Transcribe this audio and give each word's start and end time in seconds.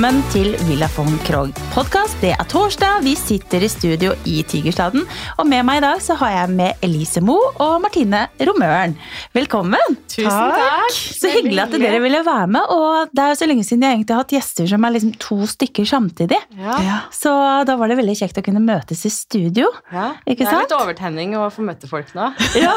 Velkommen 0.00 0.30
til 0.32 0.54
Villa 0.64 0.86
von 0.96 1.10
Krogh 1.26 1.58
podkast. 1.74 2.16
Det 2.22 2.30
er 2.32 2.46
torsdag, 2.48 3.02
vi 3.04 3.12
sitter 3.18 3.60
i 3.60 3.68
studio 3.68 4.14
i 4.24 4.38
Tigerstaden. 4.48 5.02
Og 5.36 5.44
med 5.44 5.60
meg 5.68 5.80
i 5.80 5.82
dag 5.84 6.00
så 6.00 6.14
har 6.22 6.30
jeg 6.32 6.54
med 6.56 6.80
Elise 6.86 7.20
Moe 7.20 7.50
og 7.60 7.74
Martine 7.84 8.22
Romøren. 8.40 8.94
Velkommen. 9.36 9.98
Tusen 10.08 10.54
takk. 10.56 10.96
Så 10.96 11.30
hyggelig 11.34 11.60
at 11.66 11.76
dere 11.76 12.00
ville 12.00 12.22
være 12.24 12.46
med. 12.56 12.72
Og 12.72 13.12
det 13.12 13.26
er 13.26 13.34
jo 13.34 13.38
så 13.42 13.48
lenge 13.50 13.66
siden 13.68 13.84
jeg 13.84 13.98
egentlig 13.98 14.16
har 14.16 14.24
hatt 14.24 14.34
gjester 14.38 14.70
som 14.72 14.86
er 14.88 14.94
liksom 14.96 15.12
to 15.20 15.38
stykker 15.52 15.90
samtidig. 15.92 16.40
Ja. 16.56 16.96
Så 17.12 17.34
da 17.68 17.76
var 17.76 17.92
det 17.92 18.00
veldig 18.00 18.16
kjekt 18.22 18.40
å 18.40 18.46
kunne 18.46 18.64
møtes 18.64 19.04
i 19.04 19.12
studio. 19.12 19.68
Ja. 19.92 20.14
Ikke 20.24 20.46
Det 20.46 20.48
er 20.48 20.56
sant? 20.56 20.64
litt 20.64 20.76
overtenning 20.80 21.36
å 21.36 21.50
få 21.52 21.66
møte 21.68 21.90
folk 21.90 22.16
nå. 22.16 22.32
Ja. 22.60 22.72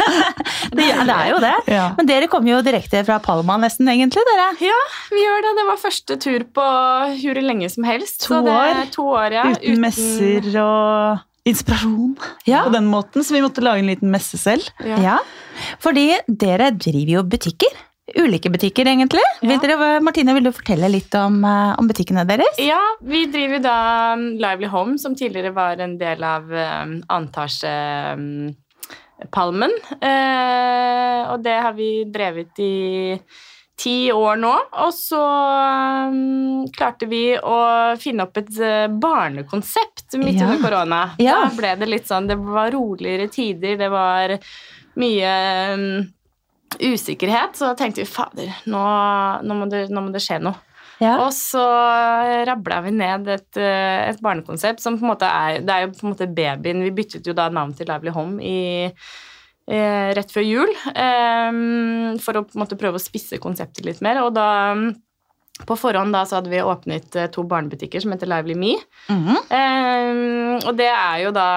det, 0.74 0.88
ja, 0.88 1.04
det 1.04 1.14
er 1.14 1.28
jo 1.30 1.38
det. 1.44 1.54
Ja. 1.70 1.84
Men 2.00 2.08
dere 2.08 2.32
kommer 2.32 2.56
jo 2.56 2.64
direkte 2.64 3.04
fra 3.06 3.20
Palma 3.22 3.60
nesten, 3.60 3.88
egentlig, 3.92 4.24
dere. 4.32 4.50
Ja, 4.64 4.80
vi 5.12 5.22
gjør 5.22 5.44
det. 5.44 5.54
Det 5.60 5.68
var 5.68 5.80
første 5.84 6.18
tur 6.24 6.37
på 6.44 6.66
juri 7.18 7.42
lenge 7.44 7.70
som 7.72 7.84
helst. 7.88 8.22
To 8.26 8.34
så 8.34 8.44
det 8.46 8.52
er 8.54 8.82
år. 8.82 8.92
To 8.94 9.08
år 9.16 9.32
ja. 9.32 9.44
Uten 9.56 9.80
messer 9.82 10.48
og 10.62 11.24
inspirasjon 11.48 12.16
Ja. 12.46 12.64
på 12.66 12.72
den 12.74 12.86
måten, 12.86 13.24
så 13.24 13.34
vi 13.34 13.40
måtte 13.44 13.64
lage 13.64 13.80
en 13.80 13.88
liten 13.88 14.10
messe 14.12 14.36
selv. 14.38 14.68
Ja. 14.84 14.98
Ja, 15.00 15.18
fordi 15.80 16.10
dere 16.28 16.70
driver 16.76 17.14
jo 17.18 17.22
butikker. 17.24 17.84
Ulike 18.16 18.48
butikker, 18.48 18.88
egentlig. 18.88 19.20
Vil 19.44 19.58
dere, 19.60 19.98
Martine, 20.00 20.32
vil 20.32 20.46
du 20.46 20.52
fortelle 20.56 20.88
litt 20.88 21.12
om, 21.14 21.42
eh, 21.44 21.74
om 21.78 21.88
butikkene 21.88 22.24
deres? 22.28 22.56
Ja, 22.58 22.80
vi 23.04 23.26
driver 23.28 23.60
da 23.60 24.14
um, 24.14 24.30
Lively 24.40 24.70
Home, 24.72 24.96
som 24.98 25.14
tidligere 25.14 25.52
var 25.52 25.76
en 25.84 25.98
del 26.00 26.24
av 26.24 26.48
um, 26.48 26.94
Antasje 27.12 27.74
um, 28.16 28.54
Palmen. 29.34 29.74
Eh, 30.00 31.20
og 31.28 31.42
det 31.44 31.58
har 31.60 31.76
vi 31.76 32.04
drevet 32.08 32.62
i 32.64 33.18
ti 33.78 34.10
år 34.12 34.36
nå. 34.42 34.52
Og 34.84 34.92
så 34.94 35.20
um, 36.10 36.66
klarte 36.74 37.06
vi 37.10 37.22
å 37.38 37.58
finne 38.02 38.26
opp 38.26 38.40
et 38.40 38.50
eh, 38.58 38.86
barnekonsept 38.90 40.16
midt 40.18 40.40
Ja. 40.40 40.48
under 40.48 40.62
korona. 40.64 41.00
Ja. 41.22 41.40
Da 41.46 41.52
ble 41.56 41.74
det 41.78 41.88
litt 41.90 42.08
sånn 42.10 42.26
Det 42.30 42.36
var 42.42 42.72
roligere 42.74 43.28
tider, 43.30 43.76
det 43.78 43.90
var 43.92 44.34
mye 44.98 45.34
um, 45.74 45.84
usikkerhet. 46.82 47.54
Så 47.56 47.70
da 47.70 47.76
tenkte 47.78 48.02
vi 48.02 48.10
fader, 48.10 48.50
nå, 48.66 48.82
nå, 49.46 49.58
må 49.62 49.68
det, 49.70 49.86
nå 49.94 50.02
må 50.08 50.10
det 50.14 50.22
skje 50.26 50.40
noe. 50.42 50.58
Ja. 50.98 51.12
Og 51.22 51.30
så 51.30 51.62
rabla 52.48 52.80
vi 52.82 52.90
ned 52.98 53.28
et, 53.30 53.54
eh, 53.62 54.08
et 54.10 54.18
barnekonsept 54.18 54.82
som 54.82 54.96
på 54.98 55.06
en 55.06 55.12
måte 55.12 55.28
er 55.30 55.60
Det 55.62 55.70
er 55.70 55.84
jo 55.84 55.92
på 55.94 56.02
en 56.02 56.10
måte 56.10 56.26
babyen 56.26 56.80
Vi 56.82 56.90
byttet 56.96 57.28
jo 57.30 57.36
da 57.38 57.44
navn 57.54 57.70
til 57.78 57.86
Lively 57.86 58.10
Home 58.16 58.42
i, 58.42 58.90
rett 59.68 60.30
før 60.32 60.46
jul 60.46 60.70
eh, 60.94 61.58
for 62.24 62.40
å 62.40 62.44
på 62.46 62.56
en 62.56 62.62
måte 62.64 62.78
prøve 62.80 62.96
å 62.96 63.02
spisse 63.02 63.36
konseptet 63.42 63.84
litt 63.84 64.00
mer. 64.04 64.22
Og 64.24 64.32
da 64.36 64.48
på 65.66 65.76
forhånd 65.78 66.14
da 66.14 66.22
så 66.28 66.38
hadde 66.38 66.52
vi 66.52 66.60
åpnet 66.62 67.16
eh, 67.18 67.30
to 67.34 67.42
barnebutikker 67.48 68.02
som 68.02 68.12
heter 68.14 68.30
Lively 68.30 68.54
Me. 68.58 68.74
Mhm. 69.10 69.38
Eh, 69.58 70.68
og 70.68 70.76
det 70.78 70.90
er 70.90 71.24
jo 71.24 71.32
da 71.34 71.48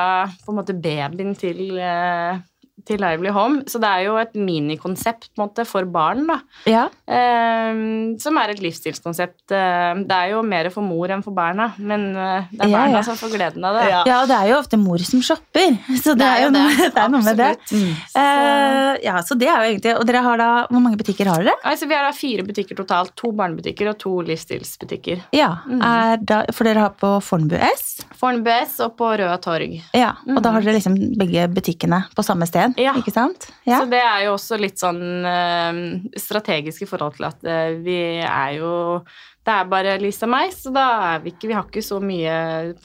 på 0.45 0.53
en 0.53 0.59
måte 0.61 0.77
babyen 0.77 1.35
til, 1.37 1.77
eh, 1.77 2.41
til 2.87 3.01
Lively 3.01 3.31
Home. 3.35 3.63
Så 3.69 3.79
det 3.81 3.89
er 3.89 4.05
jo 4.07 4.17
et 4.21 4.33
minikonsept 4.37 5.29
på 5.31 5.41
en 5.41 5.45
måte 5.47 5.65
for 5.69 5.87
barn, 5.89 6.25
da. 6.29 6.39
ja. 6.69 6.87
Eh, 7.11 7.81
som 8.21 8.37
er 8.41 8.53
et 8.53 8.61
livsstilskonsept. 8.63 9.51
Eh, 9.53 10.01
det 10.07 10.17
er 10.17 10.33
jo 10.33 10.41
mer 10.45 10.69
for 10.73 10.85
mor 10.85 11.11
enn 11.11 11.23
for 11.25 11.35
barna, 11.35 11.71
men 11.77 12.09
eh, 12.15 12.49
det 12.51 12.65
er 12.65 12.71
Ja, 12.71 12.77
barna 12.77 12.99
ja. 12.99 13.03
som 13.07 13.17
får 13.19 13.33
gleden 13.35 13.65
av 13.67 13.77
det. 13.79 13.85
Ja. 13.91 14.01
ja, 14.07 14.19
og 14.23 14.29
det 14.31 14.37
er 14.37 14.49
jo 14.51 14.57
ofte 14.61 14.79
mor 14.81 15.03
som 15.07 15.23
shopper, 15.25 15.77
så 16.03 16.15
det, 16.15 16.21
Det 16.21 16.27
er, 16.27 16.37
er 16.37 16.45
jo 16.45 16.51
noe, 16.55 16.71
det. 16.77 16.89
det 16.95 17.03
er 17.03 17.13
noe 17.15 17.23
med 17.25 17.39
det. 17.41 17.49
Absolutt. 17.57 18.17
Eh, 18.21 18.91
ja, 19.05 19.15
så 19.25 19.37
det 19.39 19.47
er 19.49 19.63
jo 19.63 19.69
egentlig 19.71 19.93
Og 19.97 20.05
dere 20.07 20.21
har 20.25 20.39
da 20.41 20.47
Hvor 20.69 20.81
mange 20.83 20.97
butikker 20.99 21.29
har 21.31 21.43
dere? 21.43 21.55
Altså, 21.67 21.87
vi 21.89 21.95
har 21.95 22.05
da 22.05 22.11
fire 22.15 22.43
butikker 22.47 22.77
totalt. 22.77 23.13
To 23.21 23.31
barnebutikker 23.35 23.89
og 23.91 23.97
to 24.01 24.13
livsstilsbutikker. 24.27 25.23
Ja, 25.35 25.49
mm. 25.67 25.81
er 25.85 26.21
da, 26.27 26.41
For 26.55 26.67
dere 26.67 26.85
har 26.85 26.95
på 26.99 27.13
Fornebu 27.25 27.55
S. 27.71 28.01
Fornebu 28.19 28.49
S 28.53 28.77
og 28.85 28.95
på 28.99 29.09
Røa 29.19 29.37
Torg. 29.41 29.77
Ja, 29.97 30.13
Og 30.29 30.41
da 30.43 30.53
har 30.55 30.63
dere 30.65 30.77
liksom 30.77 30.97
begge 31.19 31.47
butikkene 31.51 32.03
på 32.15 32.25
samme 32.25 32.47
sted, 32.49 32.70
Ja. 32.77 32.93
ikke 32.99 33.11
sant? 33.13 33.49
Ja. 33.65 33.79
Så 33.81 33.89
det 33.89 33.99
er 34.01 34.25
jo 34.25 34.33
også 34.35 34.57
litt 34.59 34.77
sånn 34.79 35.25
eh, 35.25 35.81
strategisk 36.19 36.81
i 36.83 36.89
forhold 36.89 37.15
til 37.17 37.25
at 37.27 37.43
eh, 37.43 37.75
vi 37.83 37.97
er 38.21 38.57
jo 38.59 39.03
Det 39.43 39.53
er 39.55 39.65
bare 39.71 39.97
Lisa 39.99 40.25
og 40.27 40.31
meg, 40.35 40.51
så 40.53 40.71
da 40.73 40.85
er 41.15 41.19
vi 41.23 41.31
ikke 41.33 41.47
Vi 41.49 41.53
har 41.57 41.65
ikke 41.65 41.81
så 41.83 41.99
mye 42.03 42.35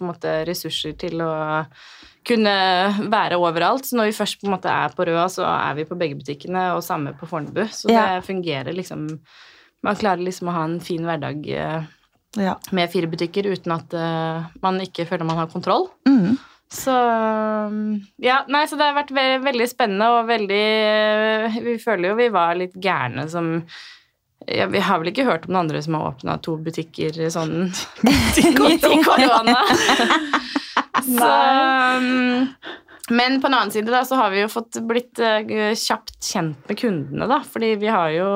måte, 0.00 0.38
ressurser 0.48 0.96
til 0.98 1.20
å 1.20 1.32
kunne 2.26 2.52
være 3.12 3.36
overalt. 3.38 3.84
Så 3.86 3.94
når 3.94 4.08
vi 4.10 4.16
først 4.16 4.40
på 4.40 4.48
en 4.48 4.54
måte 4.56 4.66
er 4.72 4.90
på 4.96 5.04
Røa, 5.06 5.28
så 5.30 5.44
er 5.46 5.76
vi 5.78 5.84
på 5.86 5.94
begge 5.94 6.16
butikkene, 6.18 6.72
og 6.74 6.82
samme 6.82 7.12
på 7.14 7.28
Fornebu. 7.30 7.62
Så 7.70 7.86
Ja. 7.92 8.16
det 8.18 8.24
fungerer 8.26 8.74
liksom 8.74 9.20
Man 9.84 9.94
klarer 9.94 10.18
liksom 10.24 10.48
å 10.48 10.52
ha 10.56 10.64
en 10.64 10.80
fin 10.80 11.04
hverdag 11.04 11.46
eh, 11.46 11.82
Ja. 12.36 12.56
med 12.72 12.90
fire 12.90 13.06
butikker 13.06 13.46
uten 13.46 13.70
at 13.72 13.94
eh, 13.94 14.46
man 14.60 14.80
ikke 14.80 15.06
føler 15.06 15.24
man 15.24 15.36
har 15.38 15.46
kontroll. 15.46 15.90
Mhm. 16.08 16.38
Så 16.72 16.92
Ja, 18.22 18.40
nei, 18.50 18.64
så 18.66 18.78
det 18.78 18.88
har 18.88 18.96
vært 18.96 19.12
ve 19.14 19.26
veldig 19.44 19.68
spennende 19.70 20.08
og 20.16 20.30
veldig 20.30 20.64
Vi 21.62 21.76
føler 21.82 22.10
jo 22.10 22.16
vi 22.18 22.30
var 22.34 22.58
litt 22.58 22.74
gærne 22.82 23.28
som 23.30 23.52
ja, 24.46 24.66
Vi 24.70 24.82
har 24.82 25.00
vel 25.02 25.12
ikke 25.12 25.26
hørt 25.28 25.46
om 25.46 25.54
noen 25.54 25.64
andre 25.64 25.82
som 25.84 25.96
har 25.98 26.10
åpna 26.10 26.38
to 26.42 26.56
butikker 26.62 27.14
sånn 27.32 27.70
i 28.42 28.52
korona. 29.06 29.62
så 31.16 31.30
um, 31.98 32.46
Men 33.10 33.40
på 33.40 33.46
en 33.46 33.54
annen 33.54 33.70
side 33.70 33.90
da, 33.92 34.00
så 34.04 34.18
har 34.18 34.32
vi 34.34 34.40
jo 34.40 34.48
fått 34.50 34.80
blitt 34.86 35.20
eh, 35.22 35.74
kjapt 35.78 36.16
kjent 36.24 36.68
med 36.68 36.78
kundene, 36.80 37.28
da. 37.30 37.38
Fordi 37.46 37.74
vi 37.78 37.90
har 37.92 38.10
jo 38.14 38.26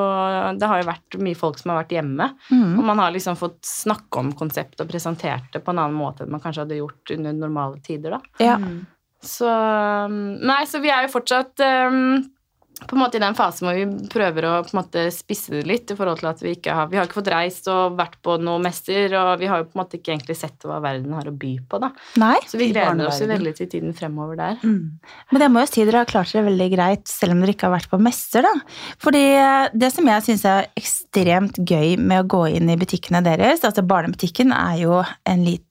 Det 0.60 0.69
har 0.70 0.82
jo 0.82 0.88
vært 0.91 1.19
mye 1.22 1.38
folk 1.38 1.58
som 1.58 1.72
har 1.72 1.82
vært 1.82 1.97
hjemme. 1.97 2.31
Mm. 2.53 2.78
Og 2.78 2.86
man 2.92 3.03
har 3.03 3.14
liksom 3.14 3.38
fått 3.41 3.58
snakke 3.66 4.22
om 4.22 4.32
konseptet 4.38 4.84
og 4.84 4.91
presentert 4.92 5.50
det 5.54 5.64
på 5.64 5.75
en 5.75 5.82
annen 5.82 5.98
måte 5.98 6.25
enn 6.25 6.32
man 6.32 6.42
kanskje 6.42 6.66
hadde 6.66 6.81
gjort 6.81 7.14
under 7.16 7.36
normale 7.36 7.82
tider, 7.84 8.19
da. 8.19 8.42
ja. 8.42 8.58
Så 9.20 9.44
um, 9.44 10.38
Nei, 10.48 10.62
så 10.64 10.81
vi 10.81 10.88
er 10.88 11.04
jo 11.04 11.12
fortsatt 11.12 11.60
um, 11.60 12.22
på 12.86 12.96
en 12.96 13.02
måte 13.02 13.18
i 13.18 13.22
den 13.22 13.36
fasen 13.38 13.68
hvor 13.68 13.76
vi 13.76 14.08
prøver 14.10 14.46
å 14.48 14.52
på 14.64 14.72
en 14.72 14.80
måte 14.80 15.04
spisse 15.14 15.52
det 15.54 15.62
litt 15.68 15.92
i 15.92 15.96
forhold 15.98 16.22
til 16.22 16.30
at 16.30 16.42
vi 16.44 16.54
ikke 16.56 16.74
har 16.76 16.88
Vi 16.91 16.98
har 16.98 17.08
ikke 17.08 17.20
fått 17.20 17.32
reist 17.32 17.68
og 17.70 17.96
vært 17.98 18.16
på 18.24 18.36
noe 18.42 18.60
mester, 18.62 19.12
og 19.18 19.32
vi 19.41 19.50
har 19.50 19.62
jo 19.62 19.68
på 19.68 19.76
en 19.76 19.82
måte 19.82 19.98
ikke 20.00 20.14
egentlig 20.14 20.36
sett 20.38 20.66
hva 20.66 20.80
verden 20.82 21.14
har 21.16 21.28
å 21.28 21.34
by 21.34 21.52
på, 21.70 21.80
da. 21.82 21.92
Nei? 22.20 22.36
Så 22.48 22.60
vi 22.60 22.70
gleder 22.72 23.08
oss 23.08 23.20
jo 23.22 23.28
veldig 23.30 23.54
til 23.58 23.70
tiden 23.70 23.96
fremover 23.96 24.38
der. 24.40 24.58
Men 25.30 25.44
jeg 25.46 25.54
må 25.54 25.64
jo 25.64 25.70
si 25.70 25.86
dere 25.86 26.02
har 26.04 26.10
klart 26.10 26.32
dere 26.34 26.48
veldig 26.48 26.69
greit, 26.74 27.06
selv 27.10 27.36
om 27.36 27.44
dere 27.44 27.54
ikke 27.56 27.69
har 27.69 27.76
vært 27.76 27.92
på 27.92 28.00
mester, 28.02 28.46
da. 28.46 28.54
Fordi 29.02 29.24
eh, 29.36 29.70
det 29.84 29.92
som 29.94 30.10
jeg 30.10 30.26
syns 30.26 30.46
er 30.48 30.70
ekstremt 30.80 31.60
gøy 31.62 31.96
med 32.00 32.24
å 32.24 32.28
gå 32.36 32.44
inn 32.56 32.70
i 32.72 32.78
butikkene 32.80 33.22
deres, 33.26 33.64
altså 33.66 33.84
barnebutikken 33.86 34.54
er 34.56 34.80
jo 34.84 35.02
en 35.28 35.44
liten 35.46 35.69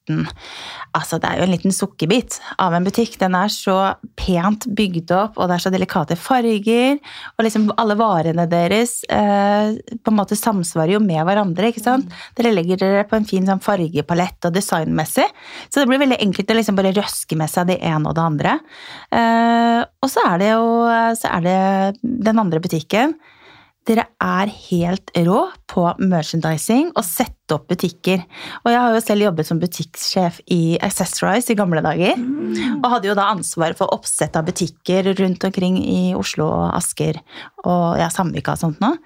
Altså, 0.98 1.20
det 1.22 1.30
er 1.30 1.40
jo 1.40 1.46
en 1.46 1.54
liten 1.54 1.74
sukkerbit 1.76 2.40
av 2.62 2.74
en 2.74 2.86
butikk. 2.86 3.18
Den 3.22 3.38
er 3.38 3.52
så 3.54 3.78
pent 4.20 4.66
bygd 4.76 5.14
opp, 5.16 5.38
og 5.38 5.50
det 5.50 5.58
er 5.58 5.64
så 5.66 5.72
delikate 5.74 6.18
farger. 6.20 6.98
Og 7.38 7.46
liksom 7.46 7.70
alle 7.80 7.98
varene 8.00 8.48
deres 8.50 9.00
eh, 9.12 9.78
på 9.78 10.14
en 10.14 10.20
måte 10.20 10.38
samsvarer 10.40 10.96
jo 10.98 11.04
med 11.04 11.22
hverandre, 11.28 11.72
ikke 11.72 11.86
sant. 11.86 12.10
Dere 12.38 12.54
legger 12.56 12.82
dere 12.82 13.08
på 13.10 13.20
en 13.20 13.28
fin 13.30 13.48
sånn 13.48 13.64
fargepalett 13.64 14.50
og 14.50 14.56
designmessig. 14.58 15.28
Så 15.70 15.82
det 15.82 15.90
blir 15.92 16.02
veldig 16.02 16.22
enkelt 16.26 16.54
å 16.54 16.60
liksom 16.60 16.80
bare 16.80 16.96
røske 16.98 17.38
med 17.40 17.52
seg 17.52 17.70
det 17.70 17.82
ene 17.86 18.10
og 18.10 18.18
det 18.18 18.26
andre. 18.26 18.60
Eh, 19.14 19.82
og 20.00 20.10
så 20.12 20.26
er 20.32 20.42
det 20.42 20.54
jo 20.54 20.70
så 21.20 21.30
er 21.36 21.44
det 21.46 21.60
den 22.02 22.40
andre 22.42 22.62
butikken. 22.64 23.16
Dere 23.90 24.06
er 24.22 24.52
helt 24.70 25.10
rå 25.26 25.40
på 25.70 25.84
merchandising 25.98 26.92
og 26.92 27.06
sette 27.08 27.56
opp 27.56 27.66
butikker. 27.72 28.22
Og 28.62 28.70
jeg 28.70 28.82
har 28.84 28.94
jo 28.94 29.02
selv 29.02 29.26
jobbet 29.26 29.48
som 29.48 29.62
butikksjef 29.62 30.36
i 30.54 30.78
Accessorize 30.86 31.50
i 31.50 31.58
gamle 31.58 31.82
dager. 31.82 32.20
Og 32.76 32.86
hadde 32.94 33.10
jo 33.10 33.16
da 33.18 33.32
ansvar 33.34 33.74
for 33.80 33.90
oppsett 33.96 34.38
av 34.38 34.46
butikker 34.46 35.10
rundt 35.18 35.48
omkring 35.50 35.80
i 35.82 36.14
Oslo 36.18 36.46
og 36.52 36.68
Asker 36.78 37.18
og 37.64 37.98
ja, 37.98 38.12
Samvika 38.14 38.54
og 38.54 38.62
sånt 38.62 38.84
noe. 38.84 39.00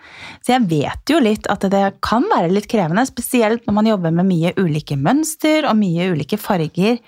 Så 0.44 0.58
jeg 0.58 0.68
vet 0.74 1.14
jo 1.14 1.22
litt 1.24 1.48
at 1.52 1.64
det 1.72 1.86
kan 2.04 2.28
være 2.34 2.52
litt 2.52 2.68
krevende, 2.72 3.06
spesielt 3.08 3.64
når 3.64 3.78
man 3.80 3.88
jobber 3.94 4.18
med 4.20 4.28
mye 4.28 4.52
ulike 4.60 5.00
mønster 5.00 5.70
og 5.70 5.80
mye 5.80 6.10
ulike 6.12 6.42
farger. 6.42 7.00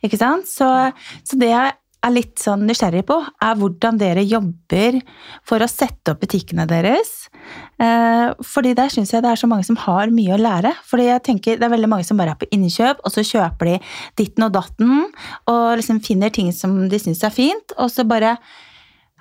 Ikke 0.00 0.20
sant? 0.20 0.48
Så, 0.48 0.70
så 1.28 1.40
det 1.40 1.52
er 2.04 2.14
litt 2.14 2.38
sånn 2.38 2.62
nysgjerrig 2.68 3.04
på, 3.08 3.16
er 3.42 3.56
hvordan 3.58 3.98
dere 3.98 4.22
jobber 4.22 5.00
for 5.46 5.62
å 5.62 5.70
sette 5.70 6.12
opp 6.12 6.22
butikkene 6.22 6.66
deres. 6.70 7.26
Eh, 7.82 8.30
fordi 8.46 8.74
der 8.78 8.92
syns 8.92 9.12
jeg 9.14 9.24
det 9.24 9.32
er 9.32 9.40
så 9.40 9.50
mange 9.50 9.66
som 9.66 9.78
har 9.82 10.12
mye 10.14 10.36
å 10.36 10.40
lære. 10.40 10.74
Fordi 10.86 11.08
jeg 11.08 11.24
tenker 11.26 11.58
det 11.58 11.66
er 11.66 11.74
veldig 11.74 11.90
mange 11.90 12.06
som 12.06 12.20
bare 12.20 12.36
er 12.36 12.40
på 12.40 12.50
innkjøp, 12.54 13.02
og 13.02 13.14
så 13.14 13.26
kjøper 13.26 13.72
de 13.72 13.76
ditten 14.20 14.46
og 14.46 14.54
datten, 14.54 15.04
og 15.50 15.66
liksom 15.80 16.00
finner 16.04 16.34
ting 16.34 16.52
som 16.54 16.80
de 16.90 17.02
syns 17.02 17.24
er 17.26 17.34
fint, 17.34 17.76
og 17.76 17.90
så 17.92 18.06
bare 18.08 18.36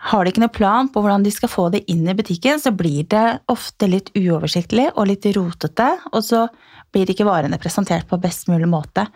har 0.07 0.23
de 0.23 0.29
ikke 0.29 0.43
noe 0.43 0.53
plan 0.53 0.89
på 0.93 1.01
hvordan 1.01 1.23
de 1.25 1.31
skal 1.33 1.49
få 1.49 1.69
det 1.73 1.81
inn 1.89 2.05
i 2.05 2.13
butikken, 2.17 2.61
så 2.61 2.69
blir 2.75 3.07
det 3.09 3.39
ofte 3.49 3.89
litt 3.89 4.11
uoversiktlig 4.13 4.91
og 4.93 5.09
litt 5.09 5.25
rotete, 5.33 5.87
og 6.11 6.21
så 6.25 6.45
blir 6.93 7.09
ikke 7.09 7.25
varene 7.27 7.57
presentert 7.61 8.05
på 8.09 8.19
best 8.21 8.45
mulig 8.51 8.69
måte. 8.69 9.07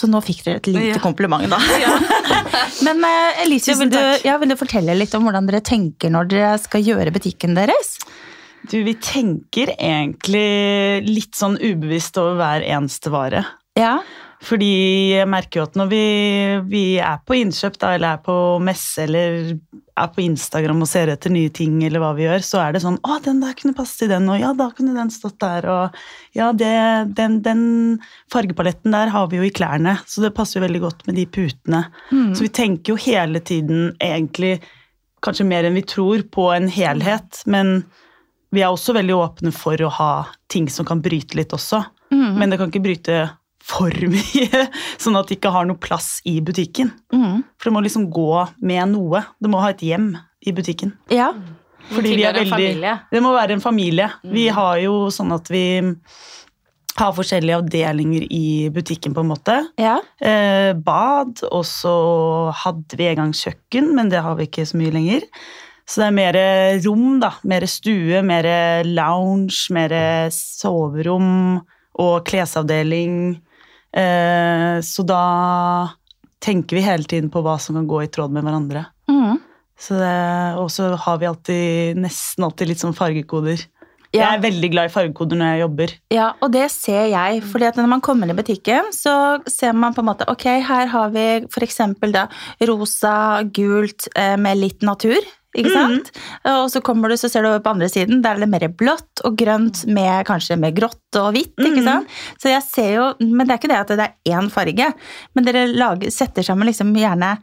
Så 0.00 0.08
nå 0.08 0.20
fikk 0.24 0.44
dere 0.46 0.60
et 0.62 0.68
lite 0.70 0.94
Ja. 0.94 1.00
kompliment, 1.02 1.44
da. 1.52 1.58
Men 2.86 3.02
eh, 3.04 3.42
Elise, 3.44 3.74
vil 3.76 3.90
du, 3.92 4.00
ja, 4.24 4.38
vil 4.40 4.48
du 4.54 4.56
fortelle 4.56 4.94
litt 4.96 5.12
om 5.18 5.26
hvordan 5.28 5.48
dere 5.50 5.60
tenker 5.66 6.12
når 6.14 6.30
dere 6.32 6.54
skal 6.62 6.84
gjøre 6.86 7.12
butikken 7.12 7.52
deres? 7.58 7.98
Du, 8.70 8.78
vi 8.84 8.94
tenker 9.00 9.74
egentlig 9.76 11.04
litt 11.06 11.36
sånn 11.36 11.56
ubevisst 11.60 12.16
over 12.20 12.36
hver 12.40 12.64
eneste 12.68 13.12
vare. 13.12 13.44
Ja. 13.78 13.98
Fordi 14.40 14.72
jeg 15.12 15.28
merker 15.28 15.60
jo 15.60 15.64
at 15.66 15.74
når 15.76 15.88
vi, 15.90 16.04
vi 16.72 16.84
er 16.96 17.18
på 17.28 17.36
innkjøp, 17.36 17.74
da, 17.82 17.92
eller 17.96 18.14
er 18.16 18.22
på 18.24 18.36
messe, 18.64 19.04
eller 19.04 19.50
er 20.00 20.08
på 20.14 20.22
Instagram 20.24 20.80
og 20.80 20.88
ser 20.88 21.12
etter 21.12 21.32
nye 21.34 21.50
ting, 21.52 21.74
eller 21.84 22.00
hva 22.00 22.14
vi 22.16 22.24
gjør, 22.24 22.40
så 22.46 22.62
er 22.62 22.72
det 22.72 22.80
sånn 22.80 22.96
'Å, 23.04 23.18
den 23.26 23.42
der 23.44 23.52
kunne 23.58 23.76
passe 23.76 24.00
til 24.00 24.08
den', 24.08 24.30
og 24.32 24.40
'ja, 24.40 24.54
da 24.56 24.70
kunne 24.72 24.96
den 24.96 25.12
stått 25.12 25.36
der', 25.44 25.68
og 25.68 26.00
'ja, 26.32 26.52
det, 26.56 27.14
den, 27.18 27.42
den 27.44 28.00
fargepaletten 28.32 28.96
der 28.96 29.12
har 29.12 29.28
vi 29.28 29.36
jo 29.36 29.44
i 29.44 29.52
klærne', 29.52 29.98
så 30.08 30.24
det 30.24 30.34
passer 30.34 30.60
jo 30.60 30.66
veldig 30.66 30.80
godt 30.80 31.06
med 31.06 31.20
de 31.20 31.26
putene. 31.26 31.84
Mm. 32.10 32.34
Så 32.34 32.40
vi 32.40 32.48
tenker 32.48 32.94
jo 32.94 32.96
hele 32.96 33.40
tiden 33.44 33.92
egentlig 34.00 34.62
kanskje 35.20 35.44
mer 35.44 35.68
enn 35.68 35.76
vi 35.76 35.84
tror 35.84 36.24
på 36.32 36.48
en 36.56 36.68
helhet, 36.72 37.42
men 37.44 37.84
vi 38.50 38.64
er 38.64 38.72
også 38.72 38.96
veldig 38.96 39.14
åpne 39.14 39.52
for 39.52 39.76
å 39.84 39.92
ha 39.92 40.12
ting 40.48 40.66
som 40.72 40.88
kan 40.88 41.02
bryte 41.04 41.36
litt 41.36 41.52
også. 41.52 41.84
Mm. 42.10 42.38
Men 42.38 42.50
det 42.50 42.58
kan 42.58 42.72
ikke 42.72 42.82
bryte 42.88 43.18
for 43.60 43.94
mye, 44.14 44.64
sånn 45.00 45.18
at 45.20 45.30
det 45.30 45.38
ikke 45.38 45.54
har 45.54 45.68
noe 45.68 45.80
plass 45.80 46.18
i 46.28 46.38
butikken. 46.44 46.92
Mm. 47.14 47.46
For 47.58 47.70
det 47.70 47.76
må 47.76 47.84
liksom 47.84 48.08
gå 48.12 48.44
med 48.64 48.94
noe. 48.96 49.24
Det 49.40 49.52
må 49.52 49.62
ha 49.62 49.72
et 49.74 49.84
hjem 49.84 50.12
i 50.46 50.54
butikken. 50.56 50.94
Ja. 51.12 51.32
Fordi 51.90 52.12
vi 52.14 52.26
er 52.26 52.36
veldig. 52.36 52.92
Det 53.10 53.22
må 53.24 53.32
være 53.34 53.56
en 53.56 53.64
familie. 53.64 54.10
Vi 54.22 54.46
har 54.54 54.78
jo 54.82 55.08
sånn 55.12 55.32
at 55.34 55.48
vi 55.50 55.82
har 57.00 57.14
forskjellige 57.16 57.56
avdelinger 57.62 58.26
i 58.34 58.68
butikken, 58.74 59.14
på 59.16 59.24
en 59.24 59.30
måte. 59.30 59.56
Ja. 59.80 59.96
Eh, 60.20 60.72
bad, 60.76 61.40
og 61.48 61.64
så 61.68 61.94
hadde 62.64 62.98
vi 62.98 63.08
en 63.08 63.22
gang 63.22 63.34
kjøkken, 63.36 63.92
men 63.96 64.10
det 64.12 64.22
har 64.24 64.36
vi 64.38 64.48
ikke 64.48 64.66
så 64.68 64.78
mye 64.80 64.94
lenger. 64.94 65.26
Så 65.88 66.02
det 66.02 66.08
er 66.10 66.18
mer 66.18 66.38
rom, 66.84 67.06
da. 67.22 67.32
Mer 67.50 67.66
stue, 67.70 68.20
mer 68.22 68.46
lounge, 68.86 69.72
mer 69.74 69.94
soverom 70.34 71.62
og 71.98 72.26
klesavdeling. 72.28 73.40
Eh, 73.96 74.78
så 74.86 75.04
da 75.06 75.22
tenker 76.40 76.78
vi 76.78 76.84
hele 76.86 77.04
tiden 77.04 77.30
på 77.32 77.42
hva 77.44 77.58
som 77.60 77.76
kan 77.76 77.88
gå 77.90 78.04
i 78.04 78.10
tråd 78.12 78.32
med 78.32 78.44
hverandre. 78.46 78.86
Mm. 79.10 79.40
Så 79.80 79.98
det- 79.98 80.58
Og 80.60 80.68
så 80.70 80.94
har 80.96 81.18
vi 81.18 81.26
alltid, 81.26 81.96
nesten 81.96 82.44
alltid 82.44 82.68
litt 82.68 82.78
sånn 82.78 82.94
fargekoder. 82.94 83.66
Jeg 84.12 84.26
er 84.26 84.40
veldig 84.42 84.70
glad 84.72 84.84
i 84.86 84.92
fargekoder 84.92 85.38
når 85.38 85.46
jeg 85.54 85.60
jobber. 85.60 85.92
Ja, 86.10 86.32
og 86.42 86.50
det 86.50 86.70
ser 86.72 87.06
jeg. 87.06 87.42
fordi 87.42 87.66
at 87.68 87.76
når 87.76 87.86
man 87.88 88.00
kommer 88.00 88.24
inn 88.24 88.36
i 88.36 88.42
butikken, 88.42 88.90
så 88.90 89.40
ser 89.48 89.72
man 89.72 89.94
på 89.94 90.00
en 90.00 90.06
måte 90.06 90.26
Ok, 90.26 90.42
her 90.44 90.86
har 90.86 91.10
vi 91.10 91.46
f.eks. 91.46 91.78
rosa, 92.66 93.42
gult 93.44 94.08
eh, 94.16 94.36
med 94.36 94.58
litt 94.58 94.80
natur. 94.82 95.20
Ikke 95.58 95.72
sant? 95.72 96.10
Og 96.46 96.68
så 96.70 96.80
kommer 96.82 97.08
du, 97.10 97.16
så 97.18 97.28
ser 97.30 97.42
du 97.42 97.48
over 97.48 97.58
på 97.64 97.70
andre 97.72 97.88
siden, 97.90 98.20
der 98.22 98.36
er 98.36 98.44
det 98.44 98.48
mer 98.52 98.68
blått 98.68 99.24
og 99.24 99.36
grønt 99.36 99.84
med 99.90 100.24
kanskje 100.28 100.56
mer 100.58 100.70
grått 100.76 101.16
og 101.18 101.32
hvitt. 101.34 101.56
ikke 101.58 101.80
Mhm. 101.80 101.84
sant? 101.84 102.08
Så 102.38 102.48
jeg 102.52 102.62
ser 102.62 102.92
jo, 102.94 103.14
Men 103.20 103.46
det 103.46 103.54
er 103.54 103.58
ikke 103.58 103.68
det 103.72 103.80
at 103.80 103.88
det 103.88 103.98
er 104.00 104.32
én 104.38 104.50
farge, 104.50 104.92
men 105.34 105.44
dere 105.44 105.66
lager, 105.74 106.10
setter 106.10 106.42
sammen 106.42 106.66
liksom 106.66 106.94
gjerne 106.94 107.38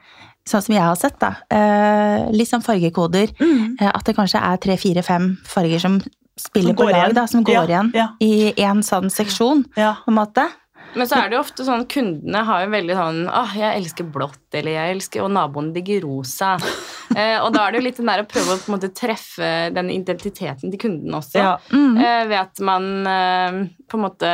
Sånn 0.47 0.61
som 0.63 0.75
jeg 0.75 0.81
har 0.81 0.95
sett, 0.95 1.19
da. 1.19 1.35
Eh, 1.51 2.31
litt 2.31 2.47
sånn 2.47 2.63
fargekoder. 2.63 3.33
Eh, 3.81 3.91
at 3.93 4.05
det 4.05 4.15
kanskje 4.15 4.39
er 4.41 4.55
tre, 4.55 4.77
fire, 4.77 5.03
fem 5.03 5.37
farger 5.43 5.77
som 5.77 5.99
spiller 6.39 6.69
Som 6.71 6.75
på 6.77 6.85
lag, 6.89 7.09
igjen. 7.09 7.13
da, 7.15 7.25
som 7.27 7.43
går 7.43 7.53
Ja, 7.53 7.65
igjen 7.67 7.91
ja. 7.93 8.07
i 8.21 8.53
én 8.55 8.79
sånn 8.81 9.09
seksjon, 9.11 9.65
Ja. 9.75 9.95
på 10.05 10.07
en 10.07 10.15
måte. 10.15 10.47
Men 10.97 11.07
så 11.09 11.19
er 11.21 11.29
det 11.29 11.37
jo 11.37 11.41
ofte 11.43 11.65
sånn 11.67 11.83
kundene 11.91 12.41
har 12.47 12.63
jo 12.65 12.71
veldig 12.73 12.95
sånn 12.97 13.19
Åh, 13.29 13.51
jeg 13.59 13.81
elsker 13.81 14.07
blått, 14.13 14.39
eller 14.57 14.71
jeg 14.75 14.95
elsker 14.97 15.23
Og 15.25 15.29
naboen 15.35 15.71
digger 15.75 16.01
rosa. 16.07 16.55
eh, 17.17 17.37
og 17.43 17.51
da 17.55 17.67
er 17.67 17.71
det 17.75 17.81
jo 17.81 17.85
litt 17.87 17.99
den 18.01 18.09
der 18.11 18.23
å 18.23 18.29
prøve 18.29 18.55
å 18.55 18.61
på 18.63 18.71
en 18.71 18.75
måte 18.79 18.89
treffe 18.97 19.51
den 19.75 19.91
identiteten 19.93 20.73
til 20.73 20.81
kunden 20.81 21.13
også. 21.19 21.37
Ja. 21.43 21.53
Mm. 21.71 21.97
Eh, 22.01 22.23
ved 22.31 22.39
at 22.41 22.63
man 22.65 22.89
eh, 23.07 23.61
på 23.87 23.99
en 23.99 24.05
måte 24.09 24.33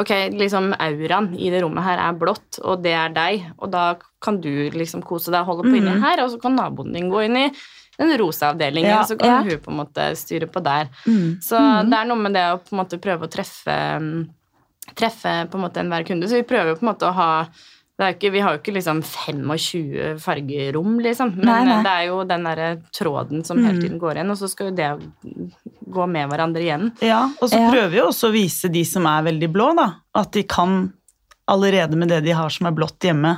Ok, 0.00 0.10
liksom 0.32 0.70
auraen 0.80 1.26
i 1.36 1.50
det 1.52 1.60
rommet 1.62 1.84
her 1.84 2.00
er 2.00 2.14
blått, 2.18 2.56
og 2.64 2.80
det 2.82 2.94
er 2.96 3.12
deg, 3.14 3.42
og 3.60 3.68
da 3.70 3.82
kan 4.24 4.38
du 4.42 4.48
liksom 4.72 5.02
kose 5.04 5.30
deg 5.30 5.42
og 5.44 5.50
holde 5.52 5.66
på 5.68 5.76
inni 5.76 5.92
Mhm. 5.92 6.00
her, 6.02 6.22
og 6.24 6.30
så 6.32 6.40
kan 6.40 6.56
naboen 6.56 6.92
din 6.96 7.10
gå 7.12 7.20
inn 7.26 7.36
i 7.36 7.52
den 7.98 8.14
rosa 8.18 8.48
avdelingen, 8.54 8.90
Ja, 8.90 9.02
så 9.04 9.14
kan 9.20 9.28
ja. 9.28 9.42
hun 9.44 9.60
på 9.60 9.70
en 9.70 9.76
måte 9.84 10.06
styre 10.18 10.48
på 10.50 10.62
der. 10.64 10.88
Mm. 11.06 11.36
Så 11.44 11.60
det 11.90 11.98
er 12.00 12.08
noe 12.08 12.16
med 12.16 12.32
det 12.34 12.42
å 12.48 12.56
på 12.64 12.72
en 12.72 12.80
måte 12.80 12.98
prøve 12.98 13.28
å 13.28 13.30
treffe 13.30 13.76
mm, 14.00 14.24
Treffe 14.94 15.48
på 15.50 15.56
en 15.58 15.64
måte 15.64 15.80
enhver 15.80 16.04
kunde. 16.06 16.28
Så 16.28 16.36
vi 16.40 16.46
prøver 16.48 16.74
jo 16.74 16.80
på 16.80 16.84
en 16.86 16.92
måte 16.92 17.08
å 17.08 17.14
ha 17.16 17.30
det 17.94 18.02
er 18.02 18.14
ikke, 18.16 18.30
Vi 18.34 18.40
har 18.42 18.54
jo 18.56 18.58
ikke 18.58 18.72
liksom 18.74 19.00
25 19.06 20.18
fargerom, 20.18 20.96
liksom. 20.98 21.36
Men 21.36 21.46
Nei, 21.46 21.60
nei. 21.68 21.76
det 21.86 21.92
er 21.92 22.06
jo 22.08 22.16
den 22.26 22.42
derre 22.48 22.68
tråden 22.90 23.44
som 23.46 23.60
hele 23.62 23.78
tiden 23.84 24.00
går 24.02 24.18
igjen, 24.18 24.32
og 24.34 24.38
så 24.40 24.48
skal 24.50 24.72
jo 24.72 24.74
det 24.74 24.88
gå 25.94 26.06
med 26.10 26.26
hverandre 26.32 26.64
igjen. 26.64 26.88
Ja, 27.06 27.20
og 27.40 27.48
så 27.52 27.60
Ja. 27.60 27.70
prøver 27.70 27.90
vi 27.92 28.00
også 28.02 28.28
å 28.28 28.34
vise 28.34 28.68
de 28.68 28.82
som 28.84 29.06
er 29.06 29.22
veldig 29.22 29.50
blå, 29.54 29.68
da, 29.78 29.86
at 30.12 30.32
de 30.32 30.42
kan 30.42 30.92
allerede 31.46 31.94
med 31.94 32.08
det 32.08 32.24
de 32.24 32.32
har 32.34 32.50
som 32.50 32.66
er 32.66 32.72
blått 32.74 32.98
hjemme, 32.98 33.36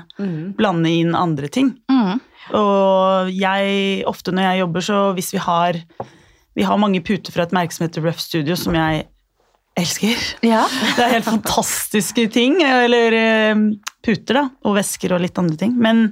blande 0.56 0.88
inn 0.88 1.14
andre 1.14 1.48
ting. 1.52 1.74
Mm. 1.90 2.20
Og 2.54 3.28
jeg, 3.34 4.04
ofte 4.06 4.32
når 4.32 4.42
jeg 4.54 4.60
jobber, 4.64 4.80
så 4.80 5.14
hvis 5.14 5.32
vi 5.34 5.38
har 5.38 5.82
Vi 6.56 6.62
har 6.64 6.78
mange 6.78 7.02
puter 7.04 7.30
fra 7.30 7.42
et 7.42 7.52
merke 7.52 7.74
som 7.74 7.84
heter 7.86 8.00
Rough 8.00 8.16
Studio, 8.16 8.54
som 8.56 8.72
jeg 8.72 9.04
elsker. 9.76 10.22
Ja. 10.46 10.64
Det 10.96 11.04
er 11.04 11.14
helt 11.18 11.28
fantastiske 11.28 12.26
ting. 12.34 12.58
Eller 12.64 13.16
eh, 13.16 13.62
puter, 14.04 14.40
da. 14.40 14.44
Og 14.66 14.76
vesker 14.78 15.16
og 15.16 15.22
litt 15.24 15.38
andre 15.40 15.58
ting. 15.60 15.76
Men 15.76 16.08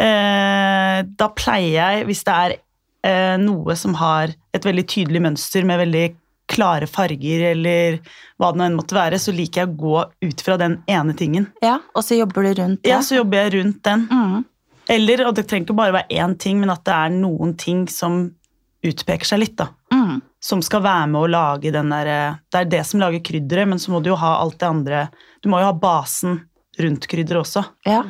eh, 0.00 1.02
da 1.04 1.30
pleier 1.36 1.76
jeg, 1.76 2.06
hvis 2.08 2.24
det 2.28 2.38
er 2.46 2.56
eh, 2.56 3.36
noe 3.42 3.76
som 3.78 3.96
har 4.00 4.34
et 4.54 4.66
veldig 4.68 4.86
tydelig 4.88 5.22
mønster 5.24 5.68
med 5.68 5.82
veldig 5.84 6.06
klare 6.52 6.88
farger, 6.90 7.46
eller 7.52 7.98
hva 8.40 8.50
det 8.52 8.60
nå 8.60 8.66
enn 8.66 8.76
måtte 8.76 8.96
være, 8.96 9.20
så 9.22 9.32
liker 9.32 9.62
jeg 9.62 9.70
å 9.70 9.76
gå 9.78 10.00
ut 10.28 10.42
fra 10.44 10.58
den 10.60 10.80
ene 10.90 11.14
tingen. 11.16 11.48
ja. 11.64 11.78
Og 11.96 12.04
så 12.04 12.18
jobber 12.18 12.44
du 12.44 12.54
rundt 12.60 12.82
det. 12.82 12.90
Ja, 12.90 13.00
så 13.04 13.20
jobber 13.20 13.44
jeg 13.44 13.54
rundt 13.56 13.80
den. 13.86 14.06
Mm. 14.10 14.42
Eller, 14.90 15.22
og 15.28 15.36
det 15.38 15.46
trenger 15.48 15.68
ikke 15.68 15.78
bare 15.78 15.94
være 15.94 16.20
én 16.20 16.34
ting, 16.42 16.58
men 16.60 16.72
at 16.72 16.82
det 16.84 16.94
er 16.96 17.14
noen 17.14 17.54
ting 17.56 17.86
som 17.88 18.24
utpeker 18.82 19.28
seg 19.28 19.44
litt, 19.44 19.54
da. 19.60 19.70
Som 20.42 20.62
skal 20.66 20.82
være 20.82 21.06
med 21.12 21.20
å 21.22 21.28
lage 21.30 21.70
den 21.74 21.92
der 21.94 22.38
Det 22.50 22.60
er 22.64 22.70
det 22.72 22.80
som 22.88 23.00
lager 23.02 23.22
krydderet, 23.22 23.68
men 23.70 23.78
så 23.78 23.92
må 23.94 24.00
du 24.02 24.08
jo 24.10 24.16
ha 24.18 24.32
alt 24.42 24.58
det 24.58 24.66
andre 24.68 25.02
Du 25.42 25.48
må 25.52 25.60
jo 25.62 25.68
ha 25.70 25.74
basen 25.76 26.40
rundt 26.80 27.04
krydderet 27.06 27.42
også. 27.44 27.62
Ja. 27.86 28.00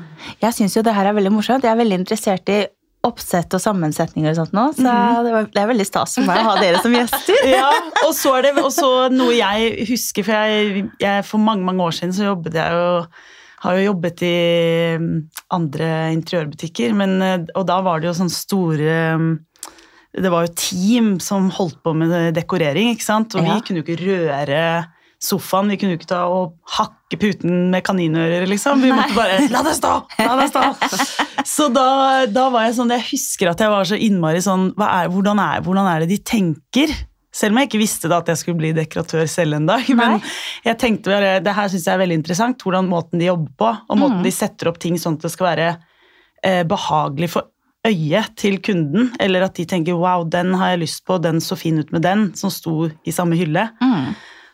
Jeg 0.41 0.55
syns 0.55 0.77
jo 0.77 0.83
det 0.87 0.95
her 0.95 1.09
er 1.11 1.17
veldig 1.17 1.33
morsomt. 1.35 1.65
Jeg 1.67 1.73
er 1.75 1.81
veldig 1.81 1.97
interessert 1.99 2.49
i 2.55 2.61
oppsett 3.03 3.51
og 3.57 3.61
sammensetninger 3.61 4.31
og 4.31 4.37
sånt 4.39 4.53
nå, 4.55 4.69
så 4.77 4.85
Mhm. 4.87 5.25
det, 5.27 5.33
var, 5.35 5.47
det 5.51 5.61
er 5.65 5.67
veldig 5.73 5.87
stas 5.89 6.15
for 6.15 6.29
meg 6.29 6.39
å 6.39 6.45
ha 6.53 6.55
dere 6.61 6.79
som 6.85 6.95
gjester. 6.95 7.41
Ja, 7.57 7.71
og 8.07 8.12
så 8.15 8.37
er 8.39 8.43
det 8.47 8.53
også 8.62 8.91
noe 9.11 9.35
jeg 9.35 9.87
husker, 9.91 10.23
for 10.29 10.33
jeg, 10.39 10.85
jeg, 11.03 11.25
for 11.27 11.43
mange 11.43 11.67
mange 11.67 11.83
år 11.83 11.97
siden 11.99 12.15
så 12.15 12.29
jobbet 12.31 12.55
jeg 12.55 12.71
jo 12.79 12.87
har 13.62 13.77
jo 13.79 13.83
jobbet 13.89 14.23
i 14.27 14.37
mm, 14.99 15.11
andre 15.59 15.89
interiørbutikker, 16.15 16.95
men, 16.99 17.12
eh, 17.23 17.43
og 17.59 17.67
da 17.67 17.81
var 17.83 17.99
det 18.03 18.09
jo 18.12 18.15
sånne 18.23 18.35
store 18.35 18.97
mm, 19.19 19.29
Det 20.12 20.28
var 20.33 20.45
jo 20.47 20.52
team 20.54 21.14
som 21.25 21.47
holdt 21.57 21.78
på 21.83 21.95
med 21.97 22.35
dekorering, 22.37 22.90
ikke 22.92 23.04
sant? 23.07 23.35
og 23.35 23.45
Ja. 23.47 23.54
vi 23.54 23.61
kunne 23.64 23.81
jo 23.81 23.87
ikke 23.87 24.02
røre 24.04 24.64
sofaen. 25.23 25.69
Vi 25.71 25.76
kunne 25.78 25.95
jo 25.95 25.99
ikke 26.00 26.09
ta 26.11 26.25
og 26.28 26.57
hakke 26.76 27.16
puten 27.23 27.71
med 27.71 27.85
kaninører, 27.87 28.45
liksom. 28.50 28.83
Vi 28.83 28.90
måtte 28.92 29.14
bare 29.16 29.38
La 29.52 29.62
det 29.62 29.76
stå! 29.78 29.92
La 30.19 30.35
det 30.40 30.49
stå! 30.50 30.64
Så 31.49 31.69
da, 31.75 32.26
da 32.31 32.49
var 32.50 32.66
jeg 32.69 32.75
sånn 32.76 32.90
Jeg 32.95 33.02
husker 33.11 33.50
at 33.50 33.59
jeg 33.64 33.71
var 33.73 33.85
så 33.88 33.97
innmari 33.99 34.42
sånn 34.45 34.69
er, 34.78 35.09
hvordan, 35.11 35.38
er, 35.42 35.62
hvordan 35.64 35.88
er 35.90 36.04
det 36.04 36.11
de 36.12 36.19
tenker? 36.28 36.92
Selv 37.33 37.54
om 37.54 37.62
jeg 37.62 37.71
ikke 37.71 37.81
visste 37.81 38.11
da 38.12 38.19
at 38.21 38.28
jeg 38.28 38.37
skulle 38.42 38.61
bli 38.61 38.75
dekoratør 38.76 39.25
selv 39.31 39.57
en 39.57 39.64
dag. 39.71 39.87
Men 39.97 40.19
Nei. 40.19 40.33
jeg 40.66 40.76
tenkte 40.83 41.14
bare, 41.14 41.38
det 41.40 41.54
her 41.57 41.71
syns 41.73 41.87
jeg 41.88 41.95
er 41.97 42.02
veldig 42.02 42.19
interessant, 42.21 42.61
hvordan 42.66 42.90
måten 42.90 43.23
de 43.23 43.31
jobber 43.31 43.54
på, 43.57 43.71
og 43.88 43.97
måten 44.02 44.19
Mm. 44.21 44.26
de 44.28 44.33
setter 44.37 44.69
opp 44.69 44.78
ting 44.83 44.99
sånn 45.00 45.16
at 45.16 45.25
det 45.25 45.33
skal 45.33 45.49
være 45.49 45.71
eh, 46.45 46.62
behagelig 46.69 47.31
for 47.33 47.49
øyet 47.89 48.35
til 48.39 48.61
kunden, 48.62 49.11
eller 49.21 49.47
at 49.49 49.57
de 49.59 49.67
tenker 49.69 49.99
wow, 49.99 50.25
den 50.29 50.55
har 50.59 50.75
jeg 50.75 50.85
lyst 50.85 51.05
på, 51.09 51.19
den 51.23 51.41
så 51.43 51.59
fin 51.59 51.81
ut 51.83 51.93
med 51.95 52.05
den, 52.07 52.29
som 52.39 52.53
sto 52.53 52.89
i 53.05 53.15
samme 53.15 53.39
hylle. 53.39 53.69
Mm. 53.83 54.12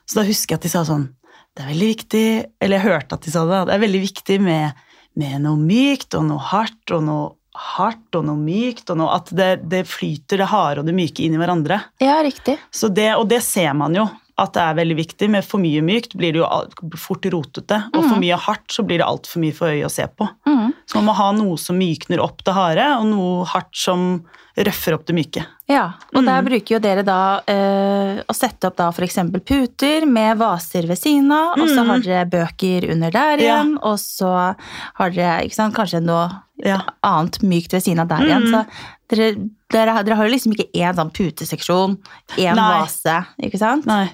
Så 0.09 0.21
da 0.21 0.27
husker 0.29 0.55
jeg 0.55 0.63
at 0.63 0.67
de 0.69 0.73
sa 0.73 0.85
sånn 0.89 1.09
Det 1.53 1.61
er 1.61 1.69
veldig 1.69 1.89
viktig 1.91 2.27
Eller 2.65 2.79
jeg 2.79 2.87
hørte 2.87 3.17
at 3.19 3.27
de 3.27 3.33
sa 3.35 3.43
det. 3.45 3.59
Det 3.69 3.75
er 3.75 3.83
veldig 3.83 4.01
viktig 4.07 4.39
med, 4.41 4.79
med 5.21 5.43
noe 5.45 5.61
mykt 5.61 6.17
og 6.17 6.25
noe 6.31 6.47
hardt 6.53 6.95
og 6.97 7.05
noe 7.05 7.27
hardt 7.59 8.15
og 8.15 8.23
noe 8.29 8.39
mykt, 8.39 8.87
og 8.93 9.01
noe, 9.01 9.17
at 9.17 9.33
det, 9.35 9.49
det 9.67 9.83
flyter 9.91 10.39
det 10.39 10.47
harde 10.53 10.83
og 10.83 10.87
det 10.87 10.95
myke 10.95 11.25
inn 11.25 11.35
i 11.35 11.41
hverandre. 11.41 11.81
Ja, 11.99 12.21
riktig. 12.23 12.55
Så 12.71 12.87
det, 12.95 13.11
og 13.19 13.27
det 13.33 13.41
ser 13.43 13.73
man 13.77 13.97
jo 13.99 14.07
at 14.39 14.53
det 14.55 14.63
er 14.63 14.75
veldig 14.79 14.97
viktig. 14.97 15.29
Med 15.31 15.45
for 15.45 15.59
mye 15.59 15.83
mykt 15.83 16.15
blir 16.19 16.33
det 16.33 16.41
jo 16.43 16.97
fort 16.97 17.27
rotete, 17.27 17.81
og 17.93 18.05
for 18.05 18.17
mye 18.23 18.37
hardt 18.39 18.71
så 18.71 18.85
blir 18.87 18.99
det 19.03 19.07
altfor 19.09 19.43
mye 19.43 19.55
for 19.57 19.69
øyet 19.73 19.87
å 19.89 19.91
se 19.91 20.07
på. 20.07 20.29
Mm. 20.47 20.73
Så 20.87 20.95
man 21.01 21.09
må 21.11 21.15
ha 21.19 21.33
noe 21.33 21.57
som 21.59 21.77
mykner 21.79 22.23
opp 22.23 22.45
det 22.47 22.55
harde, 22.55 22.85
og 23.01 23.07
noe 23.11 23.45
hardt 23.51 23.75
som 23.77 24.25
røffer 24.59 24.95
opp 24.97 25.05
det 25.07 25.15
myke. 25.15 25.45
Ja, 25.69 25.93
og 26.15 26.25
der 26.25 26.41
Mm. 26.43 26.47
bruker 26.49 26.75
jo 26.75 26.79
dere 26.83 27.03
da 27.05 27.41
øh, 27.47 28.23
å 28.27 28.35
sette 28.35 28.67
opp 28.67 28.77
da 28.77 28.89
eksempel 28.91 29.41
puter 29.45 30.07
med 30.07 30.39
vaser 30.39 30.87
ved 30.89 30.99
siden 30.99 31.31
av, 31.31 31.59
og 31.59 31.69
så 31.69 31.83
Mm. 31.85 31.89
har 31.89 31.99
dere 32.01 32.27
bøker 32.31 32.91
under 32.91 33.11
der 33.11 33.39
Ja. 33.39 33.63
igjen, 33.63 33.79
og 33.83 33.99
så 33.99 34.57
har 34.95 35.11
dere 35.11 35.45
ikke 35.45 35.55
sant, 35.55 35.75
kanskje 35.75 36.03
noe 36.03 36.31
Ja. 36.65 36.81
annet 37.05 37.39
mykt 37.43 37.73
ved 37.73 37.83
siden 37.83 38.01
av 38.01 38.09
der 38.09 38.25
igjen. 38.27 38.47
Mm. 38.47 38.53
Så 38.53 38.67
Dere, 39.09 39.37
dere, 39.71 39.89
har- 39.95 40.03
dere 40.05 40.17
har 40.17 40.27
jo 40.29 40.35
liksom 40.35 40.53
ikke 40.53 40.71
én 40.75 40.95
sånn 40.95 41.11
puteseksjon, 41.11 41.97
én 42.37 42.55
vase, 42.55 43.25
ikke 43.43 43.57
sant? 43.59 43.87
Nei. 43.87 44.11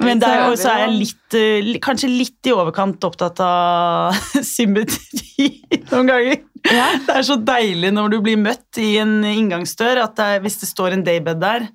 Men 0.00 0.20
der 0.22 0.46
også 0.46 0.70
er 0.72 0.84
jeg 0.86 0.94
litt, 0.96 1.36
eh, 1.36 1.68
kanskje 1.84 2.08
litt 2.08 2.48
i 2.48 2.54
overkant 2.54 3.04
opptatt 3.04 3.42
av 3.44 4.16
symmetri 4.54 5.50
noen 5.90 6.08
ganger. 6.08 6.40
Ja. 6.70 6.88
Det 7.06 7.16
er 7.18 7.26
så 7.26 7.36
deilig 7.42 7.92
når 7.92 8.14
du 8.14 8.18
blir 8.24 8.40
møtt 8.40 8.80
i 8.80 8.94
en 9.02 9.20
inngangsdør, 9.26 10.04
at 10.06 10.16
det 10.16 10.28
er, 10.36 10.42
hvis 10.44 10.60
det 10.62 10.70
står 10.70 10.96
en 10.96 11.04
daybed 11.06 11.42
der, 11.42 11.66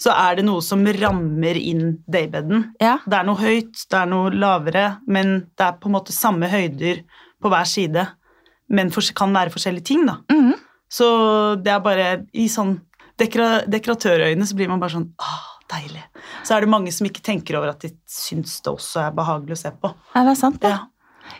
så 0.00 0.14
er 0.16 0.38
det 0.38 0.46
noe 0.48 0.64
som 0.64 0.80
rammer 0.96 1.58
inn 1.60 1.98
daybeden. 2.08 2.70
Ja. 2.80 2.96
Det 3.04 3.18
er 3.18 3.26
noe 3.28 3.36
høyt, 3.36 3.84
det 3.84 3.98
er 3.98 4.08
noe 4.08 4.32
lavere, 4.32 4.86
men 5.06 5.34
det 5.52 5.66
er 5.66 5.76
på 5.76 5.90
en 5.90 5.96
måte 5.98 6.16
samme 6.16 6.48
høyder 6.48 7.02
på 7.40 7.52
hver 7.52 7.68
side. 7.68 8.06
Men 8.72 8.88
det 8.94 9.04
kan 9.18 9.34
være 9.36 9.52
forskjellige 9.52 9.90
ting, 9.92 10.06
da. 10.08 10.20
Mhm. 10.32 10.56
Så 10.90 11.06
det 11.62 11.70
er 11.70 11.82
bare 11.84 12.06
I 12.34 12.48
sånn 12.50 12.80
dekora, 13.20 13.60
dekoratørøyne 13.70 14.42
så 14.42 14.56
blir 14.58 14.66
man 14.72 14.80
bare 14.82 14.96
sånn 14.96 15.12
Åh, 15.22 15.44
deilig. 15.70 16.02
Så 16.44 16.56
er 16.56 16.60
det 16.66 16.68
mange 16.72 16.92
som 16.92 17.06
ikke 17.08 17.22
tenker 17.22 17.56
over 17.60 17.70
at 17.72 17.80
de 17.84 17.92
syns 18.10 18.58
det 18.64 18.72
også 18.72 19.06
er 19.06 19.14
behagelig 19.16 19.56
å 19.56 19.62
se 19.62 19.70
på. 19.80 19.92
Ja, 20.14 20.24
det 20.26 20.34
er 20.36 20.40
sant, 20.40 20.60
det. 20.60 20.70
Ja, 20.74 20.86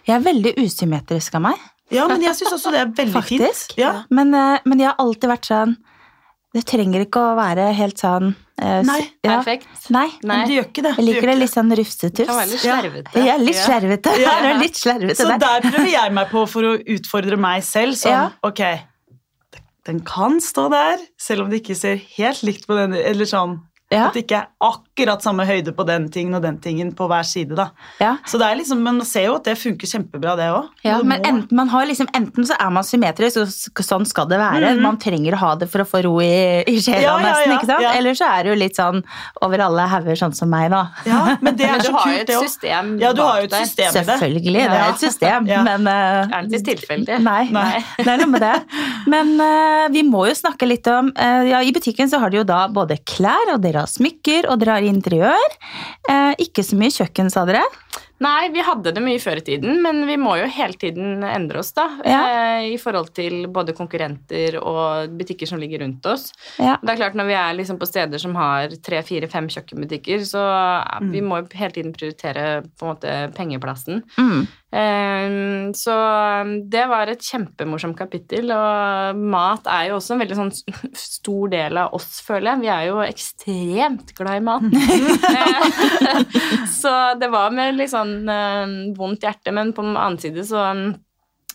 Jeg 0.06 0.14
er 0.20 0.24
veldig 0.26 0.52
usymmetrisk 0.62 1.34
av 1.34 1.42
meg, 1.48 1.58
ja 1.90 2.04
men 2.06 2.22
jeg 2.22 2.36
syns 2.38 2.52
også 2.54 2.70
det 2.70 2.80
er 2.84 2.90
veldig 2.94 3.12
faktisk. 3.16 3.72
fint. 3.74 3.78
Ja. 3.82 4.04
Men, 4.10 4.32
eh, 4.34 4.60
men 4.64 4.78
jeg 4.78 4.86
har 4.92 5.00
alltid 5.02 5.28
vært 5.32 5.48
sånn 5.50 5.76
Det 6.52 6.64
trenger 6.66 7.04
ikke 7.04 7.20
å 7.22 7.34
være 7.38 7.68
helt 7.78 7.98
sånn 7.98 8.32
eh, 8.58 8.80
Nei, 8.82 9.00
ja. 9.22 9.36
Perfekt. 9.38 9.68
Nei. 9.94 10.08
Nei. 10.26 10.36
Men 10.36 10.48
du 10.48 10.54
gjør 10.56 10.64
ikke 10.66 10.82
det. 10.82 10.94
Jeg 10.98 11.04
liker 11.06 11.26
det 11.30 11.36
litt 11.38 11.52
sånn 11.52 11.70
rufsetuss. 11.78 12.26
Kan 12.26 12.38
være 12.40 12.50
litt 12.50 12.60
slervete. 12.64 13.22
Ja, 13.24 13.36
litt 13.38 13.54
Ja. 13.56 13.66
slervete. 13.68 14.14
Ja. 14.18 14.32
Er 14.48 14.58
litt 14.58 14.74
slervete 14.74 15.14
Så 15.16 15.28
der. 15.30 15.38
der 15.38 15.60
prøver 15.70 15.90
jeg 15.92 16.12
meg 16.12 16.28
på 16.32 16.42
for 16.50 16.62
å 16.62 16.72
utfordre 16.82 17.38
meg 17.38 17.62
selv. 17.62 17.94
Sånn, 17.94 18.10
Ja. 18.10 18.30
ok, 18.42 18.62
den 19.86 20.00
kan 20.00 20.40
stå 20.42 20.68
der, 20.70 20.98
selv 21.18 21.42
om 21.44 21.50
det 21.50 21.62
ikke 21.62 21.76
ser 21.78 21.96
helt 22.16 22.42
likt 22.42 22.66
på 22.66 22.74
den, 22.76 22.94
eller 22.98 23.24
sånn, 23.30 23.60
Ja. 23.90 24.06
at 24.06 24.14
det 24.14 24.20
ikke 24.24 24.34
er 24.34 24.46
akkurat 24.60 24.89
samme 25.22 25.44
høyde 25.46 25.72
på 25.76 25.84
den 25.86 26.08
tingen 26.10 26.34
og 26.34 26.42
den 26.42 26.58
tingen 26.60 26.92
på 26.96 27.06
hver 27.08 27.22
side, 27.24 27.54
da. 27.56 27.70
Ja. 28.00 28.16
Så 28.26 28.38
det 28.38 28.46
er 28.46 28.56
liksom, 28.56 28.82
men 28.82 28.96
man 29.00 29.06
ser 29.06 29.26
jo 29.26 29.36
at 29.36 29.44
det 29.44 29.56
funker 29.58 29.86
kjempebra, 29.86 30.36
det 30.36 30.48
også. 30.52 30.68
Ja, 30.84 31.02
men 31.02 31.20
enten, 31.24 31.56
man 31.56 31.68
har 31.68 31.86
liksom, 31.86 32.06
enten 32.14 32.44
så 32.46 32.54
er 32.60 32.70
man 32.70 32.84
symmetrisk, 32.84 33.36
og 33.40 33.84
sånn 33.84 34.06
skal 34.06 34.26
det 34.28 34.38
være. 34.38 34.74
Mhm. 34.76 34.82
Man 34.82 34.98
trenger 34.98 35.34
å 35.34 35.36
ha 35.38 35.54
det 35.56 35.68
for 35.70 35.80
å 35.80 35.86
få 35.88 36.02
ro 36.04 36.20
i, 36.20 36.62
i 36.68 36.76
sjela, 36.80 37.00
Ja, 37.02 37.16
nesten. 37.18 37.50
ja, 37.50 37.56
ikke 37.58 37.66
sant? 37.66 37.82
ja. 37.82 37.92
Eller 37.98 38.14
så 38.14 38.24
er 38.30 38.42
det 38.44 38.50
jo 38.54 38.58
litt 38.60 38.76
sånn 38.76 39.02
over 39.42 39.58
alle 39.60 39.86
hauger, 39.88 40.16
sånn 40.16 40.34
som 40.34 40.50
meg, 40.50 40.70
da. 40.70 40.88
Ja, 41.06 41.36
men 41.40 41.56
det 41.56 41.64
er 41.68 41.76
Men 41.78 41.80
så 41.86 41.92
kult, 41.96 42.16
et 42.20 42.26
det 42.26 42.36
òg. 42.36 42.44
system 42.48 42.98
Ja, 43.00 43.12
du 43.12 43.22
har 43.22 43.40
jo 43.40 43.44
et 43.50 43.54
system 43.54 43.88
i 43.90 43.92
det. 43.92 44.04
Selvfølgelig, 44.06 44.54
det 44.70 44.78
er 44.80 44.88
et 44.90 44.98
system, 45.04 45.46
Ja. 45.54 45.62
men 45.64 45.86
Er 45.88 46.42
det 46.46 46.50
litt 46.52 46.66
tilfeldig? 46.66 47.20
Nei, 47.24 47.48
Nei. 47.50 47.84
det 47.98 48.06
er 48.06 48.18
noe 48.20 48.30
med 48.30 48.40
det. 48.40 48.54
Men 49.10 49.34
uh, 49.40 49.88
vi 49.92 50.02
må 50.06 50.26
jo 50.28 50.34
snakke 50.36 50.66
litt 50.68 50.86
om 50.90 51.08
uh, 51.16 51.42
ja, 51.48 51.60
I 51.64 51.72
butikken 51.74 52.08
så 52.10 52.18
har 52.22 52.30
de 52.30 52.40
jo 52.40 52.44
da 52.46 52.66
både 52.68 52.98
klær, 53.08 53.54
og 53.54 53.60
dere 53.64 53.82
har 53.84 53.90
smykker, 53.90 54.48
og 54.50 54.60
dere 54.60 54.76
har 54.78 54.86
interiør. 54.92 55.56
Eh, 56.10 56.34
ikke 56.46 56.64
så 56.66 56.76
mye 56.80 56.92
kjøkken, 56.94 57.30
sa 57.32 57.46
dere. 57.48 57.62
Nei, 58.20 58.50
vi 58.52 58.60
hadde 58.60 58.90
det 58.92 59.00
mye 59.00 59.16
før 59.22 59.38
i 59.40 59.44
tiden, 59.46 59.78
men 59.80 60.02
vi 60.04 60.18
må 60.20 60.34
jo 60.36 60.44
hele 60.52 60.76
tiden 60.76 61.22
endre 61.24 61.62
oss, 61.62 61.70
da. 61.72 61.86
Ja. 62.04 62.18
Eh, 62.60 62.66
I 62.74 62.76
forhold 62.76 63.14
til 63.16 63.46
både 63.48 63.72
konkurrenter 63.72 64.58
og 64.60 65.14
butikker 65.16 65.48
som 65.48 65.56
ligger 65.62 65.80
rundt 65.86 66.04
oss. 66.10 66.26
Ja. 66.60 66.74
Det 66.82 66.92
er 66.92 67.00
klart 67.00 67.16
Når 67.16 67.30
vi 67.30 67.38
er 67.40 67.56
liksom 67.56 67.78
på 67.80 67.88
steder 67.88 68.20
som 68.20 68.36
har 68.36 68.68
tre, 68.84 69.00
fire, 69.08 69.26
fem 69.32 69.48
kjøkkenbutikker, 69.48 70.20
så 70.28 70.44
eh, 70.44 71.00
Mm. 71.00 71.12
vi 71.14 71.20
må 71.24 71.38
jo 71.40 71.48
hele 71.56 71.72
tiden 71.72 71.92
prioritere 71.96 72.62
på 72.76 72.84
en 72.84 72.90
måte 72.92 73.34
pengeplassen. 73.38 74.02
Mm. 74.18 74.46
Eh, 74.70 75.72
så 75.74 75.94
um, 76.44 76.52
det 76.70 76.84
var 76.90 77.10
et 77.10 77.24
kjempemorsomt 77.26 77.96
kapittel, 77.98 78.52
og 78.54 79.18
mat 79.32 79.66
er 79.66 79.88
jo 79.90 79.98
også 79.98 80.14
en 80.14 80.22
veldig 80.22 80.38
sånn 80.38 80.52
stor 80.96 81.50
del 81.52 81.80
av 81.82 81.94
oss, 81.98 82.20
føler 82.26 82.52
jeg. 82.52 82.62
Vi 82.64 82.72
er 82.76 82.88
jo 82.90 83.02
ekstremt 83.04 84.14
glad 84.18 84.40
i 84.40 84.46
mat. 84.46 84.62
Så 86.80 86.94
det 87.20 87.28
var 87.32 87.50
med 87.54 87.78
litt 87.78 87.92
sånn 87.92 88.16
eh, 88.30 88.74
vondt 88.98 89.26
hjerte, 89.26 89.54
men 89.54 89.72
på 89.76 89.84
den 89.86 89.96
annen 89.98 90.20
side 90.22 90.44
så 90.48 90.62
um, 90.72 90.90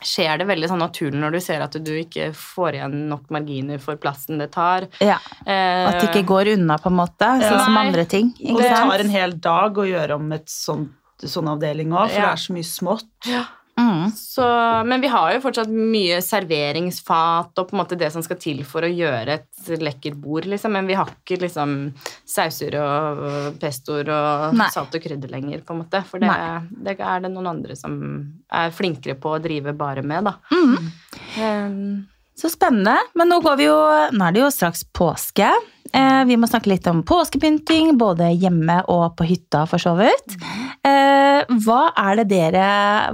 skjer 0.06 0.42
det 0.42 0.46
veldig 0.50 0.68
sånn 0.70 0.82
naturlig 0.84 1.18
når 1.22 1.38
du 1.38 1.40
ser 1.42 1.64
at 1.64 1.76
du 1.82 1.94
ikke 1.98 2.28
får 2.36 2.76
igjen 2.78 2.98
nok 3.10 3.30
marginer 3.34 3.80
for 3.82 3.98
plassen 4.02 4.42
det 4.44 4.52
tar. 4.56 4.90
Ja, 5.02 5.18
Eh, 5.46 5.86
At 5.88 6.00
det 6.02 6.10
ikke 6.10 6.26
går 6.28 6.50
unna, 6.56 6.76
på 6.82 6.90
en 6.90 6.98
måte, 6.98 7.28
sånn 7.42 7.60
som 7.64 7.76
andre 7.78 8.04
ting. 8.10 8.32
Og 8.50 8.58
det 8.60 8.70
tar 8.74 9.02
en 9.04 9.12
hel 9.14 9.36
dag 9.40 9.78
å 9.78 9.84
gjøre 9.86 10.16
om 10.18 10.32
et 10.34 10.50
sånt, 10.50 10.92
sånn 11.24 11.48
avdeling 11.48 11.92
òg, 11.94 12.10
for 12.10 12.20
Ja. 12.20 12.26
det 12.26 12.34
er 12.34 12.44
så 12.48 12.54
mye 12.54 12.64
smått. 12.64 13.08
Mm. 13.78 14.12
Så, 14.16 14.46
men 14.88 15.02
vi 15.02 15.08
har 15.12 15.34
jo 15.34 15.42
fortsatt 15.44 15.68
mye 15.68 16.22
serveringsfat 16.24 17.60
og 17.60 17.68
på 17.68 17.76
en 17.76 17.82
måte 17.82 17.98
det 18.00 18.08
som 18.14 18.24
skal 18.24 18.38
til 18.40 18.64
for 18.64 18.82
å 18.88 18.88
gjøre 18.88 19.34
et 19.36 19.82
lekkert 19.82 20.16
bord, 20.16 20.46
liksom. 20.48 20.72
Men 20.72 20.88
vi 20.88 20.94
har 20.96 21.10
ikke 21.12 21.42
liksom 21.42 21.94
sauser 22.26 22.78
og 22.80 23.60
pestoer 23.60 24.08
og 24.16 24.56
Nei. 24.56 24.70
salt 24.72 24.96
og 24.96 25.04
krydder 25.04 25.30
lenger, 25.34 25.60
på 25.68 25.76
en 25.76 25.82
måte. 25.84 26.04
For 26.08 26.20
det, 26.24 26.32
det 26.88 26.96
er 27.00 27.20
det 27.26 27.32
noen 27.34 27.52
andre 27.52 27.76
som 27.76 28.00
er 28.52 28.72
flinkere 28.72 29.18
på 29.20 29.36
å 29.36 29.42
drive 29.44 29.74
bare 29.76 30.04
med, 30.08 30.24
da. 30.24 30.38
Mm. 30.56 30.92
Um, 31.44 32.08
Så 32.36 32.50
spennende. 32.52 32.96
Men 33.16 33.28
nå, 33.32 33.42
går 33.44 33.58
vi 33.60 33.68
jo, 33.68 33.78
nå 34.16 34.26
er 34.28 34.32
det 34.36 34.42
jo 34.46 34.52
straks 34.52 34.84
påske. 34.96 35.52
Eh, 35.96 36.22
vi 36.28 36.36
må 36.36 36.48
snakke 36.50 36.74
litt 36.74 36.88
om 36.92 37.04
påskepynting, 37.08 37.94
både 38.00 38.28
hjemme 38.36 38.82
og 38.92 39.14
på 39.16 39.28
hytta, 39.30 39.64
for 39.70 39.80
så 39.80 39.94
vidt. 39.96 40.36
Eh, 40.84 41.46
hva, 41.64 41.82
er 41.96 42.20
det 42.20 42.26
dere, 42.34 42.66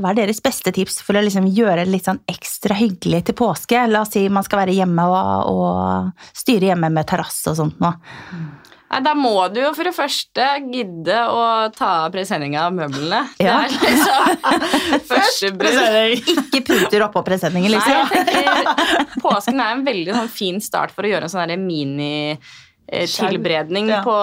hva 0.02 0.14
er 0.14 0.24
deres 0.24 0.42
beste 0.42 0.74
tips 0.74 1.02
for 1.06 1.18
å 1.18 1.22
liksom 1.26 1.50
gjøre 1.52 1.84
det 1.84 1.92
litt 1.94 2.10
sånn 2.10 2.24
ekstra 2.32 2.78
hyggelig 2.80 3.28
til 3.30 3.38
påske? 3.38 3.84
La 3.92 4.02
oss 4.06 4.16
si 4.16 4.26
man 4.34 4.48
skal 4.48 4.64
være 4.64 4.80
hjemme 4.80 5.06
og, 5.12 5.52
og 5.52 6.34
styre 6.38 6.72
hjemme 6.72 6.90
med 6.94 7.10
terrasse 7.12 7.54
og 7.54 7.60
sånt 7.60 7.78
nå. 7.84 7.94
Nei, 8.92 9.00
Da 9.06 9.14
må 9.16 9.36
du 9.54 9.62
jo 9.62 9.70
for 9.78 9.88
det 9.88 9.94
første 9.96 10.48
gidde 10.74 11.20
å 11.32 11.46
ta 11.76 11.92
av 12.08 12.10
presenninga 12.16 12.66
av 12.66 12.76
møblene. 12.76 13.22
Ja. 13.40 13.62
Det 13.70 13.78
er 13.78 14.02
liksom 14.02 15.06
første 15.14 15.54
bud. 15.62 16.34
Ikke 16.34 16.64
puter 16.68 17.06
oppå 17.06 17.24
presenningen, 17.30 17.72
Nei, 17.72 17.78
liksom. 17.78 18.18
jeg 18.18 18.28
tenker 18.34 19.22
Påsken 19.22 19.62
er 19.62 19.78
en 19.78 19.86
veldig 19.86 20.18
sånn, 20.18 20.34
fin 20.34 20.60
start 20.64 20.98
for 20.98 21.06
å 21.06 21.14
gjøre 21.14 21.30
en 21.30 21.36
sånn 21.36 21.54
der 21.54 21.62
mini-tilberedning 22.90 23.90
Ja. 23.90 24.02
på, 24.04 24.16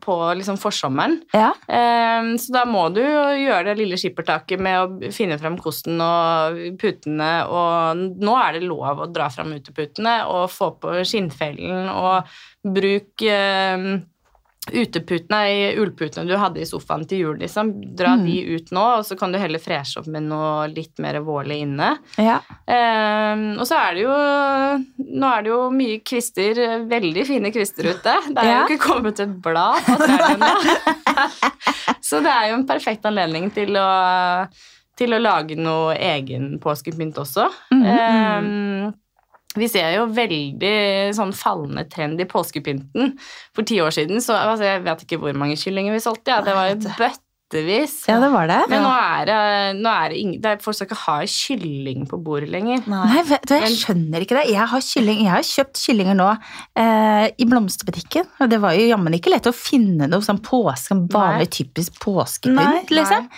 på 0.00 0.34
liksom 0.34 0.56
forsommeren. 0.58 1.22
Ja. 1.32 1.52
Um, 1.66 2.38
så 2.38 2.52
da 2.54 2.64
må 2.64 2.88
du 2.94 3.00
gjøre 3.02 3.64
det 3.70 3.78
lille 3.78 3.96
skippertaket 3.98 4.60
med 4.62 4.78
å 5.08 5.12
finne 5.12 5.38
fram 5.38 5.58
kosten 5.58 6.00
og 6.00 6.58
putene, 6.80 7.32
og 7.48 7.96
nå 8.22 8.36
er 8.38 8.52
det 8.58 8.66
lov 8.68 9.02
å 9.02 9.10
dra 9.12 9.28
fram 9.32 9.52
uteputene 9.56 10.20
og 10.30 10.50
få 10.50 10.72
på 10.82 11.00
skinnfellen 11.06 11.88
og 11.90 12.30
bruk 12.62 13.22
ehm, 13.26 14.04
uteputene, 14.70 15.38
i 15.50 15.62
ullputene 15.82 16.28
du 16.28 16.36
hadde 16.38 16.60
i 16.62 16.66
sofaen 16.68 17.02
til 17.10 17.18
jul, 17.24 17.38
liksom. 17.40 17.72
Dra 17.98 18.12
Mm. 18.16 18.24
de 18.28 18.54
ut 18.54 18.70
nå, 18.70 18.84
og 18.98 19.04
så 19.04 19.16
kan 19.18 19.32
du 19.32 19.38
heller 19.38 19.58
freshe 19.58 19.98
opp 19.98 20.06
med 20.06 20.22
noe 20.22 20.68
litt 20.70 20.98
mer 21.02 21.18
vårlig 21.20 21.56
inne. 21.64 21.96
Ja. 22.16 22.36
Um, 22.70 23.58
og 23.58 23.66
så 23.66 23.74
er 23.80 23.94
det 23.98 24.04
jo 24.04 24.14
Nå 25.18 25.26
er 25.34 25.42
det 25.42 25.50
jo 25.50 25.70
mye 25.74 25.98
kvister, 26.06 26.54
veldig 26.88 27.26
fine 27.26 27.50
kvister 27.52 27.90
ute. 27.90 28.14
Det 28.30 28.38
er 28.38 28.44
Ja. 28.52 28.60
jo 28.62 28.76
ikke 28.76 28.86
kommet 28.86 29.18
et 29.20 29.34
blad 29.42 29.82
på 29.82 29.96
trærne 29.98 30.52
så 32.02 32.20
det 32.22 32.30
er 32.32 32.48
jo 32.50 32.54
en 32.60 32.66
perfekt 32.68 33.04
anledning 33.08 33.50
til 33.54 33.74
å, 33.76 34.46
til 34.96 35.12
å 35.16 35.20
lage 35.20 35.56
noe 35.58 35.94
egen 35.98 36.58
påskepynt 36.62 37.18
også. 37.18 37.48
Mhm. 37.72 37.84
Ehm, 37.86 38.94
vi 39.58 39.68
ser 39.70 39.96
jo 39.96 40.06
veldig 40.12 40.76
sånn 41.16 41.34
fallende 41.36 41.84
trend 41.90 42.20
i 42.22 42.28
påskepynten. 42.28 43.12
For 43.56 43.68
ti 43.68 43.80
år 43.84 43.92
siden 43.94 44.22
så 44.24 44.38
altså, 44.38 44.70
Jeg 44.70 44.86
vet 44.86 45.04
ikke 45.04 45.20
hvor 45.22 45.36
mange 45.36 45.58
kyllinger 45.60 45.94
vi 45.94 46.00
solgte, 46.02 46.32
ja. 46.32 46.40
det 46.44 46.54
var 46.56 46.70
jo 46.70 46.78
bøttevis. 46.96 47.96
ja, 48.08 48.16
det 48.22 48.30
var 48.32 48.48
det. 48.48 48.60
Men 48.70 48.84
nå 48.86 48.92
er 48.96 49.26
det, 49.28 49.40
nå 49.82 49.90
er 49.92 50.12
det, 50.12 50.20
ingen, 50.22 50.38
det 50.40 50.54
er, 50.54 50.62
folk 50.64 50.78
som 50.78 50.88
ikke 50.88 51.00
ha 51.02 51.16
kylling 51.28 52.06
på 52.08 52.20
bordet 52.24 52.48
lenger. 52.54 52.86
Nei, 52.88 53.24
vet 53.28 53.44
du, 53.50 53.54
jeg 53.58 53.76
skjønner 53.82 54.24
ikke 54.24 54.38
det. 54.38 54.46
Jeg 54.54 54.68
har, 54.72 54.86
kylling, 54.86 55.20
jeg 55.26 55.34
har 55.34 55.44
kjøpt 55.50 55.82
kyllinger 55.82 56.16
nå 56.16 56.30
eh, 56.32 57.26
i 57.36 57.48
blomsterbutikken. 57.50 58.30
Og 58.40 58.54
det 58.54 58.62
var 58.62 58.78
jo 58.78 58.88
jammen 58.88 59.18
ikke 59.18 59.34
lett 59.34 59.50
å 59.50 59.54
finne 59.56 60.08
noe 60.08 60.24
sånn 60.24 60.40
påske, 60.44 60.96
vanlig 61.12 61.50
typisk 61.58 62.00
påskepynt, 62.00 62.56
Nei, 62.56 62.86
liksom. 62.88 63.28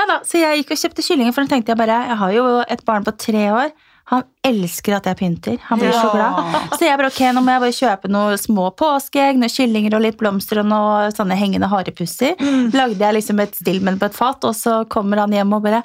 Nei 0.00 0.08
da, 0.14 0.22
så 0.24 0.40
jeg 0.40 0.62
gikk 0.62 0.72
og 0.72 0.82
kjøpte 0.86 1.04
kyllinger, 1.10 1.36
for 1.36 1.44
da 1.44 1.56
tenkte 1.56 1.74
jeg 1.74 1.82
bare 1.82 2.00
Jeg 2.08 2.18
har 2.22 2.34
jo 2.38 2.48
et 2.64 2.88
barn 2.88 3.04
på 3.04 3.16
tre 3.20 3.44
år. 3.52 3.76
Han 4.08 4.24
elsker 4.46 4.94
at 4.96 5.06
jeg 5.10 5.18
pynter. 5.18 5.56
Han 5.68 5.80
blir 5.82 5.92
så 5.92 6.08
glad. 6.14 6.38
Så 6.78 6.86
jeg 6.86 6.96
bare, 6.96 7.10
ok, 7.12 7.20
nå 7.36 7.42
må 7.44 7.52
jeg 7.52 7.62
bare 7.64 7.76
kjøpe 7.76 8.10
noen 8.12 8.40
små 8.40 8.70
påskeegg, 8.78 9.36
noen 9.36 9.52
kyllinger 9.52 9.96
og 9.98 10.04
litt 10.04 10.16
blomster 10.20 10.62
og 10.62 10.70
noen 10.70 11.12
sånne 11.12 11.36
hengende 11.36 11.68
harepusser. 11.68 12.38
Mm. 12.40 12.70
Lagde 12.72 13.04
jeg 13.04 13.16
liksom 13.18 13.42
et 13.44 13.58
stillmenn 13.60 14.00
på 14.00 14.08
et 14.08 14.16
fat, 14.16 14.46
og 14.48 14.56
så 14.56 14.78
kommer 14.88 15.20
han 15.20 15.34
hjem 15.36 15.52
og 15.58 15.66
bare 15.66 15.82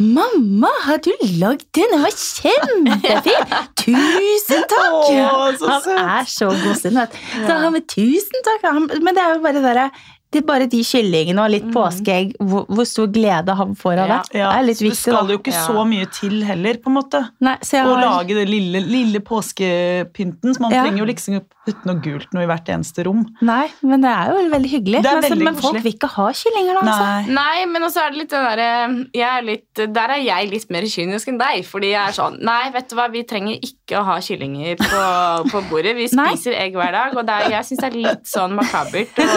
'Mamma, 0.00 0.70
har 0.86 1.02
du 1.04 1.12
lagd 1.36 1.66
den? 1.76 1.90
Den 1.92 2.06
var 2.06 2.16
kjempefin! 2.16 3.52
Tusen 3.82 4.64
takk!' 4.70 5.10
Å, 5.10 5.50
så 5.60 5.74
han 5.74 6.00
er 6.00 6.30
så 6.32 6.48
godsinnet. 6.64 7.20
Så 7.34 7.50
han 7.52 7.76
med 7.76 7.84
'tusen 7.92 8.48
takk'. 8.48 8.70
Men 9.04 9.12
det 9.12 9.26
er 9.26 9.36
jo 9.36 9.44
bare 9.44 9.60
det 9.60 9.66
derre 9.68 9.90
det 10.30 10.38
er 10.38 10.46
bare 10.46 10.66
de 10.70 10.80
kyllingene 10.86 11.42
og 11.42 11.50
litt 11.50 11.64
mm. 11.66 11.72
påskeegg, 11.74 12.34
hvor, 12.38 12.66
hvor 12.70 12.86
stor 12.86 13.08
glede 13.10 13.54
han 13.58 13.72
får 13.78 14.02
av 14.04 14.12
det. 14.12 14.18
Ja, 14.38 14.52
det 14.52 14.58
er 14.60 14.66
litt 14.68 14.82
viktig, 14.84 14.92
det 14.94 15.00
skal 15.00 15.26
da. 15.26 15.34
jo 15.34 15.40
ikke 15.40 15.54
Ja. 15.56 15.62
så 15.66 15.86
mye 15.90 16.06
til 16.14 16.36
heller, 16.46 16.78
på 16.84 16.92
en 16.92 16.96
måte. 17.00 17.22
Nei, 17.42 17.56
så 17.66 17.80
jeg 17.80 17.88
Å 17.90 17.96
lage 17.98 18.36
det 18.38 18.44
lille, 18.48 18.84
lille 18.86 19.20
påskepynten. 19.26 20.54
Så 20.54 20.60
man 20.62 20.70
Ja. 20.70 20.84
trenger 20.84 21.02
jo 21.02 21.08
liksom 21.10 21.40
putte 21.70 21.88
noe 21.88 22.00
gult 22.04 22.34
noe 22.34 22.44
i 22.44 22.50
hvert 22.50 22.70
eneste 22.74 23.04
rom. 23.06 23.22
nei, 23.46 23.66
men 23.86 24.04
det 24.04 24.10
er 24.10 24.30
jo 24.30 24.44
veldig, 24.50 24.70
hyggelig. 24.74 25.02
Det 25.04 25.10
er 25.10 25.18
men, 25.20 25.24
så, 25.24 25.34
veldig 25.34 25.46
men 25.46 25.58
folk 25.60 25.78
vil 25.78 25.94
ikke 25.94 26.10
ha 26.16 26.26
kyllinger, 26.40 26.78
da. 26.78 26.82
Altså. 26.84 27.08
Nei. 27.10 27.36
Nei, 27.40 27.66
men 27.70 27.86
også 27.86 28.04
er 28.04 28.14
det 28.14 28.20
litt 28.20 28.34
den 28.34 28.46
derre 28.46 28.68
jeg 29.16 29.26
er 29.26 29.46
litt, 29.46 29.80
Der 29.80 30.14
er 30.14 30.22
jeg 30.22 30.50
litt 30.50 30.72
mer 30.72 30.86
kynisk 30.90 31.30
enn 31.30 31.40
deg. 31.40 31.64
Fordi 31.66 31.92
jeg 31.92 32.00
er 32.00 32.16
sånn 32.16 32.38
Nei, 32.46 32.70
vet 32.74 32.90
du 32.90 32.96
hva, 32.98 33.06
vi 33.12 33.22
trenger 33.28 33.66
ikke 33.66 33.98
å 34.00 34.04
ha 34.06 34.16
kyllinger 34.24 34.78
på, 34.80 35.02
på 35.50 35.62
bordet. 35.70 35.94
Vi 35.98 36.08
spiser 36.12 36.56
egg 36.58 36.78
hver 36.78 36.94
dag, 36.96 37.16
og 37.16 37.26
det 37.28 37.36
er, 37.36 37.48
jeg 37.56 37.68
syns 37.70 37.82
det 37.84 37.90
er 37.90 37.98
litt 38.06 38.30
sånn 38.30 38.56
makabert 38.58 39.20
å 39.20 39.28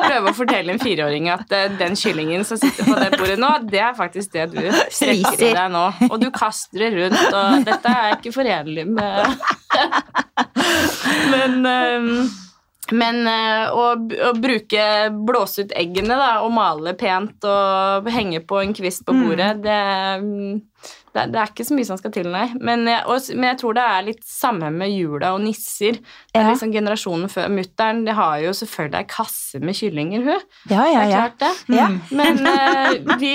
prøve 0.00 0.32
å 0.32 0.36
fortelle 0.36 0.74
en 0.74 0.82
fireåring 0.82 1.30
at 1.32 1.54
uh, 1.54 1.66
den 1.80 1.96
kyllingen 1.98 2.46
som 2.48 2.60
sitter 2.60 2.88
på 2.88 2.98
det 2.98 3.12
bordet 3.16 3.38
nå, 3.40 3.52
det 3.72 3.82
er 3.82 3.96
faktisk 3.98 4.34
det 4.36 4.48
du 4.54 4.60
strekker 4.92 5.46
i 5.48 5.52
deg 5.54 5.72
nå. 5.72 5.86
Og 6.10 6.18
du 6.22 6.28
kaster 6.34 6.86
det 6.86 6.92
rundt, 6.96 7.22
og 7.30 7.66
dette 7.68 7.96
er 8.02 8.18
ikke 8.18 8.34
forenlig 8.34 8.86
med 8.90 10.31
Men 11.32 11.66
um, 11.66 12.30
men 12.92 13.22
eh, 13.30 13.70
å, 13.72 13.84
å 14.26 14.30
bruke 14.36 14.82
blåse 15.24 15.62
ut 15.64 15.70
eggene 15.80 16.16
da, 16.18 16.32
og 16.44 16.50
male 16.52 16.92
pent 16.98 17.46
og 17.48 18.08
henge 18.12 18.42
på 18.44 18.58
en 18.60 18.74
kvist 18.76 19.06
på 19.06 19.14
bordet, 19.16 19.62
det, 19.64 19.76
mm, 20.20 20.58
det, 21.14 21.24
det 21.32 21.38
er 21.40 21.52
ikke 21.54 21.64
så 21.64 21.76
mye 21.78 21.88
som 21.88 21.96
skal 21.96 22.12
til, 22.12 22.28
nei. 22.34 22.50
Men 22.60 22.82
jeg, 22.90 23.06
og, 23.08 23.30
men 23.38 23.46
jeg 23.48 23.60
tror 23.62 23.78
det 23.78 23.86
er 23.94 24.04
litt 24.10 24.26
samme 24.28 24.68
med 24.74 24.92
jula 24.92 25.30
og 25.38 25.40
nisser. 25.46 26.02
Det 26.02 26.36
er 26.36 26.44
Ja. 26.44 26.50
liksom 26.50 26.74
Generasjonen 26.74 27.32
før 27.32 27.48
mutter'n 27.54 28.02
det 28.10 28.18
har 28.18 28.42
jo 28.44 28.52
selvfølgelig 28.60 29.00
ei 29.00 29.08
kasse 29.14 29.62
med 29.64 29.78
kyllinger, 29.78 30.26
hun. 30.28 30.44
Ja, 30.68 30.82
Det 30.84 30.92
ja, 30.92 31.00
er 31.06 31.08
ja. 31.14 31.22
klart 31.22 31.40
det. 31.46 31.52
ja. 31.78 31.88
Men 32.10 32.44
uh, 32.44 33.16
vi, 33.22 33.34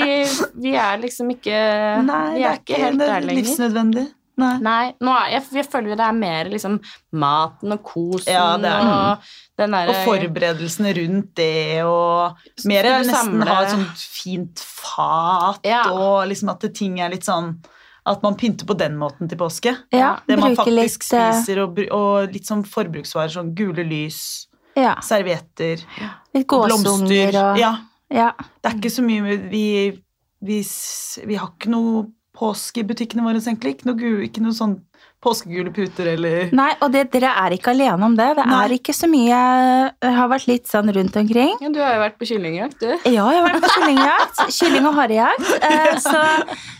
vi 0.68 0.76
er 0.78 1.02
liksom 1.02 1.34
ikke 1.34 1.64
Nei, 2.06 2.22
Vi 2.36 2.44
det 2.44 2.52
er 2.52 2.62
ikke 2.62 2.84
helt 2.84 3.02
det 3.02 3.08
der 3.10 3.16
er 3.16 3.26
lenger. 3.32 3.42
livsnødvendig. 3.42 4.06
Nei. 4.38 4.60
Nei, 4.62 4.91
nå 5.01 5.13
er, 5.17 5.32
jeg, 5.34 5.44
jeg 5.58 5.65
føler 5.65 5.96
det 5.98 6.06
er 6.06 6.13
mer 6.13 6.46
liksom 6.51 6.75
maten 7.17 7.72
og 7.74 7.79
kosen 7.84 8.29
Ja, 8.36 8.44
er 8.53 8.60
og 8.86 9.24
den 9.58 9.72
der, 9.74 9.89
Og 9.89 9.96
forberedelsene 10.06 10.91
rundt 11.00 11.32
det, 11.39 11.84
og 11.84 12.38
mer 12.70 12.84
nesten 13.00 13.15
samle- 13.15 13.48
ha 13.50 13.63
et 13.63 13.72
sånt 13.74 13.98
fint 13.98 14.60
fat, 14.62 15.60
Ja. 15.65 15.84
og 15.91 16.27
liksom 16.29 16.50
at 16.53 16.60
det, 16.62 16.75
ting 16.77 17.00
er 17.01 17.10
litt 17.10 17.25
sånn 17.25 17.56
At 18.08 18.22
man 18.24 18.38
pynter 18.39 18.65
på 18.70 18.77
den 18.77 18.94
måten 18.96 19.27
til 19.27 19.38
påske. 19.38 19.74
ja 19.91 20.20
Det 20.27 20.38
man 20.39 20.56
faktisk 20.56 21.10
litt, 21.10 21.13
eh, 21.20 21.32
spiser, 21.34 21.63
og, 21.65 21.79
og 21.91 22.32
litt 22.32 22.46
sånn 22.48 22.62
forbruksvarer, 22.63 23.34
sånn 23.34 23.56
gule 23.58 23.84
lys, 23.84 24.48
Ja, 24.77 24.94
servietter, 25.01 25.82
blomster. 26.32 27.34
og 27.41 27.58
Ja, 27.60 27.77
ja. 28.12 28.32
det 28.62 28.72
er 28.72 28.77
ikke 28.77 28.94
så 28.94 29.03
mye 29.03 29.50
Vi, 29.50 29.65
vi, 30.41 30.62
vi 31.25 31.36
har 31.36 31.50
ikke 31.58 31.70
noe 31.74 32.06
påske 32.38 32.84
i 32.84 32.88
butikkene 32.88 33.25
våre, 33.25 33.41
egentlig. 33.41 33.77
Ikke 33.77 33.89
noe, 33.91 34.13
ikke 34.27 34.44
noe 34.46 34.56
sånn 34.56 34.77
påskegule 35.24 35.72
puter 35.74 36.12
eller 36.14 36.52
Nei, 36.56 36.70
og 36.86 36.92
det, 36.94 37.08
dere 37.12 37.32
er 37.42 37.56
ikke 37.56 37.72
alene 37.74 38.06
om 38.06 38.14
det. 38.18 38.28
Det 38.38 38.46
Nei. 38.46 38.60
er 38.68 38.74
ikke 38.78 38.94
så 38.94 39.08
mye 39.10 39.38
Jeg 40.04 40.14
har 40.18 40.30
vært 40.30 40.46
litt 40.50 40.70
sånn 40.70 40.92
rundt 40.94 41.16
omkring. 41.18 41.56
Ja, 41.64 41.72
du 41.74 41.80
har 41.82 41.96
jo 41.96 42.02
vært 42.04 42.18
på 42.22 42.28
kyllingjakt, 42.30 42.78
du. 42.84 42.92
Ja, 43.10 43.26
jeg 43.34 43.40
har 43.42 43.48
vært 43.48 43.64
på 43.66 43.72
kyllingjakt. 43.74 44.44
Kylling- 44.58 44.88
og 44.90 44.96
harejakt. 45.00 45.50
Eh, 45.68 45.98
så, 46.04 46.22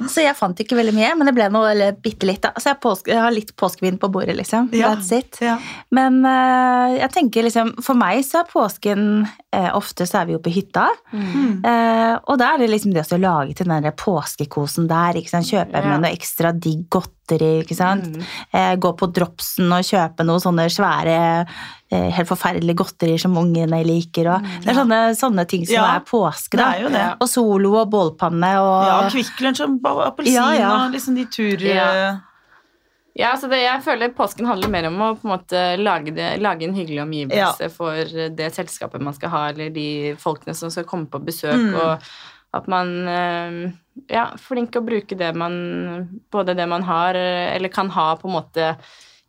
så 0.08 0.24
jeg 0.24 0.38
fant 0.38 0.62
ikke 0.64 0.78
veldig 0.78 0.94
mye, 0.96 1.10
men 1.18 1.30
det 1.30 1.34
ble 1.38 1.48
noe 1.54 1.72
eller 1.74 1.98
bitte 2.04 2.30
litt. 2.30 2.44
Da. 2.46 2.54
Så 2.62 2.72
jeg, 2.72 2.80
påske, 2.84 3.12
jeg 3.14 3.22
har 3.26 3.34
litt 3.34 3.56
påskevin 3.60 3.98
på 4.02 4.10
bordet, 4.14 4.38
liksom. 4.38 4.70
Ja. 4.78 4.94
That's 4.96 5.12
it. 5.18 5.42
Ja. 5.44 5.58
Men 5.98 6.22
eh, 6.28 6.98
jeg 7.02 7.12
tenker 7.18 7.46
liksom 7.48 7.74
For 7.84 7.98
meg 7.98 8.22
så 8.28 8.42
er 8.44 8.50
påsken 8.52 9.04
eh, 9.56 9.70
Ofte 9.78 10.06
så 10.10 10.22
er 10.22 10.30
vi 10.30 10.38
jo 10.38 10.42
på 10.46 10.54
hytta. 10.54 10.88
Mm. 11.12 11.66
Eh, 11.66 12.14
og 12.30 12.38
da 12.42 12.54
er 12.54 12.64
det 12.64 12.72
liksom 12.72 12.94
det 12.96 13.06
å 13.08 13.20
lage 13.22 13.58
til 13.58 13.68
den 13.70 13.86
der 13.90 13.98
påskekosen 13.98 14.88
der. 14.90 15.18
Ikke 15.20 15.34
sant? 15.34 15.50
Kjøpe 15.50 15.74
Ja. 15.82 15.88
med 15.90 16.06
noe 16.06 16.14
ekstra 16.14 16.54
digg 16.54 16.86
godteri. 17.28 17.50
Ikke 17.64 17.76
sant? 17.76 18.08
Mm. 18.08 18.24
Eh, 18.54 18.76
gå 18.80 18.92
på 18.98 19.10
dropsen 19.14 19.72
og 19.72 19.84
kjøpe 19.84 20.26
noen 20.26 20.40
sånne 20.44 20.68
svære, 20.72 21.48
eh, 21.92 22.10
helt 22.12 22.28
forferdelige 22.30 22.76
godterier 22.76 23.20
som 23.20 23.36
ungene 23.38 23.84
liker. 23.86 24.28
Og, 24.36 24.42
det 24.64 24.72
er 24.72 24.80
sånne, 24.80 25.02
sånne 25.18 25.48
ting 25.48 25.66
som 25.66 25.76
Ja, 25.76 25.96
er 25.96 26.00
påske. 26.08 26.58
Det 26.58 26.66
er 26.66 26.82
jo 26.82 26.90
det. 26.90 27.06
Og 27.22 27.28
Solo 27.28 27.76
og 27.82 27.90
bålpanne 27.92 28.54
og 28.62 28.86
Ja, 28.88 29.10
Kvikk 29.10 29.40
Lunsj 29.42 29.62
og 29.68 30.02
appelsin 30.08 30.34
Ja, 30.34 30.54
ja. 30.54 30.72
og 30.86 30.94
liksom 30.94 31.16
de 31.16 31.26
tur... 31.26 31.58
Ja. 31.62 32.20
Ja, 33.18 33.32
så 33.36 33.48
det, 33.50 33.64
jeg 33.64 33.82
føler 33.82 34.12
påsken 34.14 34.46
handler 34.46 34.70
mer 34.70 34.86
om 34.92 35.00
å 35.02 35.16
på 35.18 35.26
en 35.26 35.32
måte 35.32 35.62
lage, 35.82 36.12
det, 36.14 36.36
lage 36.40 36.68
en 36.68 36.76
hyggelig 36.76 37.02
omgivelse 37.02 37.66
for 37.74 38.06
det 38.06 38.52
selskapet 38.54 39.02
man 39.02 39.16
skal 39.18 39.32
ha, 39.34 39.40
eller 39.50 39.72
de 39.74 40.14
folkene 40.22 40.54
som 40.54 40.70
skal 40.70 40.86
komme 40.86 41.10
på 41.10 41.24
besøk, 41.26 41.58
Mm. 41.58 41.74
og 41.82 41.98
at 42.54 42.68
man 42.70 43.08
eh, 43.10 43.72
ja, 44.10 44.30
flink 44.38 44.76
å 44.78 44.84
bruke 44.86 45.18
det 45.18 45.34
man 45.36 46.20
Både 46.32 46.54
det 46.56 46.68
man 46.70 46.84
har, 46.84 47.16
eh, 47.16 47.56
eller 47.56 47.70
kan 47.74 47.90
ha 47.90 48.16
på 48.16 48.28
en 48.30 48.36
måte 48.38 48.76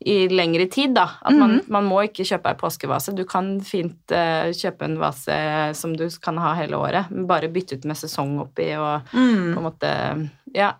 i 0.06 0.28
lengre 0.30 0.68
tid, 0.70 0.92
da. 0.94 1.08
At 1.26 1.34
man, 1.34 1.56
Mhm. 1.56 1.68
man 1.74 1.84
må 1.90 2.04
ikke 2.06 2.22
kjøpe 2.22 2.46
ei 2.52 2.54
påskevase. 2.54 3.14
Du 3.16 3.24
kan 3.24 3.60
fint 3.60 3.98
uh, 4.14 4.46
kjøpe 4.54 4.82
en 4.86 4.96
vase 5.00 5.74
som 5.74 5.96
du 5.96 6.04
kan 6.22 6.36
ha 6.38 6.52
hele 6.54 6.78
året, 6.78 7.08
bare 7.26 7.48
bytte 7.50 7.74
ut 7.80 7.84
med 7.84 7.96
sesong 7.98 8.38
oppi 8.44 8.68
og 8.78 9.02
Mm. 9.12 9.54
på 9.54 9.58
en 9.58 9.64
måte 9.66 10.30
Ja. 10.54 10.74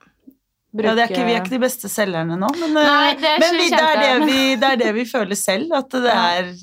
Ja, 0.76 0.94
det 0.94 1.02
er 1.02 1.08
ikke, 1.08 1.24
vi 1.26 1.32
er 1.34 1.40
ikke 1.40 1.56
de 1.56 1.58
beste 1.66 1.88
selgerne 1.88 2.36
nå, 2.38 2.46
men, 2.60 2.74
Nei, 2.74 3.10
eh, 3.10 3.16
det 3.16 3.24
er 3.24 3.38
men 3.40 3.54
vi, 3.58 3.70
det, 3.70 3.80
er 3.80 3.96
det, 4.04 4.26
vi, 4.28 4.54
det 4.60 4.68
er 4.70 4.76
det 4.76 4.94
vi 4.94 5.04
føler 5.04 5.34
selv. 5.34 5.72
At 5.72 5.90
det, 5.90 6.14
er, 6.14 6.54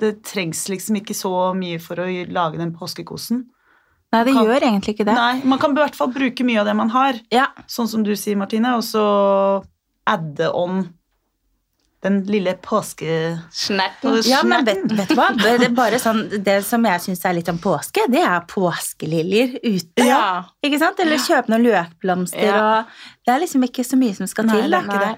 det 0.00 0.22
trengs 0.22 0.68
liksom 0.70 0.96
ikke 1.02 1.12
så 1.14 1.54
mye 1.58 1.78
for 1.82 1.96
å 1.96 2.06
lage 2.32 2.56
den 2.56 2.72
påskekosen. 2.72 3.44
Nei, 4.12 4.24
det 4.24 4.32
kan- 4.34 4.46
gjør 4.46 4.62
egentlig 4.62 4.94
ikke 4.96 5.04
det. 5.04 5.14
Nei, 5.14 5.40
Man 5.44 5.58
kan 5.58 5.70
i 5.76 5.80
hvert 5.82 5.94
fall 5.94 6.12
bruke 6.14 6.44
mye 6.44 6.60
av 6.60 6.66
det 6.66 6.76
man 6.76 6.88
har, 6.90 7.14
Ja, 7.30 7.46
sånn 7.68 7.88
som 7.88 8.02
du 8.02 8.14
sier, 8.16 8.36
Martine, 8.36 8.74
og 8.76 8.82
så 8.82 9.64
adde 10.06 10.48
on 10.54 10.94
den 12.00 12.20
lille 12.30 12.54
påske... 12.62 13.40
Snerten. 13.50 14.22
ja 14.24 14.38
men 14.46 14.64
vet, 14.64 14.84
vet 14.86 15.08
du 15.08 15.14
hva? 15.18 15.32
Det, 15.58 15.68
bare 15.74 15.98
sånn, 15.98 16.28
det 16.44 16.60
som 16.64 16.84
jeg 16.86 17.00
syns 17.02 17.24
er 17.26 17.34
litt 17.34 17.48
om 17.50 17.58
påske, 17.58 18.04
det 18.08 18.22
er 18.22 18.40
påskeliljer 18.46 19.56
ute. 19.64 20.06
Ja. 20.06 20.44
Ikke 20.64 20.78
sant? 20.78 21.00
Eller 21.02 21.18
kjøpe 21.18 21.50
noen 21.50 21.66
løkblomster 21.66 22.44
Ja. 22.46 22.60
og 22.78 22.86
Det 23.26 23.34
er 23.34 23.40
liksom 23.42 23.64
ikke 23.66 23.84
så 23.84 23.98
mye 23.98 24.14
som 24.14 24.26
skal 24.30 24.46
Nei, 24.46 24.60
til. 24.62 24.70
det 24.70 24.86
Da. 24.86 24.94
Nei. 24.94 25.16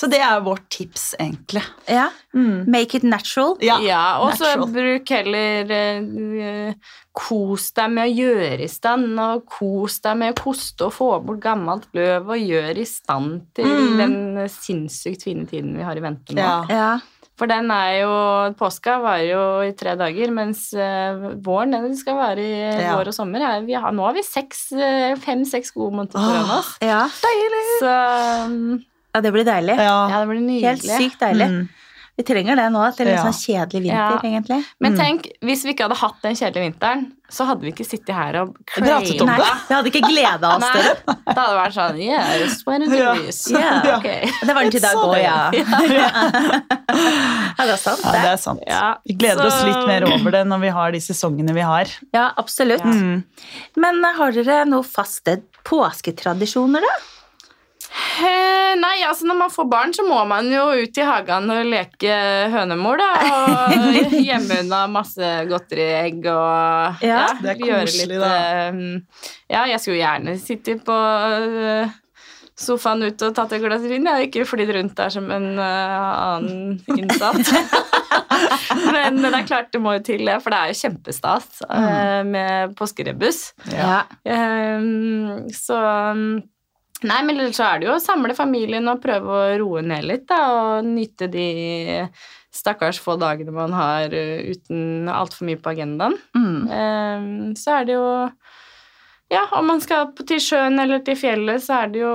Så 0.00 0.08
det 0.08 0.20
er 0.24 0.40
vårt 0.40 0.64
tips, 0.72 1.10
egentlig. 1.20 1.60
Ja. 1.90 2.06
Mm. 2.32 2.64
Make 2.72 2.96
it 2.96 3.04
natural. 3.04 3.56
Ja, 3.60 3.76
Ja, 3.84 4.02
og 4.24 4.32
så 4.38 4.54
bruk 4.70 5.10
heller 5.12 5.68
uh, 6.00 6.72
Kos 7.20 7.66
deg 7.76 7.90
med 7.92 8.06
å 8.06 8.14
gjøre 8.14 8.64
i 8.64 8.70
stand, 8.70 9.18
og 9.20 9.44
kos 9.50 9.98
deg 10.04 10.16
med 10.22 10.32
å 10.32 10.40
koste 10.40 10.86
og 10.88 10.94
få 10.96 11.08
bort 11.26 11.40
gammelt 11.42 11.88
løv, 11.96 12.30
og 12.32 12.38
gjør 12.38 12.78
i 12.80 12.86
stand 12.88 13.40
til 13.58 13.66
Mm. 13.66 13.96
den 13.98 14.48
sinnssykt 14.48 15.24
fine 15.26 15.44
tiden 15.50 15.76
vi 15.76 15.82
har 15.84 15.98
i 15.98 16.04
vente 16.04 16.32
nå. 16.32 16.40
Ja. 16.40 16.60
Ja. 16.70 16.90
For 17.40 17.48
den 17.48 17.70
er 17.72 18.02
jo 18.02 18.10
Påska 18.60 18.98
varer 19.00 19.26
jo 19.30 19.42
i 19.64 19.72
tre 19.72 19.94
dager, 19.96 20.30
mens 20.30 20.72
eh, 20.76 21.16
våren 21.40 21.72
den 21.72 21.96
skal 21.96 22.16
vare 22.18 22.38
i 22.44 22.82
Ja. 22.84 22.96
vår 22.98 23.08
og 23.08 23.14
sommer. 23.16 23.40
Er, 23.40 23.62
vi 23.64 23.72
har, 23.80 23.90
nå 23.96 24.04
har 24.04 24.12
vi 24.16 24.22
seks, 24.22 24.70
eh, 24.76 25.14
fem-seks 25.16 25.72
gode 25.72 25.96
måneder 25.96 26.20
foran 26.20 26.50
oss. 26.58 26.74
Ja. 26.84 27.08
Så 27.80 27.94
um, 28.46 28.84
ja, 29.14 29.20
det 29.20 29.32
blir 29.32 29.44
deilig. 29.44 29.76
Ja. 29.78 30.08
ja, 30.10 30.20
det 30.24 30.28
blir 30.28 30.40
nydelig. 30.40 30.66
Helt 30.68 30.82
sykt 31.02 31.20
deilig. 31.20 31.46
Mm. 31.50 31.68
Vi 32.20 32.24
trenger 32.28 32.56
det 32.58 32.66
nå 32.74 32.80
til 32.96 33.08
en 33.08 33.14
Ja. 33.16 33.22
sånn 33.24 33.32
kjedelig 33.32 33.80
vinter, 33.86 33.96
Ja. 33.96 34.18
egentlig. 34.22 34.64
Men 34.80 34.92
Mm. 34.92 34.98
tenk, 35.00 35.28
hvis 35.42 35.62
vi 35.64 35.72
ikke 35.72 35.86
hadde 35.88 35.96
hatt 35.96 36.18
den 36.22 36.34
kjedelige 36.36 36.66
vinteren, 36.68 37.06
så 37.30 37.46
hadde 37.46 37.62
vi 37.62 37.70
ikke 37.72 37.86
sittet 37.86 38.12
her 38.14 38.36
og 38.42 38.56
Pratet 38.66 39.20
om 39.22 39.28
det. 39.28 39.46
vi 39.68 39.74
hadde 39.74 39.88
ikke 39.90 40.02
gleda 40.04 40.48
oss 40.56 40.66
til 40.72 40.82
det. 40.82 40.96
Det 41.06 41.36
hadde 41.38 41.56
vært 41.56 41.72
sånn 41.78 41.98
Yes, 42.02 42.66
when 42.66 42.82
it 42.82 42.90
Ja. 42.98 43.14
is. 43.14 43.40
Ja. 43.50 43.80
Ok. 43.96 44.02
Det 44.44 44.52
var 44.54 44.62
den 44.62 44.70
til 44.70 44.80
i 44.80 44.84
dag 44.84 44.96
Så 44.96 45.04
òg, 45.06 45.22
ja. 45.22 45.50
ja. 46.00 46.60
Det 47.56 47.70
er 47.70 47.76
sant, 47.76 48.00
Ja, 48.04 48.12
det 48.12 48.20
det. 48.22 48.32
er 48.32 48.36
sant. 48.36 48.60
Ja, 48.66 48.94
Vi 49.06 49.14
gleder 49.14 49.46
oss 49.46 49.62
litt 49.64 49.86
mer 49.86 50.04
over 50.12 50.30
det 50.30 50.44
når 50.46 50.60
vi 50.60 50.68
har 50.68 50.90
de 50.92 50.98
sesongene 50.98 51.54
vi 51.54 51.60
har. 51.62 51.86
Ja, 52.12 52.32
absolutt. 52.36 52.80
Ja. 52.84 52.90
Mm. 52.92 53.24
Men 53.76 54.04
eh, 54.04 54.12
har 54.18 54.32
dere 54.32 54.64
noen 54.66 54.84
faste 54.84 55.40
påsketradisjoner, 55.64 56.80
da? 56.84 56.94
Eh, 57.90 58.74
Nei, 58.80 59.00
altså 59.02 59.26
når 59.26 59.36
man 59.40 59.50
får 59.52 59.66
barn, 59.70 59.92
så 59.96 60.04
må 60.06 60.20
man 60.30 60.46
jo 60.52 60.62
ut 60.78 60.98
i 61.00 61.04
hagen 61.06 61.50
og 61.50 61.66
leke 61.66 62.14
hønemor, 62.52 63.00
da. 63.00 63.08
Og 63.34 64.12
gjemme 64.28 64.60
unna 64.62 64.84
masse 64.92 65.30
godteriegg 65.50 66.22
og 66.30 67.02
Ja, 67.04 67.24
det 67.42 67.56
er 67.56 67.58
koselig, 67.64 68.06
litt, 68.12 68.22
da. 68.22 68.30
eh, 68.68 69.24
Ja, 69.50 69.64
jeg 69.72 69.80
skulle 69.82 69.98
gjerne 70.02 70.36
sittet 70.40 70.84
på 70.86 70.94
eh, 70.94 71.90
sofaen 72.60 73.02
ute 73.08 73.30
og 73.30 73.34
tatt 73.36 73.56
et 73.56 73.64
glass 73.64 73.82
vin. 73.90 74.06
Har 74.06 74.22
ikke 74.22 74.46
flydd 74.48 74.70
rundt 74.76 74.94
der 75.00 75.10
som 75.12 75.26
en 75.34 75.50
annen 75.58 76.78
innsatt. 76.94 77.50
Men 78.94 79.18
det 79.24 79.32
er 79.34 79.48
klart 79.48 79.72
det 79.74 79.80
må 79.82 79.96
jo 79.98 80.04
til, 80.06 80.22
det, 80.28 80.38
for 80.44 80.52
det 80.54 80.60
er 80.62 80.70
jo 80.72 80.78
kjempestas 80.84 81.60
eh, 81.66 82.22
med 82.28 82.76
påskerebbus. 82.78 83.42
Ja. 83.74 84.02
Ehm, 84.28 85.48
så 85.56 85.80
Nei, 87.06 87.20
men 87.24 87.38
ellers 87.38 87.56
så 87.56 87.64
er 87.64 87.80
det 87.80 87.88
jo 87.88 87.94
å 87.96 88.02
samle 88.02 88.36
familien 88.36 88.88
og 88.92 89.00
prøve 89.00 89.32
å 89.32 89.56
roe 89.62 89.82
ned 89.84 90.04
litt, 90.04 90.26
da, 90.28 90.40
og 90.52 90.88
nyte 90.88 91.30
de 91.32 91.46
stakkars 92.52 92.98
få 93.00 93.14
dagene 93.20 93.54
man 93.54 93.72
har 93.76 94.12
uh, 94.12 94.50
uten 94.50 95.08
altfor 95.12 95.48
mye 95.48 95.60
på 95.60 95.72
agendaen. 95.72 96.16
Mm. 96.36 96.60
Eh, 96.80 97.28
så 97.60 97.78
er 97.78 97.88
det 97.88 97.98
jo 97.98 98.10
Ja, 99.30 99.44
om 99.54 99.68
man 99.70 99.78
skal 99.78 100.08
til 100.26 100.40
sjøen 100.42 100.82
eller 100.82 101.04
til 101.06 101.14
fjellet, 101.14 101.62
så 101.62 101.84
er 101.84 101.92
det 101.92 102.00
jo 102.02 102.14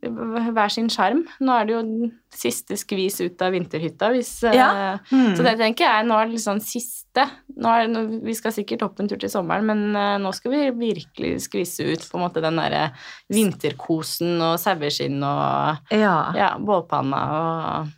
hver 0.00 0.72
sin 0.72 0.90
sjarm. 0.92 1.24
Nå 1.44 1.54
er 1.54 1.68
det 1.68 1.74
jo 1.76 2.10
siste 2.34 2.76
skvis 2.78 3.20
ut 3.22 3.42
av 3.44 3.54
vinterhytta, 3.54 4.10
hvis 4.14 4.32
eh, 4.48 4.56
Ja. 4.56 4.68
Mm. 5.12 5.34
Så 5.36 5.46
det 5.46 5.56
tenker 5.60 5.86
jeg 5.86 6.06
nå 6.08 6.18
er 6.18 6.28
det 6.28 6.36
liksom 6.38 6.60
siste. 6.64 7.26
Nå 7.54 7.70
er 7.70 7.90
det, 7.92 8.04
vi 8.26 8.36
skal 8.36 8.54
sikkert 8.56 8.84
opp 8.86 9.00
en 9.00 9.10
tur 9.10 9.20
til 9.20 9.32
sommeren, 9.32 9.66
men 9.68 9.98
eh, 9.98 10.14
nå 10.22 10.32
skal 10.36 10.54
vi 10.54 10.62
virkelig 10.78 11.34
skvisse 11.46 11.86
ut 11.86 12.06
på 12.10 12.18
en 12.18 12.24
måte 12.26 12.42
den 12.44 12.58
derre 12.60 12.88
vinterkosen 13.32 14.38
og 14.40 14.56
saueskinn 14.62 15.20
og 15.22 15.92
Ja. 15.94 16.16
ja, 16.38 16.54
bålpanna 16.58 17.22
og 17.34 17.92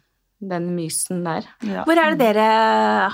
den 0.47 0.69
mysen 0.77 1.25
der. 1.25 1.47
Ja. 1.65 1.85
Hvor 1.87 1.97
er 1.97 2.13
det 2.13 2.21
dere 2.21 2.47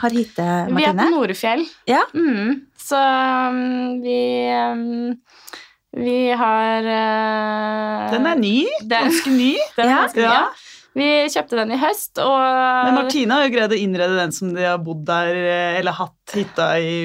har 0.00 0.10
hytte, 0.10 0.46
Vi 0.74 0.84
er 0.84 0.96
på 0.98 1.08
Norefjell. 1.12 1.62
Ja. 1.86 2.02
Mm, 2.14 2.66
så 2.76 2.98
um, 2.98 4.02
vi 4.02 4.18
um, 4.50 5.14
Vi 5.92 6.30
har 6.32 6.86
uh, 6.88 8.10
Den 8.14 8.26
er 8.26 8.38
ny. 8.40 8.58
Den- 8.80 9.08
Ganske 9.10 9.30
ny. 9.34 9.50
Den 9.76 9.86
er 9.86 9.90
Ja. 9.90 9.98
ganske 10.06 10.16
ny, 10.16 10.22
Ja. 10.22 10.32
ja. 10.32 10.68
Vi 10.94 11.06
kjøpte 11.32 11.56
den 11.56 11.70
i 11.72 11.78
høst, 11.80 12.18
og 12.20 12.40
Men 12.84 12.94
Martine 12.98 13.32
har 13.32 13.46
jo 13.46 13.52
greid 13.54 13.72
å 13.72 13.78
innrede 13.80 14.16
den 14.18 14.32
som 14.36 14.50
de 14.52 14.60
har 14.68 14.76
bodd 14.84 15.06
der, 15.08 15.30
eh, 15.32 15.78
eller 15.80 15.92
hatt 15.96 16.34
hytta 16.36 16.66
i 16.84 16.96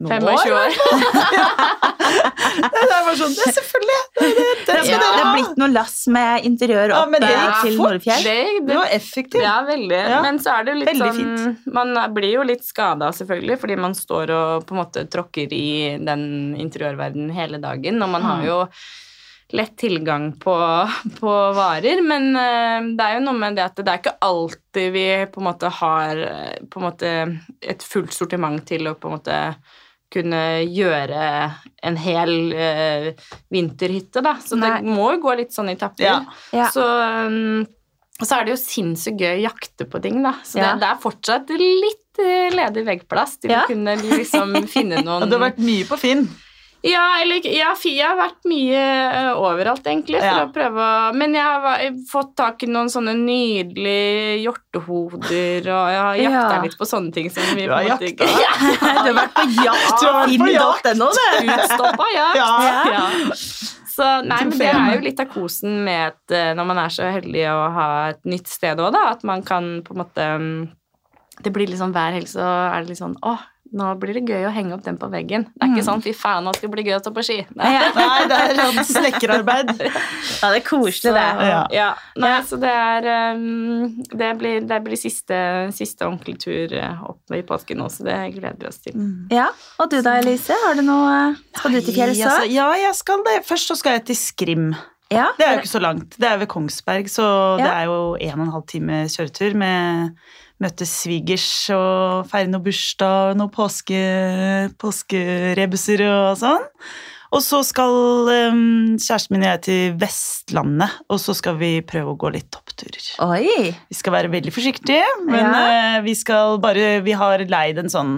noen 0.00 0.20
25 0.20 0.32
år. 0.34 0.58
år. 0.60 0.70
Det 2.60 2.80
er 2.80 3.04
bare 3.06 3.14
sånn, 3.18 3.34
det 3.36 3.44
er 3.46 3.54
selvfølgelig. 3.54 3.98
Det, 4.16 4.26
det, 4.26 4.44
det, 4.44 4.54
Det, 4.66 4.76
skal 4.86 5.02
det 5.02 5.08
har 5.10 5.28
blitt 5.36 5.58
noe 5.60 5.68
lass 5.72 5.96
med 6.12 6.46
interiør 6.48 6.92
Ja, 6.92 7.00
opp 7.04 7.12
men 7.12 7.22
det 7.22 7.28
eh, 7.30 7.60
til. 7.64 7.76
Norefjell. 7.78 8.24
Det, 8.26 8.34
Det 8.46 8.64
det, 8.70 8.78
var 8.78 8.94
effektivt. 8.96 9.44
ja, 9.44 9.56
veldig. 9.68 10.00
Ja. 10.14 10.20
Men 10.24 10.40
så 10.42 10.54
er 10.56 10.66
det 10.66 10.72
jo 10.74 10.78
litt 10.80 10.90
Veldig 10.90 11.10
sånn 11.18 11.74
Man 11.76 11.92
blir 12.16 12.32
jo 12.38 12.46
litt 12.48 12.64
skada, 12.66 13.10
selvfølgelig, 13.16 13.58
fordi 13.62 13.76
man 13.80 13.94
står 13.98 14.32
og 14.36 14.66
på 14.68 14.74
en 14.74 14.80
måte 14.82 15.04
tråkker 15.12 15.52
i 15.56 15.68
den 16.02 16.24
interiørverdenen 16.60 17.30
hele 17.36 17.60
dagen, 17.62 18.02
og 18.02 18.12
man 18.16 18.26
har 18.26 18.40
Mm. 18.40 18.46
jo 18.46 18.58
lett 19.58 19.72
tilgang 19.82 20.28
på, 20.38 20.52
på 21.18 21.32
varer, 21.56 21.98
men 22.06 22.28
eh, 22.38 22.84
det 22.96 23.02
er 23.06 23.16
jo 23.18 23.22
noe 23.24 23.34
med 23.40 23.56
det 23.58 23.64
at 23.66 23.80
det 23.82 23.90
er 23.90 23.98
ikke 23.98 24.12
alltid 24.22 24.92
vi 24.94 25.06
på 25.34 25.42
en 25.42 25.48
måte 25.48 25.70
har 25.80 26.20
eh, 26.22 26.58
på 26.70 26.78
en 26.78 26.86
måte 26.86 27.10
et 27.60 27.82
fullt 27.82 28.14
sortiment 28.14 28.62
til 28.68 28.86
å 28.86 28.94
på 28.94 29.10
en 29.10 29.16
måte 29.18 29.38
kunne 30.10 30.40
gjøre 30.66 31.24
en 31.86 31.96
hel 32.02 32.32
uh, 32.52 33.10
vinterhytte, 33.54 34.22
da. 34.26 34.36
Så 34.42 34.58
Nei. 34.58 34.72
det 34.82 34.90
må 34.90 35.12
jo 35.14 35.20
gå 35.22 35.36
litt 35.38 35.54
sånn 35.54 35.70
i 35.72 35.76
tapper. 35.80 36.04
Ja. 36.08 36.16
Ja. 36.56 36.66
Så, 36.74 36.82
um, 36.84 37.62
så 38.20 38.36
er 38.40 38.44
det 38.48 38.56
jo 38.56 38.60
sinnssykt 38.60 39.22
gøy 39.22 39.38
å 39.38 39.42
jakte 39.46 39.86
på 39.88 40.02
ting, 40.04 40.18
da. 40.26 40.34
Så 40.44 40.58
Ja. 40.60 40.72
det, 40.74 40.82
det 40.82 40.90
er 40.90 41.00
fortsatt 41.06 41.54
litt 41.56 42.20
eh, 42.20 42.50
ledig 42.52 42.84
veggplass 42.90 43.38
til 43.40 43.54
Ja. 43.54 43.62
å 43.64 43.70
kunne 43.70 43.94
liksom 44.02 44.52
finne 44.68 45.00
noen 45.06 45.22
Og 45.24 45.30
du 45.30 45.38
har 45.38 45.46
vært 45.50 45.62
mye 45.62 45.86
på 45.88 45.96
Finn. 46.02 46.26
Ja, 46.82 47.20
eller 47.20 47.44
ja, 47.44 47.74
jeg 47.84 48.00
har 48.00 48.16
vært 48.16 48.46
mye 48.48 48.80
ø, 48.80 49.24
overalt, 49.36 49.82
egentlig, 49.84 50.16
for 50.16 50.24
Ja. 50.24 50.46
å 50.46 50.52
prøve 50.54 50.80
å 50.80 51.14
Men 51.14 51.34
jeg 51.36 51.42
har 51.44 51.60
va- 51.60 51.78
fått 52.08 52.30
tak 52.36 52.62
i 52.64 52.66
noen 52.72 52.88
sånne 52.88 53.12
nydelige 53.18 54.38
hjortehoder, 54.46 55.68
og 55.68 55.90
jeg 55.92 56.00
har 56.00 56.16
jakta 56.16 56.54
Ja. 56.56 56.62
litt 56.62 56.78
på 56.78 56.88
sånne 56.88 57.12
ting 57.12 57.28
som 57.30 57.42
vi 57.54 57.66
Du 57.66 57.72
har 57.74 57.82
jakta? 57.84 58.08
ikke 58.08 58.24
ja. 58.24 58.52
Du 59.04 59.12
har 59.12 59.18
vært 59.18 59.34
på 59.34 59.44
jakt 59.64 60.00
på 60.00 60.14
finn.no, 60.30 61.10
du. 61.12 61.52
Utstoppa 61.52 62.06
jakt. 62.14 62.40
Ja. 62.40 62.84
Ja. 62.90 63.04
Så 63.90 64.06
nei, 64.24 64.40
men 64.48 64.56
det 64.58 64.68
er 64.72 64.94
jo 64.96 65.00
litt 65.04 65.20
av 65.20 65.26
kosen 65.34 65.84
med 65.84 66.14
et, 66.14 66.32
eh, 66.32 66.54
når 66.56 66.64
man 66.66 66.78
er 66.78 66.88
så 66.88 67.10
heldig 67.12 67.44
å 67.52 67.72
ha 67.74 67.88
et 68.14 68.24
nytt 68.24 68.48
sted 68.48 68.78
òg, 68.80 68.92
da, 68.96 69.10
at 69.10 69.24
man 69.28 69.42
kan 69.42 69.82
på 69.84 69.92
en 69.92 70.00
måte 70.04 70.28
mm, 70.40 70.68
Det 71.42 71.52
blir 71.52 71.66
liksom 71.68 71.92
hver 71.92 72.12
helg 72.16 72.28
så 72.28 72.40
er 72.44 72.80
det 72.80 72.88
litt 72.94 72.98
sånn 73.00 73.16
Å, 73.20 73.34
nå 73.76 73.86
blir 74.02 74.16
det 74.18 74.22
gøy 74.26 74.46
å 74.48 74.52
henge 74.54 74.74
opp 74.74 74.82
den 74.82 74.96
på 74.98 75.08
veggen. 75.12 75.44
Det 75.54 75.62
er 75.66 75.72
ikke 75.74 75.86
sånn 75.86 76.02
fy 76.02 76.12
faen, 76.16 76.46
nå 76.46 76.54
skal 76.56 76.66
det 76.66 76.72
bli 76.74 76.84
gøy 76.88 76.96
å 76.96 77.00
stå 77.02 77.12
på 77.14 77.24
ski. 77.26 77.36
Nei. 77.58 77.70
Nei, 77.98 78.18
det 78.30 78.38
er 78.42 78.60
sånn 78.60 78.88
snekkerarbeid. 78.90 79.72
Ja, 80.40 80.48
det 80.54 80.60
er 80.60 80.64
koselig, 80.64 81.10
Så, 81.10 81.12
det. 81.12 81.24
Ja. 81.50 81.60
ja. 81.74 81.88
Nei, 82.20 82.32
så 82.48 82.56
det 82.60 82.70
er 82.70 83.06
um, 83.36 83.90
Det 84.08 84.30
blir, 84.40 84.62
det 84.68 84.78
blir 84.84 84.98
siste, 84.98 85.40
siste 85.76 86.06
ordentlig 86.06 86.38
tur 86.40 86.72
eh, 86.76 87.02
opp 87.04 87.34
i 87.36 87.42
påsken 87.46 87.80
nå, 87.82 87.88
så 87.92 88.06
det 88.06 88.16
gleder 88.36 88.56
vi 88.62 88.68
oss 88.70 88.80
til. 88.84 88.96
Ja, 89.32 89.50
Og 89.82 89.90
du 89.92 89.98
da, 90.00 90.16
Elise? 90.22 90.56
Har 90.64 90.78
du 90.78 90.84
noe 90.86 91.34
Skal 91.58 91.76
du 91.76 91.80
til 91.82 91.96
fjells 91.96 92.20
Nei, 92.20 92.30
altså. 92.30 92.48
Ja, 92.54 92.70
jeg 92.86 92.96
skal 92.98 93.26
det. 93.26 93.36
Først 93.48 93.72
så 93.72 93.76
skal 93.78 93.98
jeg 93.98 94.08
til 94.10 94.18
Skrim. 94.20 94.70
Ja. 95.10 95.30
Det 95.36 95.46
er 95.46 95.56
jo 95.56 95.64
ikke 95.64 95.72
så 95.72 95.82
langt. 95.82 96.14
Det 96.22 96.28
er 96.28 96.38
ved 96.38 96.50
Kongsberg, 96.50 97.10
så 97.10 97.26
det 97.58 97.66
er 97.66 97.88
jo 97.90 98.14
en 98.14 98.36
og 98.38 98.46
en 98.46 98.54
halv 98.54 98.66
time 98.70 99.02
kjøretur 99.10 99.56
med 99.58 100.12
Møte 100.60 100.84
svigers 100.84 101.46
og 101.72 102.26
feire 102.28 102.50
noe 102.52 102.60
bursdag 102.60 103.30
og 103.32 103.38
noen 103.40 103.52
påske, 103.54 104.00
påskerebuser 104.80 106.02
og 106.08 106.34
sånn. 106.40 106.66
Og 107.30 107.42
så 107.46 107.60
skal 107.62 108.26
um, 108.50 108.96
kjæresten 108.98 109.36
min 109.36 109.44
og 109.44 109.52
jeg 109.52 109.60
til 109.68 109.92
Vestlandet, 110.02 110.96
og 111.06 111.20
så 111.22 111.34
skal 111.38 111.54
vi 111.60 111.76
prøve 111.86 112.10
å 112.12 112.18
gå 112.18 112.32
litt 112.34 112.48
toppturer. 112.50 113.06
Oi. 113.22 113.70
Vi 113.70 113.94
skal 113.98 114.16
være 114.16 114.32
veldig 114.32 114.52
forsiktige, 114.52 115.06
men 115.28 115.38
Ja. 115.46 115.62
uh, 115.96 116.02
vi 116.04 116.16
skal 116.18 116.58
bare 116.58 117.00
Vi 117.06 117.12
har 117.14 117.38
leid 117.46 117.78
en 117.78 117.88
sånn 117.92 118.16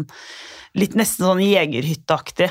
litt 0.74 0.94
nesten 0.96 1.26
sånn 1.28 1.42
jegerhytteaktig 1.44 2.48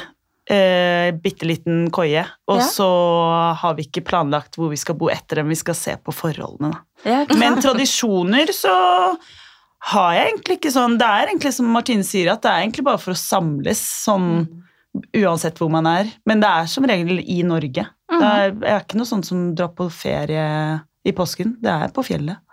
eh, 0.51 1.09
bitte 1.17 1.47
liten 1.49 1.89
koie. 1.89 2.21
Og 2.47 2.59
Ja. 2.59 2.67
så 2.69 2.87
har 3.57 3.73
vi 3.73 3.87
ikke 3.87 4.03
planlagt 4.05 4.55
hvor 4.57 4.69
vi 4.69 4.77
skal 4.77 4.93
bo 4.95 5.09
etter 5.09 5.35
dem, 5.41 5.49
vi 5.49 5.55
skal 5.57 5.73
se 5.73 5.95
på 5.97 6.13
forholdene. 6.13 6.71
Da. 7.03 7.09
Ja, 7.09 7.25
Men 7.35 7.57
tradisjoner 7.61 8.51
så 8.53 9.17
har 9.81 10.11
jeg 10.13 10.27
egentlig 10.27 10.57
ikke 10.59 10.73
sånn 10.73 10.97
Det 11.01 11.07
er 11.07 11.31
egentlig 11.31 11.53
som 11.55 11.71
Martine 11.73 12.05
sier, 12.05 12.29
at 12.33 12.43
det 12.43 12.51
er 12.51 12.65
egentlig 12.65 12.85
bare 12.85 13.01
for 13.01 13.15
å 13.15 13.21
samles 13.21 13.81
sånn 13.81 14.29
uansett 15.17 15.57
hvor 15.59 15.71
man 15.71 15.87
er. 15.89 16.09
Men 16.27 16.43
det 16.43 16.49
er 16.51 16.69
som 16.69 16.85
regel 16.87 17.21
i 17.23 17.41
Norge. 17.47 17.85
Mm. 18.11 18.17
Det 18.19 18.29
er, 18.29 18.47
jeg 18.51 18.73
er 18.75 18.83
ikke 18.83 18.99
noe 18.99 19.09
sånn 19.09 19.25
som 19.25 19.43
drar 19.57 19.71
på 19.75 19.87
ferie 19.93 20.45
i 21.07 21.13
påsken. 21.15 21.55
Det 21.63 21.71
er 21.71 21.93
på 21.95 22.03
fjellet. 22.05 22.43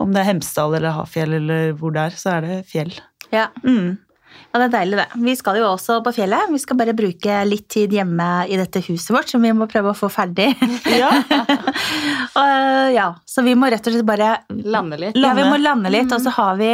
Om 0.00 0.12
det 0.12 0.22
er 0.22 0.28
Hemsedal 0.28 0.76
eller 0.78 0.96
Hafjell 0.96 1.38
eller 1.40 1.72
hvor 1.78 1.94
det 1.94 2.06
er, 2.10 2.18
så 2.18 2.36
er 2.36 2.46
det 2.46 2.58
fjell. 2.70 2.92
Ja. 3.32 3.48
Mm. 3.64 3.96
Ja, 4.52 4.60
det 4.60 4.66
er 4.66 4.72
deilig, 4.74 4.96
det. 5.00 5.20
Vi 5.24 5.32
skal 5.38 5.56
jo 5.56 5.64
også 5.70 5.94
på 6.04 6.12
fjellet. 6.12 6.50
Vi 6.52 6.58
skal 6.60 6.76
bare 6.76 6.92
bruke 6.96 7.38
litt 7.48 7.70
tid 7.72 7.94
hjemme 7.96 8.26
i 8.52 8.58
dette 8.60 8.82
huset 8.84 9.14
vårt, 9.14 9.30
som 9.32 9.40
vi 9.40 9.52
må 9.56 9.64
prøve 9.70 9.94
å 9.94 9.96
få 9.96 10.10
ferdig. 10.12 10.50
Ja. 11.02 11.08
Og, 12.36 12.92
ja, 12.92 13.06
Så 13.28 13.42
vi 13.44 13.54
må 13.58 13.68
rett 13.72 13.86
og 13.88 13.94
slett 13.94 14.06
bare 14.06 14.28
Lande 14.52 14.98
litt. 15.00 15.16
Ja, 15.16 15.32
vi 15.36 15.44
må 15.48 15.56
lande 15.60 15.90
litt, 15.92 16.12
og 16.12 16.20
så 16.22 16.32
har 16.36 16.56
vi 16.60 16.70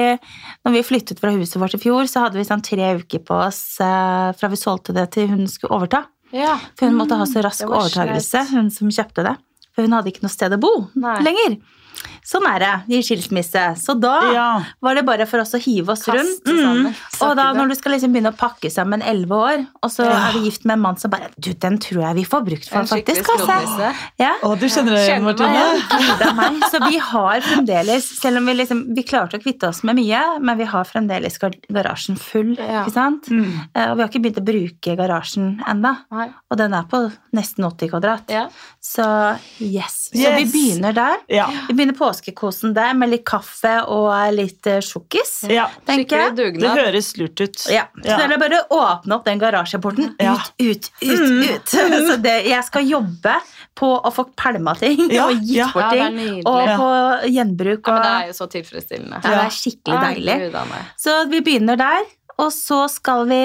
Når 0.66 0.74
vi 0.74 0.82
flyttet 0.86 1.22
fra 1.22 1.32
huset 1.34 1.58
vårt 1.62 1.78
i 1.78 1.80
fjor, 1.82 2.06
så 2.10 2.26
hadde 2.26 2.38
vi 2.38 2.46
sånn 2.46 2.62
tre 2.66 2.92
uker 2.98 3.22
på 3.26 3.38
oss 3.46 3.62
eh, 3.84 4.28
fra 4.38 4.50
vi 4.50 4.58
solgte 4.58 4.94
det 4.96 5.08
til 5.14 5.30
hun 5.30 5.46
skulle 5.50 5.78
overta. 5.78 6.04
Ja. 6.34 6.58
For 6.76 6.90
hun 6.90 6.98
måtte 6.98 7.18
ha 7.18 7.26
så 7.30 7.42
rask 7.44 7.64
var 7.64 7.84
overtagelse, 7.84 8.42
sleit. 8.42 8.54
hun 8.54 8.70
som 8.74 8.90
kjøpte 8.92 9.24
det. 9.30 9.34
For 9.74 9.86
hun 9.86 9.94
hadde 9.96 10.10
ikke 10.12 10.26
noe 10.26 10.34
sted 10.34 10.54
å 10.54 10.60
bo 10.60 10.72
Nei. 10.98 11.18
lenger. 11.26 11.58
Sånn 12.28 12.44
er 12.44 12.58
det 12.60 12.72
i 12.92 12.98
skilsmisse. 13.00 13.62
Så 13.80 13.94
da 13.96 14.16
ja. 14.34 14.48
var 14.84 14.98
det 14.98 15.04
bare 15.08 15.24
for 15.28 15.40
oss 15.40 15.54
å 15.56 15.60
hive 15.64 15.94
oss 15.94 16.02
rundt. 16.10 16.44
Mm. 16.44 16.90
Og 17.24 17.30
da 17.38 17.46
når 17.56 17.70
du 17.72 17.74
skal 17.78 17.94
liksom 17.94 18.12
begynne 18.12 18.34
å 18.34 18.36
pakke 18.36 18.68
sammen 18.72 19.00
elleve 19.00 19.38
år, 19.38 19.62
og 19.80 19.92
så 19.94 20.04
Ja. 20.04 20.28
er 20.28 20.36
du 20.36 20.44
gift 20.44 20.66
med 20.68 20.76
en 20.76 20.82
mann 20.84 20.98
som 21.00 21.10
bare 21.10 21.30
Du, 21.40 21.52
den 21.54 21.78
tror 21.78 22.02
jeg 22.02 22.14
vi 22.18 22.24
får 22.28 22.44
brukt 22.44 22.68
for, 22.68 22.82
En 22.82 22.86
faktisk. 22.90 23.30
Altså. 23.32 23.94
Ja. 24.20 24.34
Å, 24.44 24.52
du 24.60 24.66
kjenner 24.68 24.92
det 24.92 25.06
igjen, 25.06 25.24
Martine? 25.24 26.68
Så 26.68 26.82
vi 26.84 26.98
har 26.98 27.40
fremdeles, 27.40 28.10
selv 28.20 28.42
om 28.42 28.46
vi 28.50 28.54
liksom 28.58 28.84
Vi 28.94 29.02
klarte 29.08 29.38
å 29.38 29.42
kvitte 29.42 29.68
oss 29.70 29.82
med 29.88 29.96
mye, 29.96 30.20
men 30.44 30.58
vi 30.58 30.68
har 30.68 30.84
fremdeles 30.84 31.38
garasjen 31.40 32.18
full. 32.20 32.54
Ja. 32.58 32.84
ikke 32.84 32.92
sant? 32.92 33.30
Mm. 33.32 33.48
Eh, 33.74 33.88
Og 33.90 33.96
vi 33.96 34.02
har 34.04 34.08
ikke 34.10 34.22
begynt 34.26 34.42
å 34.42 34.44
bruke 34.44 34.96
garasjen 35.00 35.48
enda. 35.68 35.94
Og 36.50 36.60
den 36.60 36.74
er 36.76 36.84
på 36.90 37.02
nesten 37.32 37.64
80 37.64 37.88
kvadrat. 37.94 38.28
Ja. 38.28 38.48
Så 38.84 39.06
yes. 39.60 40.10
Så 40.12 40.34
vi 40.36 40.44
begynner 40.52 40.92
der. 40.96 41.18
Ja. 41.32 41.48
Vi 41.68 41.74
begynner 41.74 41.96
påskekosen 42.18 42.74
der 42.74 42.94
med 42.98 43.10
litt 43.12 43.24
kaffe 43.28 43.74
og 43.88 44.10
litt 44.34 44.66
eh, 44.66 44.80
sjokkis. 44.84 45.44
ja. 45.50 45.68
Skikkelig 45.88 46.34
dugnad. 46.36 46.76
Det 46.76 46.84
høres 46.84 47.10
lurt 47.18 47.40
ut. 47.40 47.64
Ja, 47.72 47.86
så 48.04 48.18
er 48.24 48.28
det 48.32 48.38
bare 48.42 48.60
å 48.68 48.78
åpne 48.82 49.16
opp 49.18 49.24
den 49.26 49.38
garasjeporten. 49.40 50.12
Ja. 50.22 50.34
Ut, 50.58 50.58
ut, 50.60 50.90
ut, 51.02 51.48
ut. 51.48 51.74
Så 52.08 52.16
det, 52.22 52.34
jeg 52.48 52.64
skal 52.66 52.86
jobbe 52.88 53.34
på 53.78 53.88
å 53.98 54.10
få 54.12 54.24
pælma 54.38 54.74
ting 54.78 55.08
Ja, 55.12 55.28
og 55.28 55.42
gitt 55.42 55.56
ja. 55.60 55.68
bort 55.74 55.94
Ja, 55.94 56.08
er 56.08 56.14
ting. 56.16 56.40
Og 56.48 56.70
på 56.80 56.88
gjenbruk. 57.30 57.86
Ja, 57.86 57.94
men 57.94 58.02
det 58.02 58.12
er 58.14 58.30
jo 58.32 58.36
så 58.38 58.48
tilfredsstillende. 58.52 59.20
ja, 59.22 59.34
det 59.34 59.44
er 59.44 59.54
skikkelig 59.54 59.98
Ja, 59.98 60.04
deilig. 60.08 60.84
Så 60.98 61.16
vi 61.30 61.42
begynner 61.46 61.78
der, 61.80 62.06
og 62.38 62.52
så 62.54 62.84
skal 62.90 63.26
vi 63.26 63.40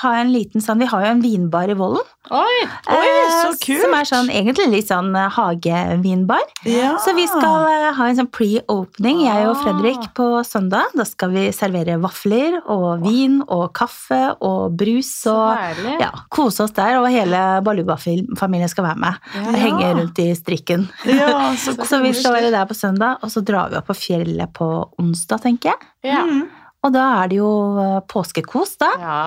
ha 0.00 0.10
en 0.20 0.32
liten 0.32 0.60
sånn 0.60 0.82
Vi 0.82 0.88
har 0.90 1.06
jo 1.06 1.12
en 1.14 1.22
vinbar 1.24 1.70
i 1.72 1.76
Vollen. 1.78 2.04
Oi! 2.32 2.56
Oi, 2.88 3.08
så 3.28 3.50
eh, 3.50 3.56
kult. 3.60 3.82
Som 3.82 3.94
er 3.96 4.08
sånn 4.08 4.28
egentlig 4.32 4.66
litt 4.72 4.88
sånn 4.88 5.10
eh, 5.16 5.28
hagevinbar. 5.32 6.40
Ja. 6.68 6.94
Så 7.04 7.12
vi 7.16 7.24
skal 7.28 7.66
eh, 7.68 7.88
ha 7.96 8.08
en 8.08 8.18
sånn 8.18 8.30
pre-opening, 8.32 9.22
jeg 9.26 9.46
og 9.48 9.60
Fredrik, 9.60 10.06
på 10.16 10.28
søndag. 10.44 10.92
Da 10.96 11.06
skal 11.08 11.32
vi 11.32 11.44
servere 11.56 11.98
vafler 12.00 12.58
og 12.62 13.04
vin 13.04 13.38
og 13.44 13.66
kaffe 13.76 14.20
og 14.44 14.76
brus 14.80 15.12
Så 15.24 15.36
og 15.36 15.84
ja, 16.00 16.10
kose 16.32 16.64
oss 16.64 16.76
der. 16.76 16.98
Og 17.00 17.08
hele 17.12 17.40
Baluba-familien 17.64 18.72
skal 18.72 18.88
være 18.88 19.02
med. 19.04 19.30
Ja. 19.36 19.46
Og 19.48 19.60
henge 19.60 19.94
rundt 20.00 20.20
i 20.24 20.28
strikken. 20.36 20.88
Ja, 21.08 21.52
så 21.60 21.76
Så 21.94 22.00
vi 22.04 22.12
skal 22.16 22.36
være 22.36 22.52
der 22.52 22.68
på 22.68 22.76
søndag, 22.76 23.20
og 23.24 23.32
så 23.32 23.44
drar 23.44 23.72
vi 23.72 23.80
opp 23.80 23.88
på 23.88 23.96
fjellet 23.96 24.52
på 24.56 24.68
onsdag, 25.00 25.44
tenker 25.44 25.74
jeg. 25.74 25.90
Ja. 26.12 26.24
Mm. 26.24 26.63
Og 26.84 26.92
da 26.92 27.04
er 27.22 27.32
det 27.32 27.40
jo 27.40 27.50
eh, 27.80 27.98
påskekos, 28.12 28.76
da. 28.82 28.92
ja. 29.00 29.18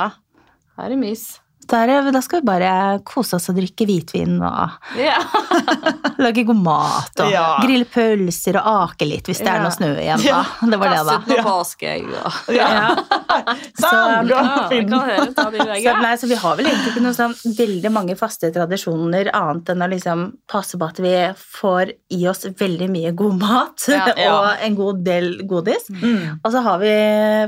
Her 0.78 0.94
er 0.94 1.00
mys. 1.02 1.26
Da, 1.68 1.82
er 1.84 2.12
da 2.16 2.22
skal 2.24 2.40
vi 2.42 2.48
bare 2.48 2.72
kose 3.08 3.36
oss 3.38 3.50
og 3.52 3.58
drikke 3.60 3.86
hvitvin 3.90 4.38
og 4.42 4.98
Ja. 5.00 5.18
lage 6.24 6.46
god 6.48 6.62
mat 6.64 7.20
og 7.24 7.32
Ja. 7.32 7.58
grille 7.62 7.86
pølser 7.86 8.58
og 8.62 8.68
ake 8.92 9.06
litt 9.10 9.28
hvis 9.30 9.40
det 9.44 9.52
er 9.52 9.62
noe 9.66 9.72
snø 9.76 9.92
igjen. 10.00 10.24
da. 10.24 10.44
Det 10.72 10.80
var 10.80 10.90
det, 10.96 11.04
da. 11.08 11.18
Noe 11.28 11.44
påskeegg 11.46 12.08
og 12.24 12.34
Ja. 12.56 12.96
Så- 13.78 13.88
Så, 13.88 13.98
nei, 16.02 16.14
så 16.18 16.28
vi 16.28 16.36
har 16.40 16.56
vel 16.58 16.68
egentlig 16.70 16.92
ikke 16.94 17.04
noe 17.06 17.16
sånn 17.16 17.34
veldig 17.58 17.92
mange 17.94 18.16
faste 18.20 18.50
tradisjoner 18.56 19.30
annet 19.36 19.70
enn 19.74 19.84
å 19.86 19.90
liksom 19.92 20.24
passe 20.50 20.80
på 20.80 20.88
at 20.88 21.00
vi 21.04 21.14
får 21.60 21.92
i 22.16 22.22
oss 22.30 22.46
veldig 22.60 22.90
mye 22.94 23.12
god 23.18 23.38
mat 23.42 23.88
og 23.90 24.48
en 24.66 24.76
god 24.78 25.04
del 25.06 25.30
godis. 25.50 25.88
Mm. 25.92 26.40
Og 26.44 26.52
så 26.54 26.62
har 26.66 26.78
vi 26.82 26.94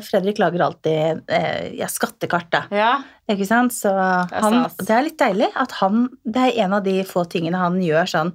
Fredrik 0.06 0.40
lager 0.42 0.62
alltid 0.68 1.22
eh, 1.28 1.72
ja, 1.80 1.88
skattekart, 1.92 2.50
da. 2.54 2.62
Ja. 2.74 2.92
Ikke 3.30 3.46
sant? 3.46 3.74
Så 3.76 3.92
han, 3.94 4.56
det 4.82 4.90
er 4.96 5.04
litt 5.06 5.20
deilig 5.22 5.52
at 5.60 5.76
han 5.84 6.08
Det 6.26 6.48
er 6.48 6.64
en 6.66 6.74
av 6.80 6.84
de 6.88 6.96
få 7.06 7.28
tingene 7.30 7.60
han 7.62 7.76
gjør 7.84 8.10
sånn 8.10 8.32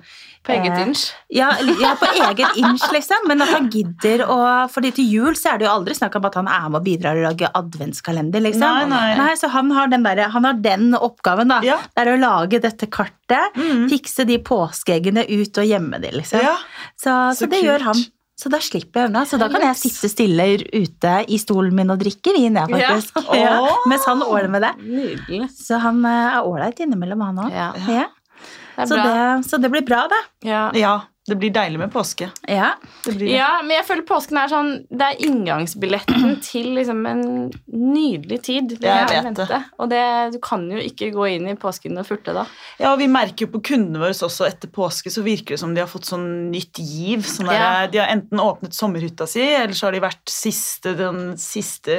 På 0.47 0.53
eget 0.55 0.71
eh, 0.77 0.83
inch. 0.85 1.03
Ja, 1.35 1.49
ja, 1.81 1.95
på 1.99 2.07
eget 2.29 2.59
inch, 2.61 2.85
liksom. 2.95 3.27
Men 3.31 3.43
at 3.43 3.51
han 3.55 3.71
gidder 3.73 4.23
å 4.31 4.39
fordi 4.71 4.93
til 4.95 5.09
jul 5.11 5.39
så 5.41 5.55
er 5.55 5.61
det 5.61 5.67
jo 5.67 5.73
aldri 5.73 5.97
snakk 5.97 6.19
om 6.21 6.29
at 6.29 6.37
han 6.39 6.51
er 6.53 6.69
med 6.69 6.83
og 6.83 6.87
bidrar 6.87 7.19
og 7.19 7.25
lager 7.27 7.51
adventskalender, 7.59 8.45
liksom. 8.45 8.91
Nei, 8.93 9.15
nei. 9.19 9.33
så 9.41 9.49
han 9.53 9.73
har 9.75 9.89
den, 9.93 10.05
der, 10.07 10.21
han 10.35 10.45
har 10.47 10.59
den 10.61 10.93
oppgaven, 10.99 11.51
da. 11.51 11.61
Ja. 11.65 11.79
Det 11.95 12.05
er 12.05 12.13
å 12.13 12.19
lage 12.21 12.61
dette 12.65 12.91
kartet, 12.93 13.57
Mm. 13.57 13.87
fikse 13.89 14.27
de 14.29 14.37
påskeeggene 14.45 15.25
ut 15.31 15.59
og 15.59 15.65
gjemme 15.65 15.97
de, 16.03 16.11
liksom. 16.19 16.43
Ja. 16.45 16.59
Så, 16.93 17.09
så, 17.09 17.45
Så 17.45 17.49
det 17.51 17.63
gjør 17.65 17.87
han. 17.89 18.03
Så 18.37 18.51
da 18.51 18.59
slipper 18.59 19.05
jeg 19.05 19.11
unna. 19.13 19.23
Så 19.31 19.39
da 19.39 19.47
kan 19.49 19.63
jeg 19.63 19.77
sitte 19.79 20.09
stille 20.11 20.47
ute 20.75 21.13
i 21.31 21.37
stolen 21.39 21.75
min 21.79 21.93
og 21.95 22.01
drikke 22.03 22.33
vin, 22.35 22.57
jeg, 22.59 22.69
Ja. 22.75 22.91
faktisk. 22.91 23.21
Åh. 23.31 23.37
Ja. 23.39 23.61
Mens 23.87 24.05
han 24.11 24.23
åler 24.27 24.51
med 24.51 24.63
det. 24.67 24.73
Nydelig. 24.83 25.49
Så 25.55 25.79
han 25.79 26.03
eh, 26.05 26.35
er 26.35 26.49
ålreit 26.51 26.81
innimellom, 26.83 27.23
han 27.23 27.43
òg. 27.47 27.55
Ja, 27.55 27.73
Ja. 27.89 28.07
Så, 28.75 28.97
så 29.47 29.59
det 29.63 29.71
blir 29.71 29.85
bra, 29.87 30.09
det. 30.11 30.19
Ja. 30.51 30.97
Det 31.25 31.39
blir 31.41 31.53
deilig 31.55 31.79
med 31.81 31.93
påske. 31.93 32.27
Ja. 32.45 32.75
Det 33.05 33.15
blir 33.15 33.31
det. 33.31 33.37
ja, 33.39 33.63
men 33.63 33.79
jeg 33.79 33.87
føler 33.89 34.05
påsken 34.05 34.37
er 34.43 34.51
sånn 34.53 34.67
Det 34.91 35.07
er 35.07 35.23
inngangsbilletten 35.25 36.35
til 36.45 36.75
liksom 36.77 37.01
en 37.09 37.23
nydelig 37.73 38.43
tid. 38.45 38.75
Det 38.77 38.91
Jeg 38.91 39.25
vet 39.31 39.41
det. 39.41 39.61
Og 39.81 39.89
det, 39.93 40.03
du 40.35 40.39
kan 40.45 40.67
jo 40.69 40.83
ikke 40.85 41.09
gå 41.15 41.31
inn 41.33 41.49
i 41.49 41.57
påsken 41.57 41.97
og 42.01 42.05
furte 42.11 42.37
da. 42.37 42.45
Ja, 42.77 42.93
og 42.93 43.01
vi 43.01 43.09
merker 43.09 43.47
jo 43.47 43.55
på 43.55 43.63
kundene 43.73 44.05
våre 44.05 44.13
også 44.29 44.45
etter 44.51 44.69
påske, 44.69 45.13
så 45.13 45.25
virker 45.25 45.57
det 45.57 45.63
som 45.65 45.73
de 45.73 45.81
har 45.81 45.89
fått 45.89 46.11
sånn 46.13 46.29
nytt 46.53 46.83
giv. 46.83 47.25
Sånn 47.25 47.49
der, 47.49 47.61
Ja. 47.63 47.73
De 47.89 48.03
har 48.03 48.13
enten 48.13 48.45
åpnet 48.45 48.77
sommerhytta 48.77 49.25
si, 49.31 49.41
eller 49.41 49.73
så 49.77 49.89
har 49.89 49.97
de 49.97 50.05
vært 50.05 50.29
siste, 50.29 50.93
den 50.99 51.39
siste 51.41 51.97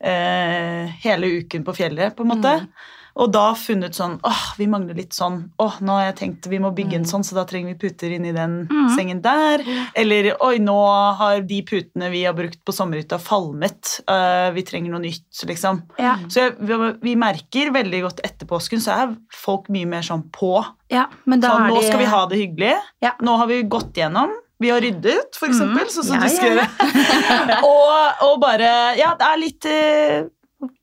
eh, 0.00 0.92
hele 1.04 1.36
uken 1.40 1.64
på 1.64 1.76
fjellet, 1.76 2.16
på 2.16 2.26
en 2.26 2.34
måte. 2.36 2.56
Mm. 2.60 2.72
Og 3.16 3.32
da 3.32 3.54
funnet 3.54 3.94
sånn 3.96 4.18
åh, 4.22 4.42
vi 4.56 4.66
mangler 4.70 4.94
litt 4.94 5.12
sånn. 5.12 5.50
åh, 5.58 5.80
nå 5.80 5.96
har 5.98 6.04
jeg 6.12 6.16
tenkt 6.20 6.46
vi 6.50 6.58
må 6.62 6.70
bygge 6.74 6.94
en 6.94 7.04
Mm. 7.04 7.10
sånn, 7.10 7.24
så 7.24 7.34
da 7.34 7.44
trenger 7.44 7.74
vi 7.74 7.88
puter 7.88 8.12
inn 8.14 8.24
i 8.24 8.32
den 8.32 8.66
Mm. 8.70 8.96
sengen 8.96 9.20
der. 9.22 9.64
Eller 9.94 10.36
oi, 10.42 10.58
nå 10.58 10.76
har 11.16 11.40
de 11.40 11.62
putene 11.62 12.10
vi 12.10 12.24
har 12.24 12.32
brukt 12.34 12.64
på 12.64 12.72
sommerhytta, 12.72 13.18
falmet. 13.18 14.00
Uh, 14.08 14.50
vi 14.52 14.62
trenger 14.62 14.90
noe 14.90 15.00
nytt, 15.00 15.42
liksom. 15.44 15.82
Ja. 15.98 16.14
Mm. 16.16 16.28
Så 16.30 16.34
jeg, 16.40 16.56
vi, 16.60 16.92
vi 17.02 17.14
merker 17.16 17.70
veldig 17.72 18.02
godt 18.02 18.20
etter 18.24 18.46
påsken, 18.46 18.78
så 18.80 18.92
er 18.96 19.16
folk 19.32 19.68
mye 19.68 19.86
mer 19.86 20.02
sånn 20.02 20.24
på. 20.30 20.64
ja. 20.90 21.06
Men 21.26 21.40
da 21.40 21.50
Sånn, 21.50 21.66
er 21.66 21.70
nå 21.74 21.82
skal 21.82 21.98
vi 21.98 22.04
ha 22.04 22.26
det 22.26 22.38
hyggelig. 22.38 22.76
Ja. 23.02 23.12
Nå 23.20 23.36
har 23.38 23.46
vi 23.46 23.62
gått 23.62 23.92
gjennom. 23.94 24.30
Vi 24.60 24.68
har 24.68 24.80
ryddet, 24.80 25.34
for 25.36 25.48
eksempel, 25.48 25.86
sånn 25.88 26.04
som 26.04 26.16
Ja, 26.16 26.20
du 26.20 26.28
skal 26.28 26.56
ja. 26.56 26.66
gjøre. 26.66 27.62
og, 27.64 28.24
og 28.26 28.40
bare 28.42 28.96
Ja, 28.98 29.14
det 29.16 29.26
er 29.26 29.38
litt 29.40 29.64
eh, 29.64 30.24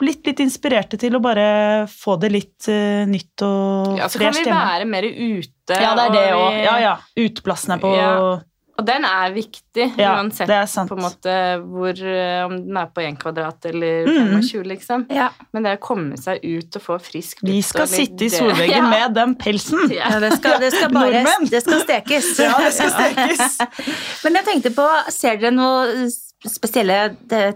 Blitt 0.01 0.25
litt 0.25 0.39
inspirerte 0.41 0.97
til 0.97 1.13
å 1.13 1.21
bare 1.21 1.85
få 1.91 2.15
det 2.19 2.31
litt 2.33 2.65
uh, 2.69 3.05
nytt 3.05 3.43
og 3.45 3.97
Ja, 3.99 4.07
så 4.09 4.17
kan 4.19 4.33
vi 4.33 4.41
hjemme. 4.43 4.57
være 4.73 4.85
mer 4.89 5.03
ute. 5.05 5.77
Ja, 5.77 5.93
det 5.93 6.05
er 6.07 6.13
det 6.15 6.27
og 6.33 6.45
òg. 6.47 6.59
Ja, 6.63 6.77
ja. 6.81 6.95
Uteplassen 7.17 7.75
er 7.77 7.81
på 7.83 7.91
Ja. 7.95 8.11
Og 8.77 8.85
den 8.85 9.05
er 9.09 9.31
viktig, 9.33 9.87
Ja, 9.97 10.11
uansett 10.19 10.45
det 10.45 10.53
er 10.53 10.67
sant. 10.69 10.87
på 10.91 10.93
en 10.93 11.01
måte 11.01 11.31
hvor, 11.65 11.97
eh, 11.97 12.43
om 12.45 12.51
den 12.61 12.77
er 12.77 12.85
på 12.93 13.01
1 13.01 13.17
kvadrat 13.17 13.65
eller 13.65 14.05
Mm. 14.05 14.35
25, 14.43 14.63
liksom. 14.69 15.05
Ja. 15.09 15.29
Men 15.51 15.63
det 15.63 15.71
er 15.71 15.77
å 15.77 15.81
komme 15.81 16.15
seg 16.15 16.43
ut 16.45 16.75
og 16.75 16.81
få 16.83 16.99
frisk 17.01 17.39
Vi 17.41 17.61
skal 17.65 17.87
sitte 17.87 18.25
i 18.25 18.29
solveggen 18.29 18.69
Ja. 18.85 18.89
med 18.89 19.15
den 19.15 19.33
pelsen. 19.35 19.87
Det 19.89 20.33
skal, 20.37 20.59
det 20.59 20.73
skal 20.73 20.89
bare 20.93 21.09
Nordmenn. 21.23 21.49
Det 21.49 21.63
skal 21.63 21.81
stekes. 21.81 22.37
Ja, 22.37 22.53
det 22.59 22.73
skal 22.73 22.91
stekes. 22.93 23.57
Men 24.23 24.35
jeg 24.35 24.45
tenkte 24.45 24.75
på, 24.77 24.87
ser 25.09 25.37
dere 25.37 25.51
noe 25.57 26.05
spesielle 26.45 26.97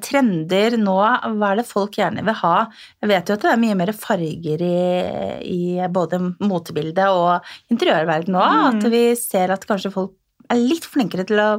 trender 0.02 0.78
nå? 0.82 0.98
Hva 1.38 1.52
er 1.52 1.62
det 1.62 1.68
folk 1.70 1.98
gjerne 2.00 2.24
vil 2.26 2.38
ha? 2.42 2.56
Jeg 3.04 3.12
vet 3.12 3.30
jo 3.30 3.38
at 3.38 3.46
det 3.46 3.52
er 3.52 3.62
mye 3.62 3.78
mer 3.78 3.92
farger 3.94 4.64
i, 4.66 4.78
i 5.46 5.90
både 5.94 6.22
motebildet 6.42 7.12
og 7.14 7.52
interiørverden 7.74 8.34
nå. 8.34 8.42
Mm. 8.42 8.64
At 8.72 8.90
vi 8.94 9.04
ser 9.20 9.54
at 9.54 9.68
kanskje 9.70 9.94
folk 9.94 10.16
er 10.52 10.60
litt 10.62 10.88
flinkere 10.90 11.28
til 11.30 11.42
å 11.42 11.52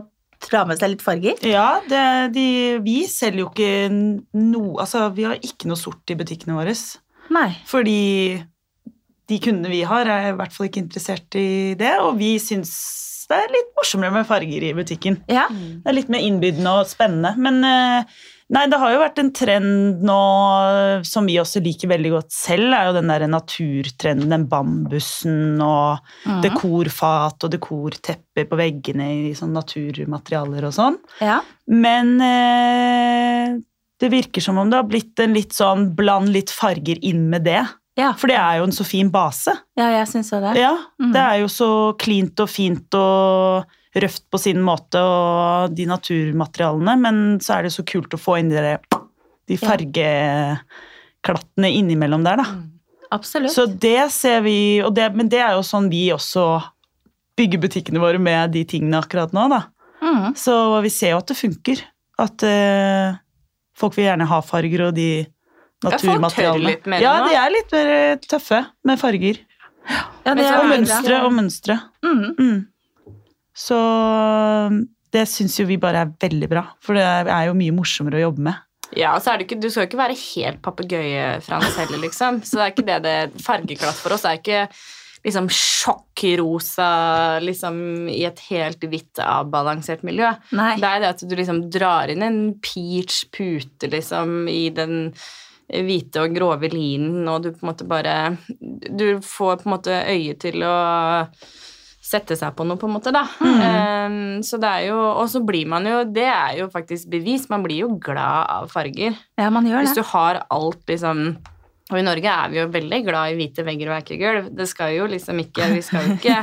dra 0.42 0.64
med 0.66 0.80
seg 0.80 0.94
litt 0.94 1.04
farger. 1.04 1.38
Ja, 1.46 1.80
det, 1.86 2.04
de, 2.34 2.46
vi 2.82 3.02
selger 3.10 3.44
jo 3.44 3.50
ikke 3.52 3.72
noe 3.92 4.82
Altså, 4.82 5.06
vi 5.14 5.28
har 5.28 5.38
ikke 5.38 5.70
noe 5.70 5.78
sort 5.78 6.10
i 6.10 6.18
butikkene 6.18 6.56
våre. 6.58 6.74
Nei. 7.32 7.50
Fordi 7.68 8.00
de 9.30 9.38
kundene 9.40 9.70
vi 9.72 9.84
har, 9.86 10.08
er 10.10 10.32
i 10.32 10.36
hvert 10.36 10.54
fall 10.54 10.68
ikke 10.68 10.82
interessert 10.82 11.38
i 11.38 11.74
det, 11.78 11.94
og 12.02 12.16
vi 12.18 12.34
syns 12.42 12.72
det 13.32 13.40
er 13.40 13.56
litt 13.56 13.72
morsommere 13.78 14.14
med 14.18 14.28
farger 14.28 14.68
i 14.68 14.74
butikken. 14.76 15.18
Ja. 15.32 15.48
Det 15.50 15.88
er 15.90 15.96
litt 15.96 16.12
mer 16.12 16.22
innbydende 16.24 16.76
og 16.82 16.90
spennende. 16.90 17.32
Men 17.40 17.60
eh, 17.66 18.12
nei, 18.52 18.66
det 18.70 18.78
har 18.82 18.92
jo 18.94 19.00
vært 19.02 19.22
en 19.22 19.32
trend 19.36 20.04
nå 20.06 20.20
som 21.08 21.28
vi 21.28 21.38
også 21.40 21.62
liker 21.64 21.90
veldig 21.94 22.12
godt 22.18 22.36
selv, 22.36 22.76
er 22.76 22.90
jo 22.90 22.94
den 22.98 23.12
der 23.12 23.26
naturtrenden, 23.30 24.30
den 24.34 24.46
bambusen 24.52 25.60
og 25.64 26.04
mm. 26.28 26.38
dekorfat 26.44 27.48
og 27.48 27.56
dekortepper 27.56 28.48
på 28.50 28.60
veggene 28.60 29.10
i 29.30 29.34
sånn 29.38 29.56
naturmaterialer 29.56 30.70
og 30.70 30.78
sånn. 30.78 31.02
ja. 31.24 31.40
Men 31.72 32.16
eh, 32.20 33.60
det 34.02 34.10
virker 34.10 34.42
som 34.42 34.58
om 34.58 34.70
det 34.70 34.80
har 34.80 34.88
blitt 34.90 35.20
en 35.22 35.34
litt 35.36 35.54
sånn 35.54 35.92
bland 35.94 36.32
litt 36.34 36.50
farger 36.50 36.98
inn 37.06 37.28
med 37.30 37.46
det. 37.46 37.60
Ja. 37.98 38.14
For 38.16 38.26
det 38.30 38.36
er 38.40 38.58
jo 38.60 38.64
en 38.68 38.74
så 38.74 38.84
fin 38.88 39.10
base. 39.12 39.52
ja, 39.76 39.90
jeg 39.98 40.06
syns 40.08 40.32
òg 40.32 40.40
det. 40.46 40.52
Ja, 40.62 40.74
mm. 41.02 41.12
Det 41.12 41.22
er 41.22 41.36
jo 41.42 41.48
så 41.52 41.70
cleant 42.00 42.40
og 42.40 42.48
fint 42.48 42.94
og 42.96 43.64
røft 43.92 44.24
på 44.32 44.38
sin 44.40 44.62
måte 44.64 45.00
og 45.04 45.74
de 45.76 45.84
naturmaterialene, 45.90 46.94
men 47.00 47.40
så 47.44 47.52
er 47.58 47.62
det 47.66 47.72
så 47.74 47.82
kult 47.84 48.14
å 48.16 48.20
få 48.20 48.38
inn 48.40 48.50
de, 48.52 48.76
de 49.50 49.56
fargeklattene 49.60 51.68
innimellom 51.68 52.24
der, 52.24 52.36
da. 52.40 52.46
Absolutt. 53.12 53.52
Så 53.52 53.66
det 53.68 54.08
ser 54.14 54.40
vi, 54.46 54.80
og 54.80 54.94
det, 54.96 55.12
men 55.12 55.28
det 55.28 55.40
er 55.44 55.52
jo 55.58 55.62
sånn 55.66 55.90
vi 55.92 56.12
også 56.14 56.62
bygger 57.36 57.58
butikkene 57.60 58.00
våre 58.00 58.18
med 58.20 58.52
de 58.56 58.64
tingene 58.68 59.00
akkurat 59.02 59.32
nå, 59.36 59.48
da. 59.52 59.60
Mm. 60.02 60.32
Så 60.38 60.54
vi 60.84 60.90
ser 60.92 61.10
jo 61.12 61.20
at 61.20 61.28
det 61.28 61.38
funker. 61.38 61.78
At 62.20 62.44
uh, 62.44 63.16
folk 63.78 63.96
vil 63.96 64.08
gjerne 64.08 64.28
ha 64.30 64.40
farger 64.44 64.80
og 64.88 64.96
de 64.96 65.24
naturmaterialene. 65.82 66.68
litt 66.70 66.88
mer 66.90 67.02
ja, 67.02 67.14
de 67.26 67.38
er 67.38 67.54
litt 67.54 67.74
mer 67.74 67.92
eh, 67.96 68.18
tøffe 68.28 68.62
med 68.88 69.00
farger. 69.00 69.40
Ja, 69.88 70.34
det 70.36 70.46
er 70.46 70.60
Og 70.60 70.68
mønstre 70.70 71.22
og 71.26 71.32
mønstre. 71.34 71.78
Mm. 72.06 72.26
Mm. 72.38 73.16
Så 73.52 73.78
det 75.12 75.26
syns 75.28 75.58
jo 75.58 75.66
vi 75.68 75.80
bare 75.80 76.06
er 76.06 76.12
veldig 76.22 76.48
bra, 76.48 76.66
for 76.82 76.96
det 76.96 77.04
er 77.04 77.48
jo 77.50 77.56
mye 77.58 77.74
morsommere 77.74 78.20
å 78.20 78.28
jobbe 78.28 78.46
med. 78.48 78.68
Ja, 78.96 79.14
og 79.16 79.22
så 79.24 79.32
er 79.32 79.40
det 79.40 79.46
ikke, 79.46 79.60
Du 79.60 79.70
skal 79.70 79.86
jo 79.86 79.90
ikke 79.90 80.02
være 80.02 80.18
helt 80.20 80.58
papegøye-Frans 80.64 81.78
heller, 81.80 82.00
liksom. 82.02 82.42
Så 82.44 82.58
det 82.58 82.64
er 82.64 82.74
ikke 82.74 82.88
det 82.88 82.98
det 83.06 83.44
fargeklass 83.44 84.02
for 84.04 84.14
oss. 84.14 84.26
Det 84.26 84.32
er 84.32 84.42
ikke 84.42 84.66
liksom 85.22 85.46
sjokkrosa 85.54 86.88
liksom, 87.44 87.76
i 88.10 88.24
et 88.28 88.42
helt 88.50 88.84
hvitt, 88.84 89.20
avbalansert 89.22 90.02
miljø. 90.06 90.32
Nei. 90.56 90.74
Det 90.82 90.88
er 90.88 91.04
det 91.04 91.12
at 91.14 91.24
du 91.24 91.36
liksom 91.38 91.62
drar 91.72 92.12
inn 92.12 92.24
en 92.26 92.40
peach 92.64 93.22
pute 93.34 93.90
liksom 93.92 94.44
i 94.50 94.66
den 94.74 95.12
hvite 95.72 96.22
og 96.22 96.36
grove 96.36 96.70
linen, 96.72 97.26
og 97.28 97.42
du 97.44 97.50
på 97.52 97.64
en 97.64 97.72
måte 97.72 97.88
bare 97.88 98.36
Du 98.58 99.20
får 99.24 99.62
på 99.62 99.68
en 99.68 99.74
måte 99.76 99.98
øye 100.12 100.36
til 100.40 100.64
å 100.66 100.76
sette 102.02 102.34
seg 102.36 102.54
på 102.58 102.66
noe, 102.66 102.80
på 102.80 102.88
en 102.88 102.96
måte, 102.96 103.12
da. 103.14 103.22
Mm. 103.40 103.60
Um, 103.62 104.42
så 104.44 104.58
det 104.60 104.68
er 104.68 104.88
jo 104.90 104.98
Og 104.98 105.28
så 105.30 105.40
blir 105.46 105.68
man 105.70 105.86
jo 105.86 106.02
Det 106.10 106.26
er 106.26 106.58
jo 106.58 106.68
faktisk 106.72 107.08
bevis. 107.12 107.48
Man 107.52 107.62
blir 107.64 107.84
jo 107.84 107.94
glad 108.02 108.50
av 108.50 108.68
farger. 108.72 109.16
Ja, 109.38 109.48
man 109.54 109.68
gjør 109.68 109.80
det. 109.80 109.86
Hvis 109.86 109.98
du 110.00 110.04
har 110.12 110.42
alt 110.50 110.82
liksom 110.90 111.32
og 111.92 111.98
i 111.98 112.04
Norge 112.06 112.30
er 112.30 112.48
vi 112.48 112.56
jo 112.56 112.68
veldig 112.72 112.98
glad 113.04 113.32
i 113.32 113.36
hvite 113.36 113.64
vegger 113.66 113.90
og 113.90 113.96
erkegulv. 113.98 114.46
Det 114.56 114.64
skal 114.70 114.94
jo 114.94 115.08
liksom 115.12 115.42
ikke 115.42 115.66
Vi 115.74 115.82
skal 115.84 116.06
jo 116.06 116.14
ikke 116.16 116.38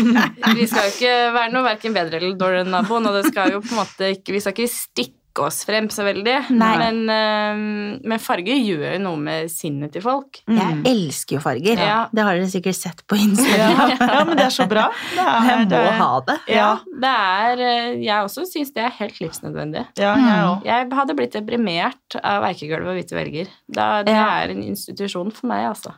Vi 0.56 0.68
skal 0.70 0.86
jo 0.86 0.94
ikke 0.94 1.16
være 1.34 1.52
noe 1.52 1.66
verken 1.66 1.96
bedre 1.96 2.20
eller 2.20 2.38
dårligere 2.38 2.64
enn 2.64 2.72
naboen, 2.72 3.10
og 3.10 3.18
det 3.18 3.26
skal 3.28 3.52
jo 3.52 3.60
på 3.64 3.74
en 3.74 3.80
måte 3.82 4.12
ikke 4.14 4.36
Vi 4.36 4.40
skal 4.40 4.56
ikke 4.56 4.72
stikke 4.72 5.20
oss 5.44 5.64
frem 5.68 5.88
så 5.92 6.04
veldig. 6.06 6.34
Nei. 6.56 6.70
Men, 6.80 7.00
eh, 7.12 8.00
men 8.08 8.18
farger 8.22 8.56
gjør 8.56 8.94
jo 8.94 9.00
noe 9.04 9.16
med 9.20 9.50
sinnet 9.52 9.92
til 9.92 10.02
folk. 10.04 10.40
Jeg 10.48 10.78
elsker 10.88 11.36
jo 11.38 11.42
farger. 11.44 11.78
Ja. 11.82 11.98
Det 12.12 12.24
har 12.26 12.38
dere 12.38 12.48
sikkert 12.52 12.78
sett 12.78 13.02
på 13.08 13.18
Instagram. 13.20 13.92
Ja, 13.92 13.98
ja, 14.16 14.24
men 14.24 14.36
det 14.40 14.46
er 14.46 14.54
så 14.56 14.66
bra. 14.70 14.86
Det 15.14 15.26
er, 15.26 15.66
Jeg 15.66 15.68
må 15.68 15.82
ha 16.00 16.20
det. 16.30 16.38
Ja, 16.54 16.70
Det 17.06 17.12
er 17.12 17.64
eh, 17.66 18.00
Jeg 18.06 18.16
også 18.30 18.46
syns 18.48 18.72
det 18.76 18.84
er 18.86 18.96
helt 19.02 19.20
livsnødvendig. 19.20 19.84
ja, 19.98 20.14
jeg 20.16 20.48
òg. 20.48 20.64
Jeg 20.70 20.90
hadde 21.00 21.16
blitt 21.18 21.36
deprimert 21.36 22.18
av 22.22 22.46
erkegulv 22.50 22.88
og 22.92 22.96
hvite 22.98 23.16
velger. 23.18 23.52
Da, 23.68 24.02
det 24.06 24.14
Ja. 24.16 24.26
er 24.42 24.50
en 24.54 24.62
institusjon 24.62 25.32
for 25.34 25.46
meg, 25.50 25.66
altså. 25.74 25.92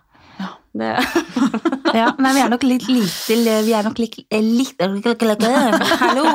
Det, 0.78 0.92
Ja, 1.96 2.10
men 2.20 2.34
vi 2.36 2.40
er 2.44 2.50
nok 2.52 2.64
litt 2.68 2.84
lite 2.90 3.36
Vi 3.64 3.72
er 3.74 3.86
nok 3.86 3.98
litt, 3.98 4.18
litt 4.30 4.82
Hallo! 6.02 6.26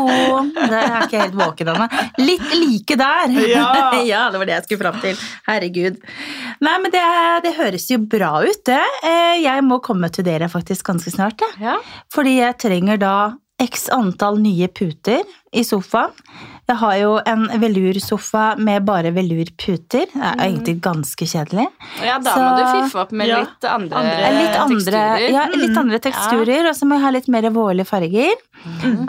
Det 0.57 0.79
er 0.79 1.05
ikke 1.05 1.21
helt 1.21 1.37
våken 1.37 1.69
ennå. 1.73 1.87
Litt 2.23 2.55
like 2.57 2.97
der. 2.99 3.35
Ja. 3.47 3.67
ja, 4.13 4.23
det 4.33 4.41
var 4.41 4.49
det 4.49 4.55
jeg 4.57 4.65
skulle 4.67 4.81
fram 4.83 4.97
til. 5.03 5.21
Herregud. 5.47 5.99
Nei, 6.63 6.75
men 6.83 6.93
det, 6.93 7.03
det 7.45 7.53
høres 7.59 7.85
jo 7.91 7.99
bra 8.09 8.33
ut, 8.43 8.63
det. 8.69 8.81
Eh, 9.05 9.35
Jeg 9.43 9.63
må 9.67 9.79
komme 9.85 10.09
til 10.13 10.25
dere 10.27 10.49
faktisk 10.51 10.89
ganske 10.89 11.13
snart, 11.13 11.41
jeg. 11.45 11.61
ja. 11.69 11.77
Fordi 12.13 12.37
jeg 12.39 12.57
trenger 12.63 12.99
da 13.01 13.15
x 13.63 13.87
antall 13.93 14.41
nye 14.43 14.67
puter 14.73 15.21
i 15.53 15.63
sofaen. 15.63 16.11
Jeg 16.63 16.77
har 16.79 16.93
jo 16.95 17.17
en 17.27 17.41
velursofa 17.59 18.43
med 18.57 18.85
bare 18.87 19.09
velurputer. 19.11 20.05
Det 20.07 20.21
er 20.23 20.37
egentlig 20.45 20.77
ganske 20.81 21.25
kjedelig. 21.27 21.65
ja, 22.05 22.17
da 22.19 22.31
Så- 22.33 22.39
må 22.39 22.57
du 22.57 22.63
fiffe 22.87 22.99
opp 23.01 23.11
med 23.11 23.27
Ja, 23.27 23.39
litt 23.41 23.65
andre, 23.65 23.97
andre- 23.97 24.31
Litt 24.31 24.55
andre, 24.59 24.77
teksturer. 24.77 25.31
ja, 25.33 25.45
litt 25.53 25.77
andre 25.77 25.99
teksturer, 25.99 26.69
og 26.69 26.75
så 26.75 26.85
må 26.87 26.95
jeg 26.95 27.01
ha 27.03 27.09
litt 27.11 27.27
mer 27.27 27.41
vårlige 27.51 27.85
farger. 27.85 28.31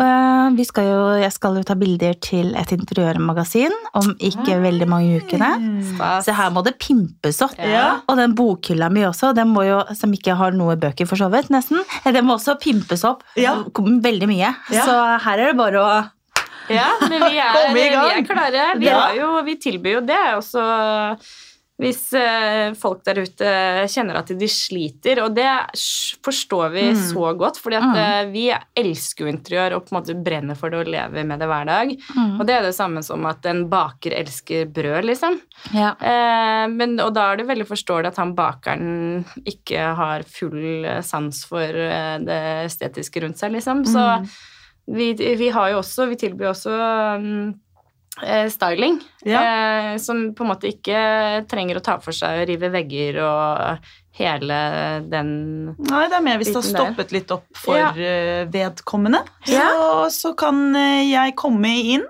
Uh, 0.01 0.51
vi 0.57 0.65
skal 0.65 0.85
jo, 0.85 1.01
jeg 1.23 1.33
skal 1.33 1.55
jo 1.55 1.63
ta 1.63 1.75
bilder 1.75 2.15
til 2.21 2.55
et 2.57 2.73
interiørmagasin 2.73 3.71
om 3.95 4.15
ikke 4.19 4.57
veldig 4.61 4.89
mange 4.91 5.21
ukene. 5.23 5.51
Stas. 5.95 6.27
Så 6.27 6.35
her 6.35 6.51
må 6.51 6.65
det 6.65 6.77
pimpes 6.81 7.41
opp. 7.41 7.55
Ja. 7.59 8.01
Og 8.09 8.17
den 8.17 8.35
bokhylla 8.35 8.91
mi 8.91 9.03
også, 9.03 9.33
den 9.37 9.55
må 9.55 9.65
jo, 9.65 9.83
som 9.95 10.11
ikke 10.13 10.35
har 10.37 10.51
noe 10.51 10.75
bøker 10.77 11.07
for 11.07 11.17
så 11.21 11.31
vidt, 11.31 11.51
nesten, 11.55 11.79
eh, 12.05 12.11
den 12.13 12.25
må 12.27 12.35
også 12.37 12.59
pimpes 12.61 13.05
opp 13.05 13.23
Ja. 13.37 13.55
veldig 13.65 14.27
mye. 14.27 14.55
Ja. 14.71 14.85
Så 14.85 15.21
her 15.21 15.39
er 15.39 15.47
det 15.53 15.57
bare 15.57 15.79
å 15.79 16.11
Ja, 16.71 16.91
men 17.09 17.27
vi 17.29 17.39
er, 17.43 17.73
vi 17.75 17.83
er 17.89 18.23
klare. 18.29 18.69
Vi, 18.81 18.93
jo, 19.19 19.33
vi 19.45 19.57
tilbyr 19.61 19.99
jo 20.01 20.05
det 20.09 20.23
også 20.37 20.69
hvis 21.83 22.13
eh, 22.15 22.71
folk 22.79 23.01
der 23.03 23.19
ute 23.27 23.49
kjenner 23.91 24.21
at 24.21 24.29
de 24.39 24.47
sliter, 24.47 25.19
og 25.25 25.33
det 25.35 25.49
forstår 26.23 26.69
vi 26.71 26.85
Mm. 26.93 27.01
så 27.09 27.33
godt, 27.35 27.59
fordi 27.59 27.81
at 27.81 27.97
eh, 27.99 28.29
vi 28.31 28.45
elsker 28.79 29.25
jo 29.27 29.33
interiør 29.33 29.75
og 29.75 29.83
på 29.89 29.91
en 29.91 29.99
måte 29.99 30.15
brenner 30.23 30.55
for 30.55 30.71
det 30.71 30.85
og 30.85 30.93
lever 30.95 31.27
med 31.27 31.43
det 31.43 31.49
hver 31.51 31.67
dag. 31.67 31.91
Mm. 32.15 32.37
Og 32.39 32.47
det 32.47 32.55
er 32.55 32.63
det 32.69 32.77
samme 32.79 33.03
som 33.03 33.27
at 33.27 33.43
en 33.51 33.65
baker 33.73 34.15
elsker 34.21 34.71
brød, 34.71 35.03
liksom. 35.11 35.41
ja. 35.75 35.91
Eh, 35.99 36.69
men, 36.71 36.95
og 37.03 37.11
da 37.19 37.33
er 37.33 37.43
det 37.43 37.49
veldig 37.51 37.67
forståelig 37.67 38.13
at 38.15 38.23
han 38.23 38.37
bakeren 38.39 39.25
ikke 39.43 39.91
har 39.99 40.23
full 40.31 40.85
eh, 40.87 41.03
sans 41.03 41.43
for 41.51 41.67
det 42.31 42.41
estetiske 42.71 43.27
rundt 43.27 43.43
seg, 43.43 43.51
liksom. 43.59 43.83
Så 43.85 43.99
Mm. 44.23 44.31
Vi, 44.87 45.13
vi 45.15 45.49
har 45.55 45.71
jo 45.73 45.79
også 45.81 46.09
Vi 46.11 46.17
tilbyr 46.21 46.51
også 46.53 46.73
um, 47.19 47.55
styling. 48.51 48.51
styling. 48.53 48.99
Eh, 49.27 49.97
som 49.99 50.35
på 50.37 50.45
en 50.45 50.51
måte 50.53 50.69
ikke 50.71 51.47
trenger 51.51 51.81
å 51.81 51.83
ta 51.83 51.97
for 52.05 52.13
seg 52.15 52.43
å 52.45 52.47
rive 52.47 52.71
vegger 52.71 53.19
og 53.25 53.89
hele 54.15 54.59
den 55.11 55.31
Nei, 55.89 56.05
det 56.09 56.19
er 56.21 56.23
mer 56.23 56.39
hvis 56.39 56.53
det 56.53 56.61
har 56.61 56.69
der. 56.69 56.75
stoppet 56.77 57.11
litt 57.17 57.33
opp 57.35 57.47
for 57.59 57.77
Ja. 57.81 57.89
eh, 57.97 58.45
vedkommende. 58.47 59.25
Så, 59.45 59.53
Ja. 59.59 59.71
så 60.15 60.35
kan 60.39 60.77
eh, 60.77 61.11
jeg 61.11 61.35
komme 61.37 61.73
inn 61.97 62.05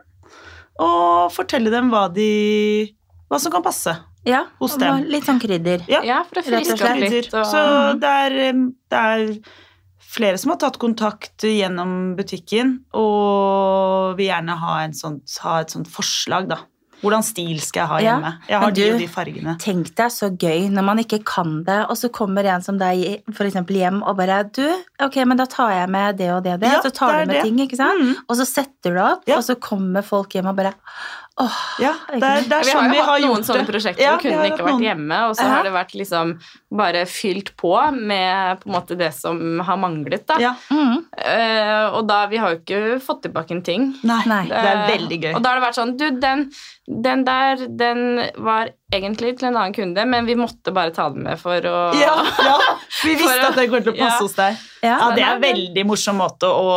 og 0.79 1.31
fortelle 1.33 1.71
dem 1.71 1.89
hva, 1.93 2.09
de, 2.13 2.93
hva 3.31 3.39
som 3.41 3.53
kan 3.53 3.63
passe. 3.63 3.97
ja. 4.27 4.45
Hos 4.61 4.77
dem. 4.77 5.05
Litt 5.09 5.25
sånn 5.25 5.41
krydder. 5.41 5.85
Ja, 5.89 6.03
Ja, 6.05 6.23
for 6.25 6.41
å 6.41 6.45
friske 6.45 6.75
opp 6.85 7.01
litt. 7.01 7.33
Og, 7.33 7.45
Så 7.47 7.99
det 8.01 8.11
er, 8.11 8.53
det 8.91 9.01
er 9.01 9.39
flere 10.09 10.39
som 10.41 10.53
har 10.55 10.61
tatt 10.63 10.79
kontakt 10.83 11.45
gjennom 11.49 12.15
butikken, 12.19 12.79
og 12.95 14.15
vil 14.19 14.31
gjerne 14.31 14.59
ha, 14.61 14.77
en 14.85 14.95
sånn, 14.97 15.21
ha 15.45 15.59
et 15.65 15.75
sånt 15.75 15.91
forslag, 15.91 16.49
da. 16.53 16.61
Hvordan 17.05 17.25
stil 17.27 17.59
skal 17.61 17.83
jeg 17.83 17.89
ha 17.91 17.97
Ja, 18.01 18.13
hjemme? 18.15 18.29
Jeg 18.49 18.61
har 18.63 18.71
du, 18.73 18.79
de 18.81 18.93
og 18.95 19.01
de 19.03 19.09
fargene. 19.13 19.55
Tenk 19.61 19.91
deg 19.99 20.13
så 20.15 20.31
gøy 20.41 20.71
når 20.73 20.85
man 20.87 21.01
ikke 21.03 21.19
kan 21.29 21.59
det, 21.67 21.81
og 21.93 21.99
så 22.01 22.09
kommer 22.15 22.47
en 22.49 22.63
som 22.65 22.79
deg 22.81 23.27
for 23.35 23.45
eksempel 23.45 23.77
hjem 23.77 23.99
og 24.09 24.17
bare 24.17 24.39
Du, 24.49 24.63
ok, 25.05 25.19
men 25.29 25.37
da 25.37 25.45
tar 25.45 25.75
jeg 25.75 25.91
med 25.93 26.17
det 26.17 26.31
og 26.33 26.41
det 26.47 26.55
og 26.55 26.63
det. 26.63 26.71
Ja, 26.73 26.81
så 26.81 26.95
tar 26.97 27.19
det 27.19 27.27
du 27.27 27.33
med 27.33 27.37
det. 27.37 27.43
ting, 27.51 27.61
ikke 27.67 27.77
sant? 27.77 28.01
Mm. 28.01 28.15
Og 28.25 28.39
så 28.41 28.47
setter 28.49 28.97
du 28.97 29.03
opp, 29.05 29.29
Ja. 29.29 29.37
og 29.37 29.45
så 29.45 29.59
kommer 29.61 30.07
folk 30.07 30.33
hjem 30.33 30.49
og 30.49 30.57
bare 30.57 30.73
Åh, 31.43 31.55
Ja, 31.83 31.91
det 32.13 32.21
er, 32.23 32.45
det 32.47 32.55
er 32.55 32.63
vi 32.63 32.71
har 32.71 32.77
sånn 32.79 32.85
jo 32.87 32.91
vi 32.95 32.99
har 33.03 33.09
hatt 33.11 33.25
noen 33.27 33.43
sånne 33.43 33.65
prosjekter 33.67 34.05
Ja, 34.05 34.13
hvor 34.15 34.21
kunden 34.23 34.39
har 34.39 34.47
ikke 34.53 34.59
har 34.61 34.69
vært 34.69 34.77
noen. 34.77 34.85
hjemme, 34.87 35.17
og 35.29 35.33
så 35.35 35.43
Ja. 35.43 35.49
har 35.57 35.65
det 35.67 35.73
vært 35.75 35.95
liksom 35.99 36.29
bare 36.71 37.01
fylt 37.11 37.51
på 37.59 37.73
med 37.93 38.61
på 38.61 38.69
en 38.71 38.75
måte 38.77 38.97
det 38.97 39.09
som 39.17 39.41
har 39.67 39.77
manglet, 39.83 40.23
da. 40.31 40.37
Ja. 40.39 40.53
mm, 40.71 41.01
Uh, 41.25 41.95
og 41.97 42.07
da, 42.07 42.27
vi 42.31 42.37
har 42.37 42.51
jo 42.55 42.59
ikke 42.61 43.01
fått 43.03 43.23
tilbake 43.25 43.51
en 43.55 43.63
ting. 43.63 43.85
Nei, 44.05 44.21
Nei. 44.27 44.45
det 44.47 44.57
er 44.63 44.81
veldig 44.93 45.19
gøy. 45.23 45.35
Og 45.35 45.43
da 45.43 45.49
har 45.51 45.61
det 45.61 45.65
vært 45.67 45.79
sånn 45.79 45.97
Du, 45.97 46.07
den, 46.21 46.51
den 47.03 47.25
der, 47.25 47.57
den 47.83 48.01
var 48.45 48.71
egentlig 48.93 49.39
til 49.39 49.49
en 49.49 49.57
annen 49.57 49.75
kunde, 49.75 50.05
men 50.07 50.27
vi 50.27 50.35
måtte 50.39 50.73
bare 50.75 50.91
ta 50.95 51.09
den 51.11 51.23
med 51.27 51.39
for 51.41 51.59
å 51.67 51.77
Ja, 51.99 52.15
ja, 52.45 52.57
vi 53.05 53.15
visste 53.19 53.49
at 53.49 53.57
det 53.59 53.69
kom 53.71 53.83
til 53.83 53.95
å 53.95 53.99
passe 53.99 54.19
Ja. 54.19 54.23
hos 54.23 54.35
deg. 54.39 54.57
ja. 54.83 54.99
Ja, 54.99 55.11
det 55.17 55.23
er 55.25 55.35
en 55.35 55.43
veldig 55.43 55.87
morsom 55.87 56.19
måte 56.23 56.47
å 56.47 56.69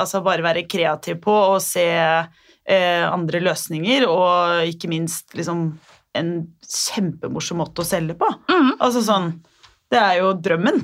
altså, 0.00 0.22
bare 0.24 0.42
være 0.42 0.64
kreativ 0.68 1.20
på 1.20 1.32
og 1.32 1.60
se 1.60 1.84
eh, 1.92 2.24
andre 2.74 3.40
løsninger, 3.40 4.06
og 4.08 4.66
ikke 4.68 4.88
minst 4.92 5.34
liksom 5.34 5.78
en 6.18 6.32
kjempemorsom 6.64 7.60
måte 7.62 7.84
å 7.84 7.86
selge 7.86 8.16
på. 8.18 8.28
Mm. 8.50 8.74
Altså 8.80 9.02
sånn 9.06 9.32
Det 9.88 9.96
er 9.96 10.18
jo 10.20 10.34
drømmen. 10.36 10.82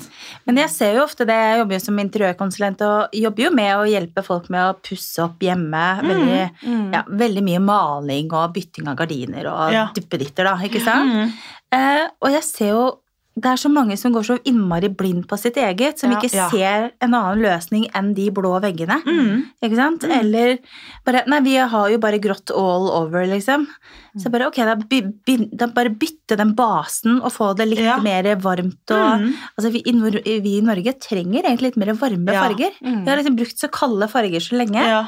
Men 0.49 0.57
jeg 0.63 0.71
ser 0.73 0.95
jo 0.97 1.03
ofte 1.05 1.27
det, 1.29 1.35
jeg 1.37 1.59
jobber 1.61 1.75
jo 1.77 1.81
som 1.85 1.99
interiørkonsulent 2.01 2.81
og 2.87 3.13
jobber 3.13 3.43
jo 3.45 3.51
med 3.53 3.73
å 3.77 3.83
hjelpe 3.85 4.23
folk 4.25 4.47
med 4.49 4.63
å 4.65 4.79
pusse 4.81 5.21
opp 5.21 5.43
hjemme. 5.45 5.83
Veldig, 6.01 6.39
Mm. 6.65 6.87
ja, 6.95 7.03
veldig 7.11 7.43
mye 7.45 7.61
maling 7.61 8.33
og 8.33 8.55
bytting 8.55 8.89
av 8.89 8.97
gardiner 8.97 9.45
og 9.53 9.73
Ja. 9.75 9.91
duppeditter, 9.95 10.45
da, 10.45 10.57
ikke 10.57 10.81
sant? 10.83 11.13
Mm. 11.13 11.33
Eh, 11.71 12.09
og 12.23 12.31
jeg 12.33 12.43
ser 12.45 12.69
jo 12.71 12.99
det 13.37 13.51
er 13.51 13.57
så 13.59 13.69
mange 13.69 13.97
som 13.99 14.13
går 14.15 14.23
så 14.29 14.37
innmari 14.47 14.89
blind 14.95 15.25
på 15.27 15.37
sitt 15.37 15.57
eget, 15.57 15.99
som 15.99 16.13
Ja. 16.13 16.21
ikke 16.21 16.33
Ja. 16.35 16.49
ser 16.51 16.91
en 17.03 17.15
annen 17.15 17.43
løsning 17.43 17.91
enn 17.93 18.15
de 18.15 18.31
blå 18.31 18.61
veggene. 18.63 19.03
Mm. 19.05 19.45
Ikke 19.63 19.75
sant? 19.77 20.05
Eller 20.05 20.59
bare 21.05 21.25
Nei, 21.27 21.41
vi 21.41 21.57
har 21.57 21.91
jo 21.91 21.99
bare 21.99 22.19
grått 22.21 22.51
all 22.55 22.89
over, 22.91 23.27
liksom. 23.27 23.67
Mm. 24.15 24.23
Så 24.23 24.31
bare 24.31 24.47
ok, 24.47 24.55
da, 24.57 24.75
by, 24.77 25.01
by, 25.27 25.37
da 25.57 25.67
bare 25.67 25.91
bytte 25.91 26.37
den 26.37 26.55
basen 26.55 27.21
og 27.23 27.33
få 27.33 27.57
det 27.57 27.67
litt 27.69 27.81
Ja. 27.81 27.99
mer 27.99 28.23
varmt 28.37 28.89
og 28.91 29.21
Mm. 29.21 29.35
Altså, 29.59 29.73
vi, 29.73 29.83
i 29.85 30.41
vi 30.41 30.59
i 30.59 30.61
Norge 30.63 30.93
trenger 31.01 31.43
egentlig 31.43 31.75
litt 31.75 31.77
mer 31.77 31.95
varme 31.95 32.27
farger. 32.33 32.71
Mm. 32.83 33.05
Vi 33.05 33.11
har 33.11 33.17
liksom 33.19 33.37
brukt 33.37 33.59
så 33.59 33.69
kalde 33.69 34.09
farger 34.09 34.41
så 34.41 34.57
lenge. 34.57 34.81
Ja. 34.87 35.07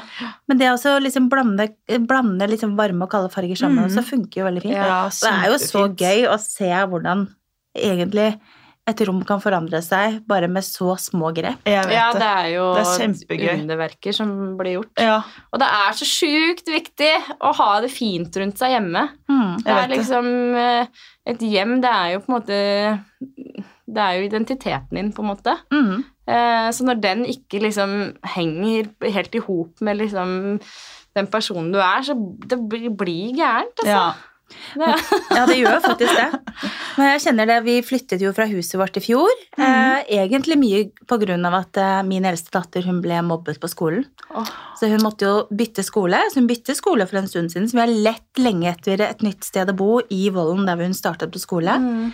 Men 0.49 0.57
det 0.57 0.65
å 0.67 0.99
liksom 1.01 1.29
blande, 1.29 1.69
blande 2.05 2.47
liksom 2.49 2.75
varme 2.75 3.03
og 3.03 3.09
kalde 3.09 3.31
farger 3.31 3.55
sammen, 3.55 3.85
Mm. 3.89 3.95
så 3.95 4.03
funker 4.03 4.35
jo 4.35 4.43
veldig 4.45 4.61
fint. 4.61 4.73
Det 4.73 5.31
er 5.31 5.47
jo 5.47 5.57
så 5.57 5.95
gøy 5.95 6.27
å 6.27 6.37
se 6.39 6.65
hvordan 6.69 7.27
egentlig 7.77 8.31
et 8.87 9.01
rom 9.03 9.19
kan 9.27 9.41
forandre 9.43 9.81
seg 9.83 10.21
bare 10.29 10.47
med 10.47 10.63
så 10.63 10.93
små 11.01 11.33
grep. 11.35 11.65
Ja, 11.67 11.81
det 11.83 12.21
det. 12.21 12.27
er 12.27 12.45
jo 12.53 12.67
Det 12.77 12.85
er 13.35 13.57
underverker 13.57 14.15
som 14.15 14.29
blir 14.59 14.77
gjort. 14.77 14.93
Ja, 15.03 15.17
Og 15.51 15.59
det 15.59 15.67
er 15.67 15.97
så 15.99 16.07
sjukt 16.07 16.71
viktig 16.71 17.11
å 17.43 17.51
ha 17.57 17.69
det 17.83 17.91
fint 17.91 18.39
rundt 18.39 18.61
seg 18.61 18.77
hjemme. 18.77 19.03
Mm. 19.27 19.57
Det 19.65 19.75
er 19.75 19.91
liksom 19.91 20.29
eh, 20.55 20.87
Et 21.27 21.43
hjem, 21.43 21.81
det 21.83 21.91
er 21.91 22.13
jo 22.13 22.21
på 22.23 22.31
en 22.31 22.37
måte 22.37 22.59
Det 23.83 24.05
er 24.05 24.13
jo 24.15 24.29
identiteten 24.29 24.95
din, 25.01 25.11
på 25.11 25.25
en 25.25 25.31
måte. 25.33 25.57
Mm. 25.73 26.05
Eh, 26.27 26.69
Så 26.71 26.87
når 26.87 27.03
den 27.03 27.25
ikke 27.27 27.59
liksom 27.67 27.97
henger 28.37 28.87
helt 29.03 29.35
i 29.35 29.43
hop 29.43 29.83
med 29.83 29.99
liksom 29.99 30.61
den 31.17 31.27
personen 31.27 31.73
du 31.73 31.79
er, 31.81 32.03
så 32.07 32.15
det 32.15 32.59
blir, 32.69 32.87
blir 32.95 33.35
gærent, 33.35 33.75
altså. 33.83 33.91
ja. 33.91 34.09
Ja, 34.77 35.43
det 35.47 35.57
gjør 35.59 35.79
faktisk 35.83 36.13
det. 36.13 36.27
Men 36.97 37.11
jeg 37.11 37.23
kjenner 37.25 37.49
det, 37.49 37.57
vi 37.65 37.75
flyttet 37.85 38.23
jo 38.23 38.31
fra 38.35 38.47
huset 38.49 38.77
vårt 38.79 38.97
i 38.99 39.03
fjor. 39.03 39.33
Eh, 39.57 39.99
egentlig 40.19 40.57
mye 40.59 40.83
av 41.47 41.57
at 41.59 41.81
eh, 41.81 41.99
min 42.07 42.25
eldste 42.27 42.53
datter 42.55 42.87
hun 42.87 43.01
ble 43.03 43.19
mobbet 43.25 43.59
på 43.61 43.69
skolen. 43.71 44.07
Så 44.79 44.89
hun 44.91 45.03
måtte 45.05 45.27
jo 45.27 45.35
bytte 45.51 45.85
skole. 45.85 46.21
Så 46.31 46.41
hun 46.41 46.49
bytte 46.49 46.77
skole 46.77 47.07
for 47.09 47.21
en 47.21 47.29
stund 47.29 47.53
siden. 47.53 47.69
Så 47.69 47.77
vi 47.77 47.85
har 47.85 47.93
lett 48.09 48.41
lenge 48.41 48.71
etter 48.71 49.03
et 49.09 49.23
nytt 49.25 49.47
sted 49.47 49.69
å 49.69 49.77
bo 49.77 50.01
i 50.13 50.27
Vollen 50.33 50.67
der 50.69 50.81
hun 50.81 50.97
startet 50.97 51.33
på 51.33 51.43
skole. 51.43 51.77
Mm. 51.81 52.11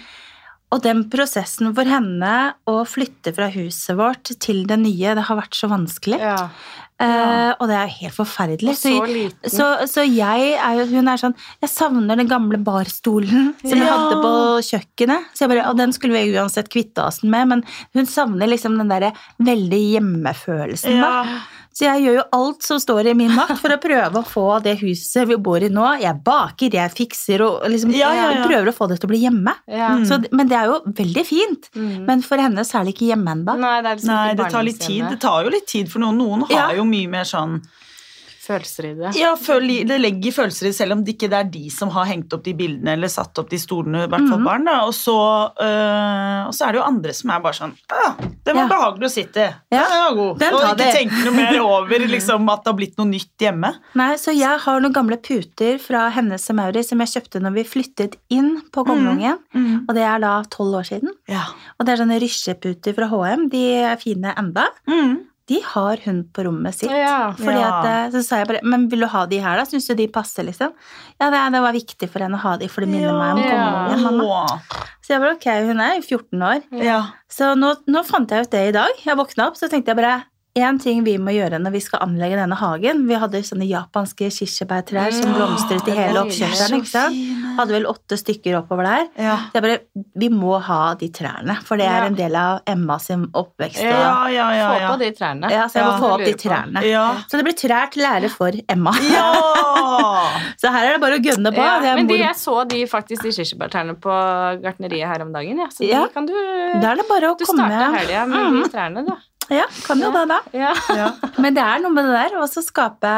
Og 0.73 0.81
den 0.81 1.03
prosessen 1.13 1.69
for 1.77 1.86
henne 1.86 2.31
å 2.69 2.79
flytte 2.89 3.34
fra 3.36 3.49
huset 3.53 3.93
vårt 3.99 4.31
til 4.41 4.63
det 4.69 4.79
nye, 4.81 5.13
det 5.13 5.27
har 5.27 5.38
vært 5.38 5.57
så 5.57 5.69
vanskelig. 5.69 6.17
Ja. 6.17 6.47
Eh, 7.03 7.53
og 7.59 7.67
det 7.67 7.75
er 7.75 7.89
helt 7.99 8.15
forferdelig. 8.15 8.75
Så 8.79 8.91
så, 9.51 9.65
så 9.91 10.03
jeg 10.07 10.53
er 10.55 10.77
jo 10.79 10.85
Hun 10.93 11.09
er 11.11 11.19
sånn 11.19 11.33
Jeg 11.61 11.69
savner 11.73 12.15
den 12.19 12.29
gamle 12.31 12.59
barstolen 12.63 13.49
som 13.69 13.77
Ja. 13.81 13.89
hadde 13.91 14.21
på 14.23 14.33
kjøkkenet. 14.69 15.25
Så 15.35 15.43
jeg 15.45 15.51
bare, 15.53 15.65
og 15.69 15.77
den 15.81 15.91
skulle 15.95 16.15
vi 16.15 16.37
uansett 16.37 16.69
kvitte 16.71 17.03
oss 17.03 17.21
med, 17.23 17.47
men 17.51 17.63
hun 17.97 18.05
savner 18.09 18.47
liksom 18.47 18.77
den 18.79 18.87
derre 18.93 19.11
veldig 19.43 19.81
hjemmefølelsen. 19.97 21.01
da. 21.01 21.25
Så 21.74 21.88
jeg 21.88 22.03
gjør 22.05 22.15
jo 22.19 22.24
alt 22.38 22.61
som 22.67 22.78
står 22.82 23.07
i 23.09 23.13
min 23.17 23.32
makt 23.34 23.57
for 23.61 23.74
å 23.74 23.80
prøve 23.82 24.21
å 24.21 24.26
få 24.30 24.45
det 24.63 24.76
huset 24.84 25.28
vi 25.32 25.38
bor 25.41 25.63
i 25.65 25.69
nå. 25.74 25.88
Jeg 26.03 26.19
baker, 26.26 26.76
jeg 26.78 26.93
fikser 26.93 27.41
og 27.47 27.63
liksom 27.74 27.93
Ja, 27.97 28.11
ja, 28.13 28.28
ja. 28.28 28.32
jeg 28.38 28.47
prøver 28.51 28.69
å 28.69 28.76
få 28.78 28.88
det 28.91 28.99
til 29.01 29.09
å 29.09 29.13
bli 29.13 29.21
hjemme. 29.24 29.55
Ja. 29.67 29.89
Mm. 29.97 30.05
Så, 30.09 30.19
men 30.32 30.51
det 30.51 30.59
er 30.59 30.69
jo 30.69 30.80
veldig 31.01 31.26
fint. 31.26 31.69
Mm. 31.76 32.03
Men 32.09 32.21
for 32.26 32.38
henne 32.38 32.61
så 32.67 32.80
er 32.82 32.86
det 32.89 32.93
ikke 32.95 33.09
hjemme 33.09 33.34
ennå. 33.39 33.57
Nei, 33.57 33.76
det 33.82 33.89
er 33.89 33.97
liksom 34.01 34.13
Nei, 34.13 34.34
det 34.38 34.51
tar 34.53 34.67
litt 34.69 34.82
tid. 34.86 35.05
Det 35.09 35.19
tar 35.26 35.47
jo 35.47 35.55
litt 35.57 35.67
tid 35.74 35.89
for 35.89 36.05
noen. 36.05 36.21
Noen 36.21 36.45
har 36.51 36.53
Ja. 36.59 36.67
jo 36.78 36.86
mye 36.86 37.09
mer 37.09 37.26
sånn 37.26 37.59
Følelser 38.43 38.85
i 38.89 38.93
det. 38.97 39.13
Ja, 39.15 39.33
det 39.87 39.99
legger 40.01 40.31
følelser 40.35 40.65
i 40.65 40.69
det, 40.71 40.75
selv 40.75 40.91
om 40.97 41.03
det 41.03 41.15
ikke 41.15 41.29
er 41.31 41.45
de 41.49 41.69
som 41.71 41.89
har 41.95 42.05
hengt 42.09 42.33
opp 42.35 42.43
de 42.43 42.53
bildene 42.53 42.91
eller 42.97 43.07
satt 43.07 43.39
opp 43.39 43.49
de 43.49 43.55
stolene, 43.61 44.03
i 44.03 44.07
hvert 44.11 44.27
fall 44.27 44.39
Mhm. 44.39 44.43
barn. 44.45 44.65
da, 44.65 44.81
og 44.85 44.91
så, 44.93 45.15
øh, 45.61 46.47
og 46.47 46.53
så 46.53 46.67
er 46.67 46.71
det 46.73 46.79
jo 46.81 46.83
andre 46.87 47.13
som 47.13 47.29
er 47.31 47.39
bare 47.39 47.53
sånn 47.53 47.73
«Å, 47.89 48.15
Det 48.43 48.53
var 48.53 48.63
Ja. 48.63 48.67
behagelig 48.67 49.07
å 49.07 49.13
sitte. 49.13 49.55
Ja, 49.71 49.83
Den 49.87 50.01
var 50.03 50.15
god. 50.15 50.39
den 50.39 50.53
og 50.53 50.61
ikke 50.61 50.77
det. 50.77 50.93
tenke 50.95 51.23
noe 51.23 51.31
mer 51.33 51.59
over 51.61 51.99
liksom, 51.99 52.49
at 52.51 52.63
det 52.65 52.71
har 52.73 52.77
blitt 52.77 52.97
noe 52.97 53.07
nytt 53.07 53.37
hjemme. 53.39 53.73
Nei, 53.95 54.15
så 54.15 54.35
jeg 54.37 54.59
har 54.59 54.79
noen 54.81 54.91
gamle 54.93 55.15
puter 55.17 55.79
fra 55.79 56.09
Hennes 56.11 56.49
og 56.49 56.55
Mauri 56.57 56.83
som 56.83 56.99
jeg 56.99 57.07
kjøpte 57.07 57.41
når 57.41 57.53
vi 57.53 57.63
flyttet 57.63 58.15
inn 58.29 58.61
på 58.71 58.85
Kongelungen. 58.85 59.39
Og 59.87 59.95
det 59.95 60.03
er 60.03 60.19
da 60.19 60.43
tolv 60.43 60.75
år 60.75 60.83
siden. 60.85 61.09
Ja. 61.29 61.45
Og 61.79 61.85
det 61.85 61.97
er 61.97 62.03
sånne 62.03 62.19
rysjeputer 62.19 62.93
fra 62.93 63.07
HM. 63.07 63.47
De 63.49 63.63
er 63.83 63.95
fine 63.95 64.33
enda. 64.37 64.67
Mm. 64.87 65.19
De 65.51 65.57
har 65.73 65.99
hun 66.05 66.21
på 66.31 66.45
rommet 66.47 66.73
sitt. 66.77 66.91
Ja. 66.91 67.33
Fordi 67.35 67.59
Ja. 67.59 67.71
at, 67.81 67.85
eh, 67.85 68.11
så 68.13 68.23
sa 68.23 68.37
jeg 68.37 68.47
bare 68.47 68.61
Men 68.63 68.87
vil 68.87 69.01
du 69.03 69.07
ha 69.11 69.25
de 69.25 69.39
her, 69.43 69.57
da? 69.57 69.65
Syns 69.67 69.87
du 69.87 69.93
de 69.95 70.07
passer, 70.07 70.43
liksom? 70.47 70.71
Ja, 71.19 71.29
det, 71.29 71.41
det 71.51 71.61
var 71.61 71.73
viktig 71.75 72.09
for 72.09 72.19
henne 72.23 72.37
å 72.39 72.43
ha 72.45 72.55
de, 72.57 72.67
for 72.71 72.81
det 72.81 72.89
minner 72.89 73.11
meg 73.11 73.33
om 73.35 73.43
Ja. 73.43 73.49
Kongelungen, 73.51 74.03
mamma. 74.19 74.61
Så 75.03 75.09
jeg 75.11 75.19
bare 75.19 75.35
ok, 75.35 75.47
hun 75.67 75.79
er 75.83 75.95
jo 75.99 76.01
14 76.17 76.41
år. 76.47 76.63
Ja. 76.83 77.01
Så 77.29 77.55
nå, 77.59 77.75
nå 77.87 78.05
fant 78.07 78.29
jeg 78.31 78.45
ut 78.47 78.51
det 78.51 78.67
i 78.69 78.71
dag. 78.71 78.91
Jeg 79.03 79.17
våkna 79.19 79.47
opp, 79.47 79.55
så 79.59 79.67
tenkte 79.69 79.91
jeg 79.91 79.97
bare 79.99 80.23
Én 80.55 80.77
ting 80.77 80.99
vi 81.03 81.15
må 81.17 81.31
gjøre 81.33 81.57
når 81.57 81.71
vi 81.73 81.79
skal 81.81 82.03
anlegge 82.05 82.35
denne 82.37 82.53
hagen 82.59 83.07
Vi 83.09 83.15
hadde 83.17 83.39
sånne 83.41 83.65
japanske 83.65 84.27
kirsebærtrær 84.29 85.09
som 85.11 85.31
blomstret 85.33 85.87
i 85.89 85.95
hele 85.97 86.21
oppkjørselen. 86.21 86.83
ikke 86.83 86.91
sant? 86.91 87.55
Hadde 87.57 87.73
vel 87.73 87.87
åtte 87.89 88.17
stykker 88.21 88.59
oppover 88.59 88.85
der. 88.85 89.07
Ja. 89.17 89.37
Så 89.49 89.57
jeg 89.57 89.63
bare, 89.65 89.79
Vi 90.21 90.29
må 90.29 90.59
ha 90.61 90.93
de 90.99 91.09
trærne, 91.09 91.55
for 91.65 91.77
det 91.81 91.87
er 91.89 92.05
en 92.05 92.13
del 92.17 92.35
av 92.37 92.61
Emma 92.69 92.99
sin 93.01 93.25
oppvekst. 93.33 93.81
Ja, 93.81 94.27
Ja, 94.29 94.29
ja, 94.29 94.45
ja. 94.53 94.69
Få 94.69 94.93
på 94.93 94.99
de 95.01 95.09
trærne. 95.17 95.49
Ja, 95.51 95.65
så 95.67 95.79
jeg 95.81 95.85
må 95.87 95.91
Ja. 95.91 95.99
få 96.03 96.11
opp 96.13 96.25
de 96.25 96.33
trærne. 96.45 96.83
Ja. 96.85 97.07
Så 97.27 97.37
det 97.41 97.45
blir 97.45 97.57
trær 97.57 97.89
til 97.91 98.03
lære 98.05 98.29
for 98.29 98.51
Emma. 98.69 98.91
ja. 99.09 99.27
Så 100.61 100.69
her 100.71 100.85
er 100.87 100.93
det 100.93 101.01
bare 101.01 101.17
å 101.17 101.23
gønne 101.23 101.49
på. 101.51 101.61
Ja, 101.65 101.75
er 101.81 101.95
men 101.97 102.07
de, 102.07 102.17
jeg 102.21 102.35
så 102.39 102.67
de 102.69 102.85
faktisk 102.87 103.23
de 103.25 103.29
kirsebærtrærne 103.35 103.97
på 103.99 104.13
gartneriet 104.63 105.07
her 105.09 105.21
om 105.25 105.33
dagen. 105.33 105.57
Ja. 105.65 105.67
Så 105.73 105.83
Ja. 105.89 106.05
de 106.05 106.13
kan 106.13 106.25
du 106.25 106.33
Da 106.33 106.91
er 106.91 106.95
det 107.01 107.07
bare 107.09 107.33
å 107.33 107.37
Du 107.37 107.45
komme 107.45 107.69
helga 107.69 108.25
med 108.27 108.37
Mm. 108.53 108.63
de 108.63 108.69
trærne, 108.69 109.05
da. 109.07 109.17
Ja, 109.51 109.65
kan 109.85 110.01
jo 110.01 110.11
det, 110.13 110.23
da. 110.29 110.39
Ja. 110.55 110.73
ja. 110.95 111.09
Men 111.41 111.55
det 111.55 111.63
er 111.65 111.83
noe 111.83 111.93
med 111.93 112.07
det 112.07 112.15
der. 112.15 112.37
å 112.41 112.47
så 112.49 112.63
skape, 112.63 113.13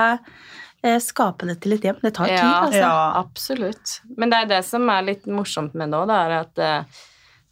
eh, 0.84 0.98
skape 1.04 1.50
det 1.50 1.60
til 1.64 1.78
et 1.78 1.90
hjem. 1.90 2.00
Det 2.02 2.14
tar 2.16 2.32
tid, 2.32 2.40
Ja, 2.40 2.54
altså. 2.68 2.82
Ja. 2.82 2.96
Absolutt. 3.22 4.00
Men 4.18 4.34
det 4.34 4.44
er 4.44 4.54
det 4.56 4.62
som 4.68 4.90
er 4.94 5.06
litt 5.12 5.28
morsomt 5.30 5.76
med 5.78 5.94
det 5.94 6.02
òg, 6.02 6.16
er 6.16 6.38
at 6.40 6.64
eh, 6.64 7.04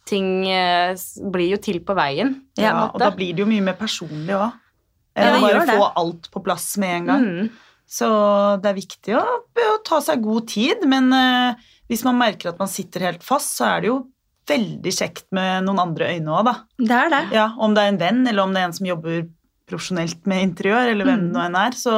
ting 0.08 0.30
eh, 0.50 0.94
blir 1.34 1.54
jo 1.54 1.60
til 1.62 1.80
på 1.86 1.96
veien. 1.96 2.34
på 2.54 2.64
Ja, 2.64 2.88
og 2.90 2.98
da 3.02 3.12
blir 3.14 3.34
det 3.34 3.44
jo 3.44 3.50
mye 3.50 3.64
mer 3.64 3.78
personlig 3.78 4.36
òg. 4.36 4.60
Ja, 5.14 5.36
bare 5.38 5.62
få 5.68 5.92
alt 5.94 6.26
på 6.32 6.42
plass 6.42 6.72
med 6.82 6.96
en 6.96 7.12
gang. 7.12 7.24
Mm. 7.24 7.52
Så 7.86 8.08
det 8.62 8.72
er 8.72 8.78
viktig 8.80 9.14
å, 9.14 9.22
å 9.22 9.76
ta 9.86 10.00
seg 10.02 10.24
god 10.24 10.48
tid, 10.50 10.82
men 10.90 11.12
eh, 11.14 11.70
hvis 11.90 12.02
man 12.06 12.18
merker 12.18 12.50
at 12.50 12.58
man 12.58 12.70
sitter 12.70 13.06
helt 13.06 13.22
fast, 13.22 13.54
så 13.58 13.68
er 13.68 13.84
det 13.84 13.92
jo 13.92 13.98
veldig 14.48 14.92
kjekt 14.92 15.24
med 15.32 15.64
noen 15.66 15.78
andre 15.80 16.10
øyne 16.14 16.34
òg, 16.36 16.44
da. 16.50 16.54
Det 16.78 16.98
er 16.98 17.10
det. 17.14 17.22
Ja, 17.32 17.46
om 17.58 17.74
det 17.74 17.82
er 17.84 17.92
en 17.94 17.98
venn, 18.02 18.26
eller 18.28 18.42
om 18.44 18.52
det 18.54 18.60
er 18.62 18.68
en 18.70 18.76
som 18.76 18.86
jobber 18.86 19.24
profesjonelt 19.70 20.26
med 20.28 20.42
interiør, 20.50 20.90
eller 20.92 21.04
hvem 21.08 21.20
Mm. 21.22 21.26
det 21.28 21.32
nå 21.38 21.44
enn 21.46 21.56
er, 21.56 21.72
så, 21.72 21.96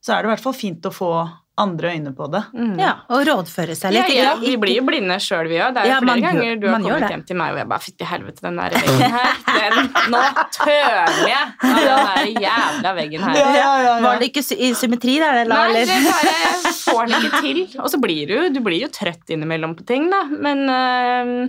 så 0.00 0.14
er 0.14 0.22
det 0.22 0.30
i 0.30 0.32
hvert 0.34 0.44
fall 0.46 0.56
fint 0.56 0.86
å 0.88 0.92
få 0.94 1.12
andre 1.60 1.90
øyne 1.92 2.10
på 2.16 2.26
det. 2.32 2.40
Mm. 2.56 2.78
Ja, 2.80 2.92
Og 3.12 3.26
rådføre 3.28 3.74
seg 3.76 3.92
litt. 3.92 4.08
ja, 4.14 4.22
ja, 4.24 4.34
vi 4.40 4.54
blir 4.56 4.78
jo 4.78 4.84
blinde 4.86 5.18
sjøl, 5.20 5.48
vi 5.50 5.58
òg. 5.60 5.74
Det 5.76 5.82
er 5.82 5.86
Ja, 5.90 5.98
jo 6.00 6.06
man 6.08 6.18
flere 6.18 6.32
ganger 6.32 6.60
du 6.62 6.66
har 6.70 6.80
kommet 6.80 7.10
hjem 7.12 7.24
til 7.28 7.36
meg 7.36 7.52
og 7.52 7.58
jeg 7.60 7.68
bare 7.68 7.84
Fytti 7.84 8.08
helvete, 8.08 8.40
den 8.46 8.56
der 8.56 8.70
veggen 8.72 9.16
her. 9.16 9.34
Den, 9.52 9.90
nå 10.14 10.22
tøler 10.56 11.20
jeg 11.28 11.44
av 11.60 11.76
den 11.76 12.08
der 12.08 12.42
jævla 12.46 12.94
veggen 12.96 13.26
her. 13.28 14.00
Var 14.06 14.18
det 14.22 14.30
ikke 14.32 14.42
sy- 14.46 14.58
i 14.58 14.72
symmetri 14.74 15.18
der, 15.20 15.42
eller? 15.44 15.68
Nei, 15.76 15.84
det 15.84 16.00
bare 16.08 16.74
får 16.82 17.06
den 17.12 17.28
ikke 17.28 17.42
til. 17.44 17.62
Og 17.84 17.92
så 17.92 18.00
blir 18.00 18.26
du, 18.32 18.36
du 18.56 18.60
blir 18.64 18.80
jo 18.86 18.88
trøtt 18.88 19.30
innimellom 19.36 19.76
på 19.78 19.84
ting, 19.86 20.08
da. 20.10 20.24
Men, 20.32 20.64
øh, 20.72 21.48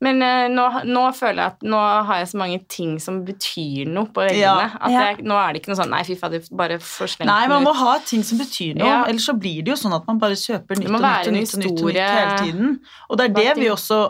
men 0.00 0.22
uh, 0.24 0.46
nå, 0.48 0.64
nå 0.88 1.00
føler 1.12 1.42
jeg 1.42 1.52
at 1.52 1.64
nå 1.68 1.80
har 2.08 2.20
jeg 2.22 2.28
så 2.30 2.38
mange 2.40 2.60
ting 2.72 2.94
som 3.04 3.18
betyr 3.26 3.90
noe 3.92 4.08
på 4.08 4.22
veggene. 4.24 4.40
Ja. 4.40 4.70
At 4.80 4.90
Ja. 4.94 5.02
jeg, 5.10 5.24
nå 5.28 5.36
er 5.36 5.52
det 5.52 5.60
ikke 5.60 5.72
noe 5.74 5.80
sånn 5.82 5.90
Nei, 5.92 6.00
fy 6.08 6.16
fader, 6.16 6.40
bare 6.56 6.78
slengt 6.80 7.26
Nei, 7.28 7.42
man 7.52 7.62
må 7.66 7.74
ut. 7.74 7.80
ha 7.82 7.98
ting 8.04 8.22
som 8.24 8.38
betyr 8.40 8.78
noe, 8.80 8.88
Ja. 8.88 9.02
ellers 9.10 9.26
så 9.28 9.34
blir 9.36 9.60
det 9.62 9.74
jo 9.74 9.78
sånn 9.82 9.94
at 9.98 10.06
man 10.08 10.18
bare 10.18 10.38
kjøper 10.40 10.80
nytt 10.80 10.88
og 10.88 11.00
nytt 11.04 11.28
og 11.28 11.36
nytt, 11.36 11.54
og 11.54 11.60
nytt, 11.60 11.84
og 11.84 11.92
nytt 11.92 12.00
hele 12.00 12.38
tiden. 12.46 12.74
Og 13.10 13.18
det 13.20 13.28
er 13.28 13.34
det 13.42 13.56
vi 13.60 13.68
også 13.68 14.00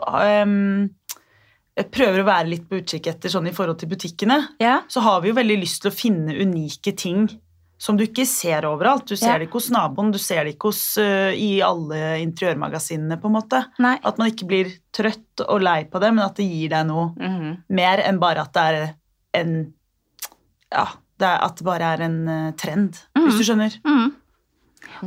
um, 0.47 0.91
prøver 1.91 2.21
å 2.23 2.27
være 2.29 2.51
litt 2.53 2.67
på 2.69 2.81
utkikk 2.83 3.07
etter 3.13 3.33
sånn 3.33 3.49
i 3.49 3.53
forhold 3.57 3.79
til 3.81 3.89
butikkene. 3.91 4.37
Ja. 4.61 4.81
Så 4.91 5.01
har 5.05 5.21
vi 5.23 5.31
jo 5.31 5.35
veldig 5.39 5.59
lyst 5.63 5.83
til 5.83 5.91
å 5.91 5.95
finne 5.97 6.35
unike 6.37 6.93
ting 6.97 7.27
som 7.81 7.97
du 7.97 8.05
ikke 8.05 8.27
ser 8.29 8.67
overalt. 8.69 9.07
Du 9.09 9.17
ser 9.17 9.33
Ja. 9.33 9.39
det 9.41 9.49
ikke 9.49 9.57
hos 9.59 9.71
naboen, 9.73 10.11
du 10.13 10.19
ser 10.21 10.45
det 10.45 10.55
ikke 10.59 10.69
hos, 10.69 10.83
uh, 11.01 11.33
i 11.33 11.63
alle 11.65 12.21
interiørmagasinene, 12.21 13.17
på 13.21 13.31
en 13.31 13.37
måte. 13.39 13.63
Nei. 13.81 13.95
At 14.05 14.19
man 14.21 14.29
ikke 14.31 14.47
blir 14.51 14.73
trøtt 14.93 15.41
og 15.49 15.63
lei 15.65 15.85
på 15.89 15.99
det, 16.03 16.13
men 16.15 16.25
at 16.27 16.37
det 16.37 16.45
gir 16.51 16.69
deg 16.75 16.87
noe 16.87 17.15
Mhm. 17.17 17.63
mer 17.71 18.03
enn 18.05 18.19
bare 18.21 18.43
at 18.45 18.53
det 18.53 18.63
er 18.63 18.95
en 19.41 19.73
Ja, 20.71 20.85
det 21.19 21.27
er, 21.27 21.39
at 21.43 21.57
det 21.57 21.65
bare 21.67 21.83
er 21.97 22.01
en 22.05 22.29
eh, 22.29 22.53
trend, 22.53 22.93
-hmm. 23.17 23.25
hvis 23.27 23.39
du 23.39 23.43
skjønner. 23.45 23.73
Mm. 23.85 24.13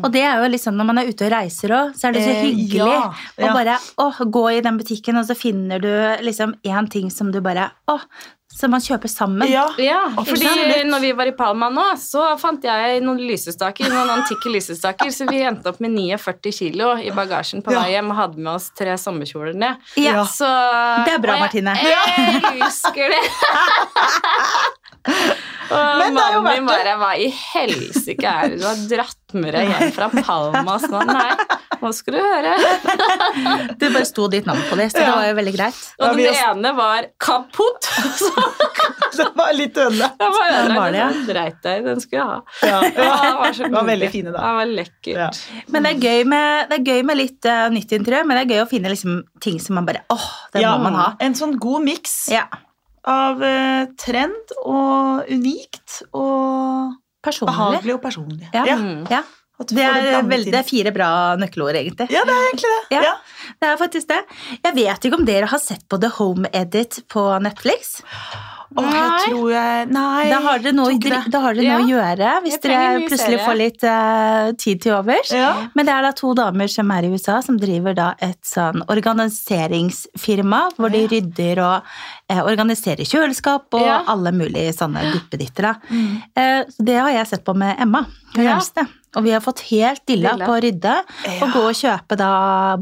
Og 0.01 0.11
det 0.13 0.23
er 0.25 0.41
jo 0.41 0.51
liksom 0.53 0.77
når 0.79 0.89
man 0.89 1.01
er 1.01 1.09
ute 1.11 1.27
og 1.27 1.33
reiser 1.35 1.75
òg, 1.77 1.97
så 1.97 2.09
er 2.09 2.15
det 2.17 2.23
så 2.25 2.31
Eh, 2.33 2.45
hyggelig 2.49 2.93
ja, 2.93 3.01
å 3.45 3.49
bare 3.53 3.79
å, 4.01 4.07
gå 4.25 4.45
i 4.57 4.61
den 4.65 4.77
butikken, 4.79 5.19
og 5.19 5.27
så 5.27 5.35
finner 5.37 5.81
du 5.83 5.91
liksom 6.25 6.55
én 6.65 6.89
ting 6.89 7.11
som 7.13 7.31
du 7.31 7.39
bare 7.43 7.69
Å, 7.91 7.97
som 8.53 8.69
man 8.69 8.81
kjøper 8.83 9.09
sammen. 9.09 9.47
Ja, 9.49 9.65
Ja, 9.81 10.01
fordi 10.15 10.83
når 10.85 11.01
vi 11.01 11.11
var 11.17 11.29
i 11.29 11.33
Palma 11.37 11.69
nå, 11.73 11.85
så 11.97 12.37
fant 12.41 12.63
jeg 12.63 13.01
noen 13.03 13.21
lysestaker, 13.25 13.89
noen 13.89 14.11
antikke 14.13 14.51
lysestaker, 14.53 15.09
så 15.13 15.25
vi 15.29 15.41
endte 15.41 15.71
opp 15.71 15.79
med 15.83 15.95
49 15.95 16.53
kilo 16.53 16.93
i 17.01 17.09
bagasjen 17.15 17.63
på 17.65 17.73
vei 17.73 17.93
hjem 17.95 18.11
og 18.13 18.19
hadde 18.19 18.43
med 18.43 18.53
oss 18.53 18.69
tre 18.77 18.93
sommerkjoler 18.99 19.57
ned. 19.57 19.81
Ja. 19.97 20.19
Ja. 20.19 20.25
Så, 20.29 20.49
Det 21.07 21.15
er 21.15 21.23
bra, 21.23 21.39
Martine 21.41 21.73
jeg 21.79 21.89
jeg, 21.89 22.41
husker 22.61 23.15
det! 23.15 23.23
Men 26.03 26.17
det 26.19 26.23
er 26.23 26.33
jo 26.37 26.41
mannen 26.45 26.63
min 26.63 26.69
verdt 26.69 26.83
det. 26.83 26.93
bare 26.93 26.95
Hva 27.01 27.11
i 27.17 27.29
helsike 27.33 28.33
er 28.33 28.53
det 28.53 28.59
du 28.61 28.65
har 28.67 28.81
dratt 28.91 29.35
med 29.39 29.55
deg 29.55 29.71
hjem 29.71 29.93
fra 29.95 30.09
Palmas 30.13 30.83
nå? 30.91 30.99
Nei, 31.09 31.31
nå 31.81 31.91
skal 31.97 32.17
du 32.17 32.19
høre. 32.21 32.53
Det 33.79 33.89
bare 33.93 34.05
sto 34.07 34.27
ditt 34.31 34.45
navn 34.47 34.61
på 34.69 34.77
det, 34.79 34.89
så 34.93 34.99
det 35.01 35.07
var 35.09 35.25
jo 35.27 35.35
veldig 35.39 35.53
greit. 35.55 35.79
Og 35.99 36.05
ja, 36.05 36.13
den 36.19 36.37
ene 36.57 36.73
var 36.77 37.07
kaputt. 37.21 37.89
Så 39.13 39.21
det 39.27 39.35
var 39.37 39.51
litt 39.53 39.75
ødelagt. 39.77 40.15
Den 40.17 40.73
var 40.73 40.89
det, 40.93 40.97
ja. 40.97 41.07
Den 41.13 41.25
dreit 41.27 41.59
deg 41.61 41.83
i, 41.83 41.85
den 41.85 41.99
skulle 42.01 42.23
jeg 42.23 42.29
ha. 42.31 42.37
Ja, 42.65 42.79
Ja, 42.97 43.03
ja. 43.05 43.33
var 43.37 43.53
så 43.53 43.67
Det 43.67 43.75
var 43.75 43.85
veldig 43.85 44.09
fine, 44.09 44.31
da. 44.33 44.39
Det 44.41 44.53
var 44.57 44.71
lekkert. 44.79 45.19
Ja. 45.19 45.27
Men 45.75 45.85
det 45.85 45.91
er 45.91 45.99
gøy 46.07 46.23
med, 46.33 46.71
det 46.71 46.79
er 46.79 46.87
gøy 46.95 47.03
med 47.11 47.19
litt 47.19 47.49
uh, 47.49 47.67
nytt 47.73 47.93
interiør, 47.99 48.25
men 48.25 48.39
det 48.39 48.45
er 48.47 48.53
gøy 48.55 48.63
å 48.63 48.69
finne 48.71 48.89
liksom 48.93 49.19
ting 49.43 49.59
som 49.61 49.77
man 49.77 49.85
bare 49.89 50.01
åh, 50.13 50.25
det 50.55 50.63
Ja, 50.65 50.73
må 50.77 50.87
man 50.89 50.97
ha. 50.97 51.07
En 51.21 51.37
sånn 51.37 51.53
god 51.61 51.85
miks 51.85 52.15
Ja. 52.33 52.47
Av 53.09 53.41
eh, 53.43 53.85
trend 53.99 54.53
og 54.63 55.29
unikt 55.31 56.01
og 56.13 56.93
Personlig. 57.23 57.53
behagelig 57.53 57.95
og 57.95 58.01
personlig. 58.03 58.49
Ja. 58.53 58.65
ja. 58.67 58.77
Ja. 59.11 59.23
Det 59.63 59.79
er, 59.79 60.25
veldig, 60.27 60.51
det 60.51 60.57
er 60.59 60.65
fire 60.67 60.91
bra 60.91 61.09
nøkkelord, 61.39 61.77
egentlig. 61.77 62.09
Ja, 62.11 62.23
det 62.27 62.33
er 62.33 62.47
egentlig 62.49 62.71
det. 62.73 62.97
Ja. 62.97 63.03
Ja. 63.05 63.51
Det 63.61 63.67
er 63.69 63.77
faktisk 63.79 64.09
det. 64.09 64.17
Jeg 64.65 64.75
vet 64.75 65.05
ikke 65.07 65.19
om 65.21 65.27
dere 65.29 65.47
har 65.47 65.61
sett 65.61 65.85
på 65.87 65.99
The 66.01 66.09
Home 66.17 66.49
Edit 66.57 66.97
på 67.13 67.23
Netflix. 67.45 67.93
Åh, 68.75 68.93
jeg 68.93 69.29
tror 69.29 69.51
jeg 69.53 69.87
Nei. 69.93 70.29
Da 70.29 70.39
har 70.41 70.59
dere 70.63 70.73
noe, 70.73 70.97
det. 70.99 71.19
da 71.31 71.39
har 71.43 71.53
dere 71.53 71.77
noe 71.77 71.85
å 71.85 71.89
gjøre 71.91 72.31
hvis 72.45 72.57
dere 72.63 72.79
plutselig 73.07 73.37
serie. 73.39 73.45
får 73.45 73.57
litt 73.59 73.83
uh, 73.83 74.51
tid 74.57 74.81
til 74.81 74.93
overs. 74.97 75.31
Ja. 75.35 75.51
Men 75.75 75.85
det 75.85 75.93
er 75.93 76.01
da 76.07 76.11
to 76.17 76.33
damer 76.37 76.67
som 76.71 76.89
er 76.91 77.03
i 77.07 77.11
USA, 77.13 77.41
som 77.45 77.57
driver 77.61 77.93
da 77.97 78.07
et 78.19 78.39
sånn 78.47 78.81
organiseringsfirma, 78.87 80.61
hvor 80.77 80.91
de 80.91 81.03
Ja. 81.03 81.07
rydder 81.13 81.61
og 81.63 81.83
eh, 82.29 82.41
organiserer 82.43 83.05
kjøleskap 83.05 83.73
og 83.73 83.81
Ja. 83.85 84.01
alle 84.07 84.31
mulige 84.31 84.73
sånne 84.73 85.11
duppeditter. 85.13 85.61
da. 85.63 85.73
Mm. 85.89 86.23
Eh, 86.35 86.63
det 86.79 86.97
har 86.99 87.11
jeg 87.11 87.27
sett 87.27 87.43
på 87.45 87.55
med 87.55 87.75
Emma, 87.79 88.05
hun 88.35 88.43
Ja. 88.45 88.59
Og 89.15 89.23
vi 89.23 89.31
har 89.35 89.41
fått 89.45 89.59
helt 89.69 90.01
dilla 90.09 90.33
Dilla. 90.33 90.45
på 90.47 90.55
å 90.55 90.61
rydde. 90.63 90.95
Ja. 91.27 91.37
Og 91.45 91.53
gå 91.53 91.61
og 91.69 91.77
kjøpe 91.77 92.17
da 92.17 92.31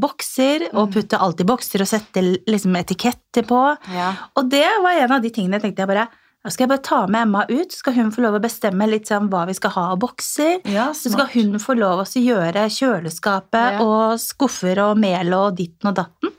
bokser, 0.00 0.68
og 0.72 0.92
putte 0.94 1.18
alt 1.20 1.40
i 1.40 1.44
bokser 1.44 1.84
og 1.84 1.90
sette 1.90 2.22
liksom 2.48 2.76
etiketter 2.80 3.44
på. 3.48 3.60
Ja. 3.92 4.12
Og 4.40 4.48
det 4.52 4.64
var 4.82 4.92
en 5.02 5.12
av 5.18 5.22
de 5.22 5.30
tingene 5.30 5.58
jeg 5.60 5.68
tenkte 5.68 5.84
jeg 5.86 5.92
bare 5.94 6.08
da 6.42 6.50
skal 6.50 6.64
jeg 6.64 6.70
bare 6.72 6.82
ta 6.82 6.96
med 7.06 7.22
Emma 7.22 7.44
ut, 7.46 7.70
så 7.70 7.78
skal 7.84 7.94
hun 7.94 8.08
få 8.10 8.24
lov 8.24 8.34
å 8.34 8.42
bestemme 8.42 8.88
litt 8.90 9.06
sånn 9.06 9.28
hva 9.30 9.44
vi 9.46 9.54
skal 9.54 9.70
ha 9.76 9.84
av 9.92 10.00
bokser. 10.02 10.56
Ja, 10.66 10.88
Så 10.90 11.12
skal 11.12 11.28
hun 11.36 11.52
få 11.62 11.76
lov 11.78 12.00
å 12.02 12.06
gjøre 12.18 12.64
kjøleskapet 12.66 13.76
Ja. 13.78 13.84
og 13.84 14.18
skuffer 14.18 14.80
og 14.90 14.98
mel 14.98 15.30
og 15.38 15.54
ditten 15.60 15.92
og 15.92 15.94
datten. 16.00 16.32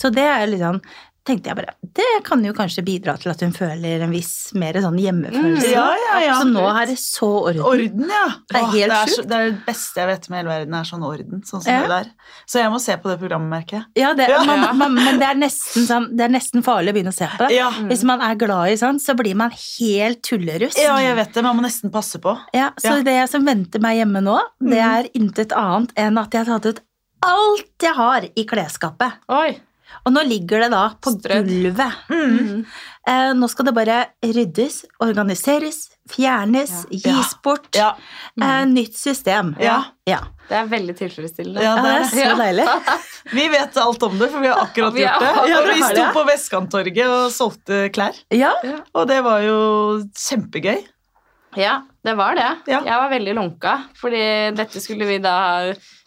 Så 0.00 0.08
det 0.10 0.24
er 0.24 0.46
litt 0.48 0.60
sånn 0.64 0.80
tenkte 1.24 1.50
jeg 1.52 1.56
bare, 1.58 1.72
Det 1.94 2.06
kan 2.26 2.40
jo 2.44 2.52
kanskje 2.56 2.82
bidra 2.86 3.12
til 3.20 3.30
at 3.30 3.40
hun 3.44 3.52
føler 3.54 4.02
en 4.02 4.10
viss 4.10 4.52
mer 4.58 4.74
sånn 4.82 4.96
hjemmefølelse. 4.98 5.68
Mm, 5.68 5.72
ja, 5.74 5.84
ja, 6.00 6.14
ja. 6.24 6.36
Så 6.40 6.48
nå 6.50 6.62
er 6.70 6.86
det 6.90 6.96
så 6.98 7.28
orden. 7.46 7.60
Orden, 7.68 8.08
ja. 8.10 8.22
Det 8.48 8.56
er 8.58 8.62
Åh, 8.64 8.72
helt 8.72 8.92
det, 8.94 9.14
sjukt. 9.14 9.28
det 9.30 9.36
er 9.38 9.50
det 9.50 9.60
beste 9.66 10.00
jeg 10.02 10.08
vet 10.10 10.28
med 10.32 10.38
hele 10.40 10.50
verden, 10.52 10.74
er 10.80 10.88
sånn 10.88 11.04
orden. 11.06 11.42
Sånn 11.46 11.62
som 11.62 11.72
Ja. 11.72 11.80
det 11.82 11.88
der. 11.92 12.10
Så 12.50 12.58
jeg 12.62 12.72
må 12.74 12.80
se 12.82 12.96
på 12.96 13.12
det 13.12 13.18
programmet, 13.22 13.50
merker 13.54 13.76
jeg. 13.78 13.84
Ja, 14.02 14.12
det, 14.18 14.28
Ja. 14.32 14.42
Man, 14.44 14.78
man, 14.78 14.94
men 14.98 15.18
det 15.22 15.28
er, 15.28 15.34
nesten 15.38 15.86
sånn, 15.86 16.08
det 16.16 16.26
er 16.26 16.32
nesten 16.34 16.62
farlig 16.66 16.90
å 16.90 16.98
begynne 16.98 17.12
å 17.14 17.18
se 17.20 17.28
på 17.36 17.46
det. 17.48 17.54
Ja. 17.56 17.70
Hvis 17.70 18.02
man 18.08 18.20
er 18.20 18.34
glad 18.34 18.72
i 18.72 18.76
sånn, 18.82 18.98
så 18.98 19.14
blir 19.14 19.34
man 19.36 19.50
helt 19.54 20.22
tullerust. 20.26 20.78
ja, 20.82 20.96
jeg 20.98 21.14
vet 21.16 21.32
det. 21.34 21.42
Man 21.44 21.56
må 21.60 21.62
nesten 21.68 21.90
passe 21.92 22.18
på. 22.18 22.34
Ja, 22.54 22.70
så 22.80 22.98
det 23.04 23.18
som 23.30 23.44
venter 23.46 23.78
meg 23.80 23.98
hjemme 24.02 24.22
nå, 24.24 24.40
det 24.60 24.78
er 24.82 25.08
intet 25.14 25.52
annet 25.52 25.92
enn 25.94 26.18
at 26.18 26.32
jeg 26.34 26.46
har 26.46 26.58
tatt 26.58 26.66
ut 26.66 26.80
alt 27.22 27.78
jeg 27.86 27.94
har 27.94 28.24
i 28.34 28.44
klesskapet. 28.44 29.12
Oi. 29.30 29.60
Og 30.06 30.12
nå 30.16 30.22
ligger 30.26 30.64
det 30.64 30.70
da 30.72 30.84
på 31.00 31.12
Strød. 31.14 31.46
gulvet. 31.46 31.92
Mm. 32.10 32.64
Eh, 33.08 33.32
nå 33.38 33.48
skal 33.50 33.66
det 33.68 33.74
bare 33.74 33.96
ryddes, 34.22 34.84
organiseres, 35.02 35.88
fjernes, 36.10 36.72
Ja. 36.90 37.12
gis 37.16 37.34
bort. 37.42 37.68
Ja. 37.78 37.92
Eh, 38.40 38.64
nytt 38.66 38.96
system. 38.98 39.54
Ja. 39.62 39.80
ja. 40.06 40.18
Det 40.48 40.56
er 40.58 40.66
veldig 40.70 40.96
tilfredsstillende. 40.98 41.62
Ja, 41.62 41.76
det 41.82 41.92
er 41.94 42.08
så 42.10 42.36
deilig. 42.38 42.66
Vi 43.38 43.46
vet 43.48 43.76
alt 43.76 44.02
om 44.02 44.18
det, 44.18 44.28
for 44.32 44.40
vi 44.42 44.48
har 44.50 44.58
akkurat 44.66 44.94
Vi 44.98 45.04
gjort 45.04 45.20
det. 45.22 45.50
Ja, 45.50 45.60
vi 45.72 45.82
sto 45.86 46.06
på 46.16 46.24
Vestkanttorget 46.28 47.06
og 47.08 47.30
solgte 47.32 47.84
klær, 47.94 48.18
Ja. 48.34 48.50
og 48.94 49.06
det 49.08 49.20
var 49.24 49.40
jo 49.46 49.58
kjempegøy. 50.12 50.82
Ja, 51.56 51.82
det 52.04 52.14
var 52.16 52.34
det. 52.34 52.48
Ja. 52.70 52.80
Jeg 52.86 52.98
var 53.02 53.10
veldig 53.12 53.34
lunka, 53.36 53.72
fordi 54.00 54.22
dette 54.56 54.80
skulle 54.82 55.06
vi 55.06 55.18
da 55.22 55.34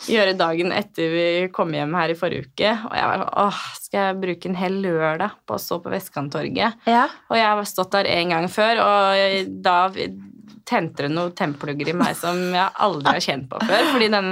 gjøre 0.09 0.33
dagen 0.37 0.73
etter 0.75 1.11
vi 1.13 1.25
kom 1.55 1.73
hjem 1.75 1.93
her 1.99 2.13
i 2.13 2.17
forrige 2.19 2.47
uke. 2.49 2.71
Og 2.89 2.95
jeg 2.97 3.09
var 3.11 3.21
sånn 3.23 3.33
åh, 3.45 3.59
skal 3.85 3.99
jeg 4.09 4.21
bruke 4.23 4.49
en 4.51 4.59
hel 4.59 4.79
lørdag 4.83 5.37
på 5.45 5.57
å 5.57 5.61
stå 5.61 5.81
på 5.83 5.93
Vestkanttorget? 5.93 6.79
ja. 6.89 7.07
Og 7.29 7.37
jeg 7.37 7.45
har 7.45 7.63
stått 7.69 7.91
der 7.91 8.09
en 8.17 8.29
gang 8.35 8.47
før, 8.51 8.81
og 8.85 9.51
da 9.65 9.77
tente 10.65 11.03
det 11.05 11.11
noen 11.13 11.29
tennplugger 11.37 11.91
i 11.91 11.93
meg 11.93 12.15
som 12.17 12.39
jeg 12.55 12.69
aldri 12.81 13.11
har 13.13 13.21
kjent 13.21 13.45
på 13.51 13.59
før. 13.61 13.83
Fordi 13.93 14.07
den 14.09 14.29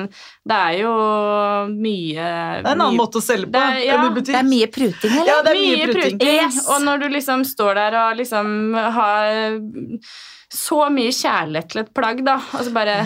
Det 0.49 0.55
er 0.57 0.77
jo 0.81 0.93
mye 1.69 2.15
Det 2.15 2.65
er 2.65 2.71
en 2.71 2.81
annen 2.81 2.97
måte 2.97 3.21
å 3.21 3.23
selge 3.23 3.45
på 3.45 3.53
Det 3.53 3.61
er- 3.61 3.85
ja, 3.85 3.97
enn 4.01 4.17
i 4.17 4.21
Det 4.21 4.35
er 4.39 4.47
mye 4.49 4.67
pruting, 4.73 5.11
eller? 5.13 5.27
Ja, 5.29 5.41
det 5.45 5.51
er 5.53 5.61
mye 5.61 5.93
pruting. 5.93 6.21
Yes. 6.21 6.57
Og 6.67 6.81
når 6.81 6.99
du 7.05 7.09
liksom 7.09 7.45
står 7.45 7.75
der 7.75 7.93
og 8.01 8.17
liksom 8.17 8.73
har 8.97 9.29
så 10.53 10.83
mye 10.93 11.11
kjærlighet 11.13 11.71
til 11.71 11.83
et 11.83 11.93
plagg, 11.95 12.21
da, 12.25 12.37
og 12.53 12.65
så 12.65 12.73
bare 12.75 12.97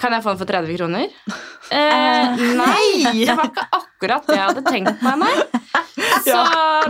Kan 0.00 0.14
jeg 0.16 0.24
få 0.24 0.32
den 0.32 0.38
for 0.40 0.48
30 0.48 0.78
kroner? 0.78 1.08
Eh, 1.70 2.42
nei! 2.58 3.24
Det 3.26 3.34
var 3.36 3.50
ikke 3.50 3.66
akkurat 3.78 4.26
det 4.28 4.36
jeg 4.38 4.46
hadde 4.50 4.62
tenkt 4.68 5.02
meg, 5.04 5.18
nei. 5.18 5.34
Så 6.28 6.38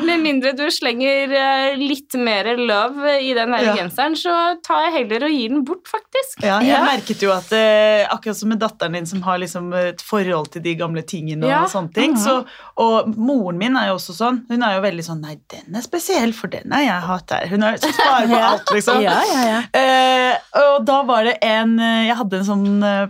med 0.05 0.21
mindre 0.21 0.51
du 0.57 0.65
slenger 0.73 1.31
eh, 1.37 1.77
litt 1.81 2.15
mer 2.21 2.49
love 2.59 3.15
i 3.23 3.31
den 3.37 3.53
der 3.55 3.65
Ja. 3.69 3.75
genseren, 3.79 4.15
så 4.19 4.33
tar 4.65 4.87
jeg 4.89 4.95
heller 4.99 5.25
og 5.29 5.33
gir 5.35 5.53
den 5.53 5.63
bort, 5.67 5.89
faktisk. 5.89 6.43
Ja, 6.45 6.59
jeg 6.61 6.73
Ja. 6.75 6.83
merket 6.85 7.23
jo 7.25 7.31
at 7.35 7.51
eh, 7.57 8.05
akkurat 8.13 8.37
som 8.39 8.51
med 8.53 8.61
datteren 8.63 8.93
din 8.99 9.07
som 9.09 9.23
har 9.27 9.39
liksom 9.41 9.71
et 9.79 10.03
forhold 10.05 10.51
til 10.55 10.63
de 10.65 10.75
gamle 10.79 11.03
tingene 11.03 11.49
og 11.49 11.69
sånne 11.73 11.93
ting, 11.97 12.17
så, 12.21 12.41
og 12.77 13.09
moren 13.17 13.59
min 13.61 13.77
er 13.81 13.89
jo 13.91 13.97
også 13.99 14.17
sånn, 14.19 14.43
hun 14.51 14.63
er 14.67 14.77
jo 14.79 14.85
veldig 14.87 15.07
sånn, 15.09 15.23
nei, 15.25 15.39
den 15.53 15.77
er 15.81 15.85
spesiell, 15.87 16.33
for 16.37 16.49
den 16.53 16.73
har 16.75 16.85
jeg 16.85 17.07
hatt 17.09 17.31
her. 17.37 17.49
Hun 17.53 17.63
er 17.69 17.79
sparer 17.83 18.29
på 18.33 18.43
alt, 18.53 18.75
liksom. 18.77 19.01
Ja, 19.05 19.19
ja, 19.33 19.45
ja. 19.53 19.61
Eh, 19.73 20.35
og 20.65 20.85
da 20.89 21.01
var 21.09 21.25
det 21.29 21.39
en 21.45 21.79
eh, 21.81 22.07
Jeg 22.09 22.17
hadde 22.21 22.41
en 22.43 22.49
sånn 22.49 22.69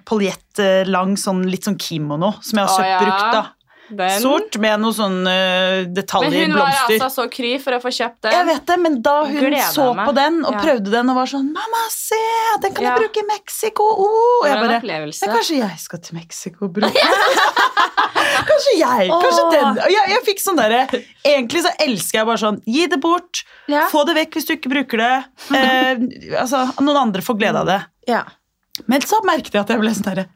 poljett, 0.08 0.44
eh, 0.62 0.84
lang, 0.88 1.16
sånn, 1.20 1.44
litt 1.50 1.57
sånn 1.64 1.78
kimono, 1.78 2.34
som 2.42 2.58
jeg 2.58 2.66
har 2.66 2.76
kjøpt 2.76 2.90
ja. 2.90 2.98
brukt, 3.04 3.32
da. 3.32 3.46
Den. 3.88 4.20
Sort 4.20 4.58
med 4.60 4.82
noen 4.82 4.92
sånne 4.92 5.32
eh, 5.32 5.78
Men 5.86 5.94
detaljer, 5.96 6.42
hun 6.44 6.58
var 6.58 6.74
altså 6.76 7.06
så 7.08 7.24
kry 7.32 7.54
for 7.62 7.72
å 7.72 7.78
få 7.80 7.88
kjøpt 7.88 8.18
den. 8.26 8.34
Jeg 8.36 8.44
vet 8.50 8.66
det, 8.68 8.76
men 8.84 8.98
da 9.00 9.14
hun 9.24 9.38
Gleder 9.40 9.70
så 9.72 9.94
meg. 9.96 10.04
på 10.04 10.12
den 10.18 10.44
og 10.44 10.52
Ja. 10.52 10.60
prøvde 10.60 10.92
den 10.92 11.08
og 11.08 11.16
var 11.16 11.30
sånn 11.30 11.46
'Mamma, 11.54 11.80
se! 11.88 12.20
Den 12.60 12.74
kan 12.74 12.84
Ja. 12.84 12.90
jeg 12.90 13.00
bruke 13.00 13.22
i 13.22 13.26
Mexico!' 13.32 13.88
Oh! 13.88 14.42
Og 14.42 14.46
jeg 14.46 14.60
bare 14.60 14.80
ja, 14.84 15.32
Kanskje 15.32 15.56
jeg 15.62 15.78
skal 15.80 15.98
til 16.04 16.18
Mexico 16.20 16.64
og 16.66 16.72
bruke 16.76 16.92
Kanskje 18.50 18.76
jeg! 18.76 19.08
Kanskje 19.08 19.44
Åh. 19.46 19.50
den 19.56 19.82
Og 19.86 19.90
jeg, 19.90 20.04
jeg 20.12 20.24
fikk 20.26 20.40
sånn 20.44 20.60
derre 20.60 20.84
Egentlig 21.24 21.62
så 21.64 21.72
elsker 21.80 22.20
jeg 22.20 22.26
bare 22.26 22.42
sånn 22.44 22.62
Gi 22.66 22.86
det 22.92 23.00
bort. 23.00 23.44
Ja. 23.68 23.88
Få 23.88 24.04
det 24.04 24.16
vekk 24.20 24.36
hvis 24.36 24.48
du 24.48 24.52
ikke 24.52 24.68
bruker 24.72 25.00
det. 25.00 25.14
Eh, 25.56 25.96
altså, 26.40 26.66
Noen 26.80 27.08
andre 27.08 27.22
får 27.24 27.38
glede 27.40 27.64
av 27.64 27.66
det. 27.66 27.80
ja. 28.06 28.24
Men 28.86 29.00
så 29.00 29.18
merket 29.26 29.54
jeg 29.54 29.64
at 29.64 29.70
jeg 29.72 29.80
ble 29.80 29.90
sånn 29.90 30.06
derre 30.06 30.28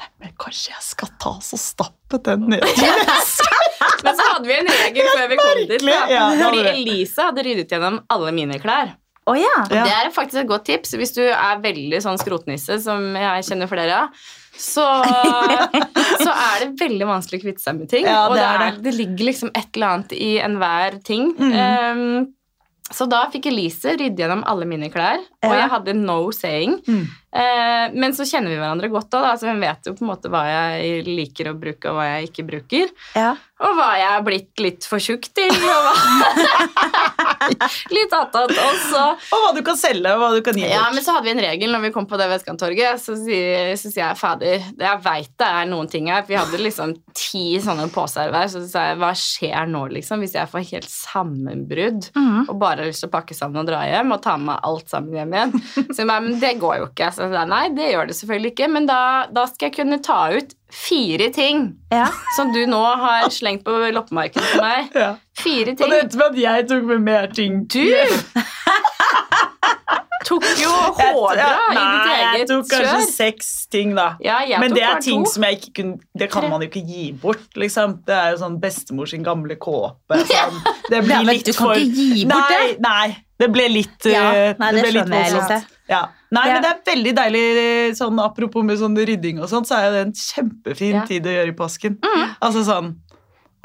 Nei, 0.00 0.08
men 0.22 0.32
kanskje 0.40 0.72
jeg 0.72 0.84
skal 0.84 1.10
ta 1.20 1.34
så 1.44 1.58
stappe 1.60 2.20
den 2.24 2.46
ned 2.54 2.64
i 2.64 2.86
Men 4.04 4.16
så 4.16 4.24
hadde 4.30 4.48
vi 4.48 4.56
en 4.56 4.68
regel 4.70 5.06
før 5.12 5.28
vi 5.28 5.36
kom 5.40 5.60
dit. 5.68 5.84
Da. 5.84 5.98
Ja, 6.08 6.24
Fordi 6.40 6.62
Elisa 6.62 6.72
Elise 6.80 7.28
hadde 7.28 7.44
ryddet 7.44 7.72
gjennom 7.74 8.00
alle 8.12 8.32
mine 8.36 8.56
klær. 8.62 8.94
Oh, 9.28 9.36
ja. 9.36 9.56
Ja. 9.68 9.84
Det 9.84 9.92
er 9.92 10.10
faktisk 10.14 10.42
et 10.42 10.48
godt 10.48 10.64
tips 10.70 10.94
hvis 10.98 11.12
du 11.14 11.22
er 11.28 11.60
veldig 11.62 12.00
sånn 12.02 12.18
skrotnisse, 12.20 12.80
som 12.82 13.12
jeg 13.18 13.46
kjenner 13.46 13.68
flere 13.70 13.98
av. 14.04 14.22
Så, 14.60 14.84
så 16.24 16.32
er 16.32 16.64
det 16.64 16.70
veldig 16.80 17.08
vanskelig 17.08 17.40
å 17.40 17.44
kvitte 17.44 17.62
seg 17.62 17.78
med 17.78 17.92
ting. 17.92 18.08
Ja, 18.08 18.24
og 18.28 18.36
det 18.36 18.42
det, 18.44 18.66
er 18.66 18.82
det 18.88 18.96
ligger 18.96 19.28
liksom 19.30 19.52
et 19.52 19.68
eller 19.76 19.94
annet 19.94 20.16
i 20.16 20.30
enhver 20.42 20.98
ting. 21.06 21.30
Mm. 21.36 21.52
Ehm, 21.52 22.16
så 22.90 23.06
da 23.10 23.22
fikk 23.30 23.46
Elise 23.50 23.94
rydde 23.96 24.24
gjennom 24.24 24.42
alle 24.50 24.66
mine 24.68 24.90
klær, 24.92 25.22
og 25.46 25.52
jeg 25.54 25.70
hadde 25.72 25.94
no 25.94 26.18
saying. 26.34 26.78
Mm. 26.88 27.04
Eh, 27.30 27.92
men 27.94 28.14
så 28.16 28.26
kjenner 28.26 28.50
vi 28.50 28.58
hverandre 28.58 28.90
godt 28.90 29.14
òg, 29.14 29.28
så 29.38 29.46
hun 29.46 29.62
vet 29.62 29.86
jo 29.86 29.94
på 29.94 30.02
en 30.02 30.10
måte 30.10 30.32
hva 30.32 30.42
jeg 30.48 31.04
liker 31.06 31.52
å 31.52 31.54
bruke, 31.58 31.92
og 31.92 32.00
hva 32.00 32.08
jeg 32.16 32.30
ikke 32.30 32.46
bruker. 32.50 32.92
ja. 33.18 33.36
Og 33.60 33.74
hva 33.76 33.90
jeg 34.00 34.08
er 34.08 34.22
blitt 34.24 34.60
litt 34.64 34.86
for 34.88 35.04
tjukk 35.04 35.26
til. 35.36 35.50
Og 35.52 35.82
hva 35.84 35.92
litt 37.96 38.12
attåt. 38.16 38.52
Og 38.52 38.80
så 38.90 39.02
Og 39.34 39.44
hva 39.44 39.50
du 39.56 39.62
kan 39.66 39.76
selge, 39.80 40.12
og 40.14 40.20
hva 40.22 40.30
du 40.36 40.40
kan 40.46 40.58
gi 40.60 40.66
ja, 40.68 40.82
men 40.92 41.02
så 41.04 41.14
hadde 41.16 41.28
vi 41.28 41.34
en 41.36 41.42
regel 41.44 41.72
når 41.74 41.84
vi 41.86 41.90
kom 41.94 42.06
på 42.10 42.18
det 42.20 42.28
Vestkanttorget. 42.32 43.00
Så, 43.02 43.16
sier- 43.18 43.72
så 43.80 43.90
sier 43.92 44.04
jeg 44.08 44.18
fader, 44.20 44.66
jeg 44.80 45.00
veit 45.04 45.30
det 45.40 45.48
er 45.48 45.68
noen 45.70 45.88
ting 45.90 46.10
her. 46.12 46.22
For 46.26 46.34
vi 46.34 46.40
hadde 46.40 46.60
liksom 46.62 46.94
ti 47.16 47.44
sånne 47.64 47.88
poser 47.94 48.30
hver. 48.34 48.50
Så 48.52 48.62
sa 48.68 48.88
jeg 48.90 49.00
hva 49.00 49.12
skjer 49.16 49.70
nå, 49.70 49.86
liksom, 49.96 50.20
hvis 50.24 50.36
jeg 50.38 50.50
får 50.52 50.66
helt 50.72 50.90
sammenbrudd 50.90 52.10
Mhm. 52.16 52.48
og 52.48 52.58
bare 52.60 52.82
har 52.82 52.90
lyst 52.90 53.00
til 53.04 53.10
å 53.10 53.14
pakke 53.14 53.34
sammen 53.36 53.60
og 53.62 53.66
dra 53.70 53.82
hjem 53.88 54.12
og 54.14 54.22
ta 54.24 54.36
med 54.36 54.46
meg 54.50 54.60
alt 54.70 54.88
sammen 54.92 55.16
hjem 55.16 55.34
igjen? 55.36 55.52
Så 55.90 55.98
jeg 56.02 56.08
bare, 56.10 56.20
men 56.26 56.38
det 56.40 56.54
går 56.60 56.76
jo 56.80 56.86
ikke. 56.90 57.10
Så 57.14 57.26
jeg 57.26 57.34
sa 57.34 57.44
nei, 57.48 57.64
det 57.76 57.90
gjør 57.92 58.06
det 58.10 58.16
selvfølgelig 58.20 58.52
ikke. 58.54 58.70
Men 58.76 58.86
da, 58.90 59.00
da 59.32 59.46
skal 59.50 59.70
jeg 59.70 59.76
kunne 59.80 60.00
ta 60.04 60.20
ut 60.36 60.54
fire 60.72 61.30
ting 61.34 61.66
ja. 61.90 62.06
som 62.36 62.52
du 62.54 62.62
nå 62.66 62.80
har 63.02 63.28
slengt 63.34 63.64
på 63.66 63.74
loppemarkedet 63.94 64.46
for 64.52 64.64
meg. 64.64 64.94
Ja. 64.94 65.14
Fire 65.40 65.74
Og 65.76 65.86
det 65.88 66.00
endte 66.04 66.20
med 66.20 66.26
at 66.26 66.40
jeg 66.42 66.68
tok 66.68 66.88
med 66.90 67.04
mer 67.06 67.30
ting. 67.34 67.62
Du 67.70 67.84
tok 70.30 70.46
jo 70.62 70.70
hårdra 70.96 71.46
i 71.50 71.74
ditt 71.74 71.78
Nei, 71.80 72.18
jeg 72.38 72.48
tok 72.50 72.68
kanskje 72.70 72.92
kjør. 72.96 73.06
seks 73.12 73.48
ting, 73.74 73.94
da. 73.98 74.06
Ja, 74.24 74.38
Men 74.62 74.72
det 74.76 74.82
er 74.86 75.00
ting 75.04 75.24
to. 75.26 75.32
som 75.34 75.46
jeg 75.48 75.58
ikke 75.60 75.72
kunne 75.80 75.98
Det 76.22 76.30
kan 76.32 76.46
man 76.50 76.62
jo 76.64 76.68
ikke 76.70 76.82
gi 76.86 77.08
bort, 77.22 77.48
liksom. 77.58 77.98
Det 78.06 78.14
er 78.16 78.30
jo 78.36 78.40
sånn 78.44 78.60
bestemor 78.62 79.10
sin 79.10 79.26
gamle 79.26 79.56
kåpe. 79.60 80.20
Sånn. 80.30 80.62
Det 80.90 81.02
blir 81.04 81.16
ja, 81.18 81.26
litt 81.32 81.44
du 81.46 81.52
kan 81.52 81.66
for 81.72 81.82
ikke 81.82 82.06
gi 82.14 82.24
bort 82.30 82.54
nei, 82.54 82.70
Nei, 82.86 83.16
det 83.40 83.50
ble 83.54 83.68
litt 83.72 84.08
Ja, 84.10 84.24
eh, 84.36 84.54
nei, 84.60 84.72
det 84.76 84.80
ble 84.82 84.90
litt 84.94 85.02
skjønner 85.02 85.22
jeg, 85.24 85.36
voldsomt. 85.36 85.76
Ja. 85.90 86.00
Nei, 86.30 86.42
ja. 86.46 86.54
men 86.54 86.62
det 86.62 86.70
er 86.70 86.82
veldig 86.86 87.12
deilig, 87.18 87.44
sånn 87.98 88.18
apropos 88.22 88.62
med 88.66 88.78
sånn 88.78 88.94
rydding 88.94 89.40
og 89.42 89.48
sånt, 89.50 89.66
så 89.66 89.80
er 89.82 89.94
det 89.96 90.02
en 90.06 90.12
kjempefin 90.14 91.00
Ja. 91.00 91.06
tid 91.08 91.26
å 91.26 91.32
gjøre 91.34 91.50
i 91.50 91.56
påsken. 91.58 91.96
Altså 92.40 92.62
sånn 92.68 92.92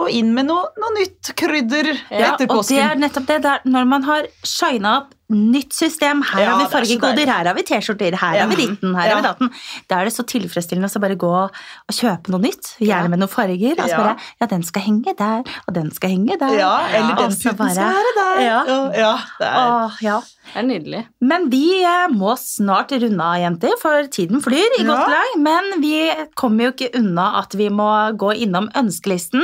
Og 0.02 0.10
inn 0.12 0.34
med 0.36 0.48
noe, 0.50 0.66
noe 0.82 0.92
nytt 0.98 1.30
krydder 1.40 1.88
Ja, 2.12 2.34
etter 2.34 2.50
Og 2.52 2.66
det 2.68 2.80
er 2.84 2.98
nettopp 3.00 3.28
det. 3.30 3.38
det 3.46 3.52
er 3.54 3.62
når 3.70 3.86
man 3.88 4.04
har 4.04 4.26
shina 4.44 4.96
opp 5.04 5.14
nytt 5.30 5.74
system 5.74 6.22
Her 6.22 6.42
Ja, 6.44 6.50
har 6.52 6.58
vi 6.60 6.64
er 6.66 6.70
fargekoder, 6.70 7.26
her 7.26 7.46
har 7.50 7.54
vi 7.58 7.64
T-skjorter, 7.64 8.16
her 8.22 8.34
Ja. 8.36 8.42
har 8.46 8.50
vi 8.50 8.56
ditten, 8.56 8.94
her 8.96 9.08
Ja. 9.10 9.16
har 9.16 9.22
vi 9.22 9.28
datten. 9.28 9.50
Da 9.90 10.00
er 10.00 10.06
det 10.06 10.14
så 10.14 10.24
tilfredsstillende 10.24 10.86
å 10.90 11.02
bare 11.02 11.16
gå 11.16 11.32
og 11.34 11.52
kjøpe 11.92 12.30
noe 12.30 12.42
nytt. 12.42 12.76
Gjerne 12.80 13.10
med 13.10 13.20
noen 13.20 13.30
farger. 13.30 13.72
Og 13.80 13.86
så 13.86 13.90
Ja. 13.90 13.98
bare 13.98 14.18
Ja, 14.42 14.46
den 14.48 14.64
skal 14.64 14.82
henge 14.84 15.18
der, 15.18 15.44
og 15.68 15.74
den 15.74 15.92
skal 15.92 16.10
henge 16.10 16.38
der. 16.38 16.58
Ja, 16.58 16.88
eller 16.88 17.16
den 17.16 17.32
putten 17.32 17.42
puten 17.42 17.58
bare- 17.58 17.72
skal 17.72 17.94
være 17.94 18.16
der. 18.16 18.42
Ja. 18.46 18.64
det 18.66 19.00
er 19.42 19.56
Åh, 19.56 19.92
ja. 20.02 20.22
Det 20.54 20.62
er 20.62 20.68
nydelig. 20.68 21.06
Men 21.22 21.50
vi 21.50 21.84
eh, 21.84 22.08
må 22.10 22.36
snart 22.38 22.92
runde 22.92 23.20
av, 23.20 23.36
jenter, 23.42 23.72
for 23.82 24.04
tiden 24.08 24.42
flyr 24.44 24.78
i 24.80 24.84
Ja. 24.84 24.86
godt 24.86 25.10
lag. 25.10 25.38
Men 25.42 25.82
vi 25.82 26.12
kommer 26.36 26.66
jo 26.66 26.72
ikke 26.72 26.96
unna 27.00 27.40
at 27.40 27.54
vi 27.56 27.68
må 27.70 28.16
gå 28.16 28.32
innom 28.46 28.70
ønskelisten. 28.76 29.42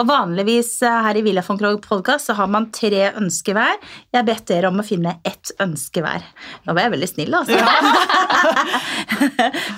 Og 0.00 0.06
vanligvis 0.08 0.82
eh, 0.82 1.02
her 1.04 1.14
i 1.16 1.22
Villa 1.22 1.40
von 1.42 1.56
Krogh 1.56 1.80
podcast 1.80 2.26
så 2.26 2.34
har 2.34 2.48
man 2.48 2.70
tre 2.72 3.12
ønsker 3.12 3.54
hver. 3.54 3.76
Jeg 4.12 4.18
har 4.18 4.24
bedt 4.24 4.46
dere 4.46 4.64
om 4.68 4.78
å 4.80 4.84
finne 4.84 5.19
ett 5.28 5.50
ønske 5.60 6.00
hver. 6.04 6.22
Nå 6.66 6.74
var 6.76 6.82
jeg 6.86 6.92
veldig 6.94 7.08
snill, 7.10 7.34
altså. 7.34 7.58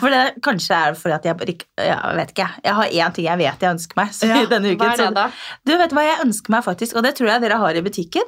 for 0.00 0.12
det 0.12 0.20
kanskje 0.44 0.76
er 0.76 0.94
fordi 0.98 1.14
at 1.16 1.24
jeg 1.28 1.34
Jeg 1.82 2.16
vet 2.18 2.30
ikke. 2.34 2.48
Jeg 2.64 2.74
har 2.78 2.86
én 2.92 3.12
ting 3.16 3.26
jeg 3.26 3.38
vet 3.40 3.62
jeg 3.66 3.74
ønsker 3.76 3.98
meg 3.98 4.12
så, 4.16 4.26
Ja, 4.30 4.42
denne 4.52 4.72
uken. 4.74 4.82
Hva 4.82 4.92
er 4.92 4.96
det, 5.16 5.26
så- 5.32 5.66
Du 5.68 5.72
vet 5.78 5.92
hva 5.96 6.02
jeg 6.06 6.20
ønsker 6.26 6.50
meg 6.56 6.64
faktisk, 6.66 6.96
og 6.96 7.02
det 7.06 7.14
tror 7.18 7.28
jeg 7.32 7.40
dere 7.46 7.58
har 7.62 7.74
i 7.74 7.82
butikken. 7.82 8.26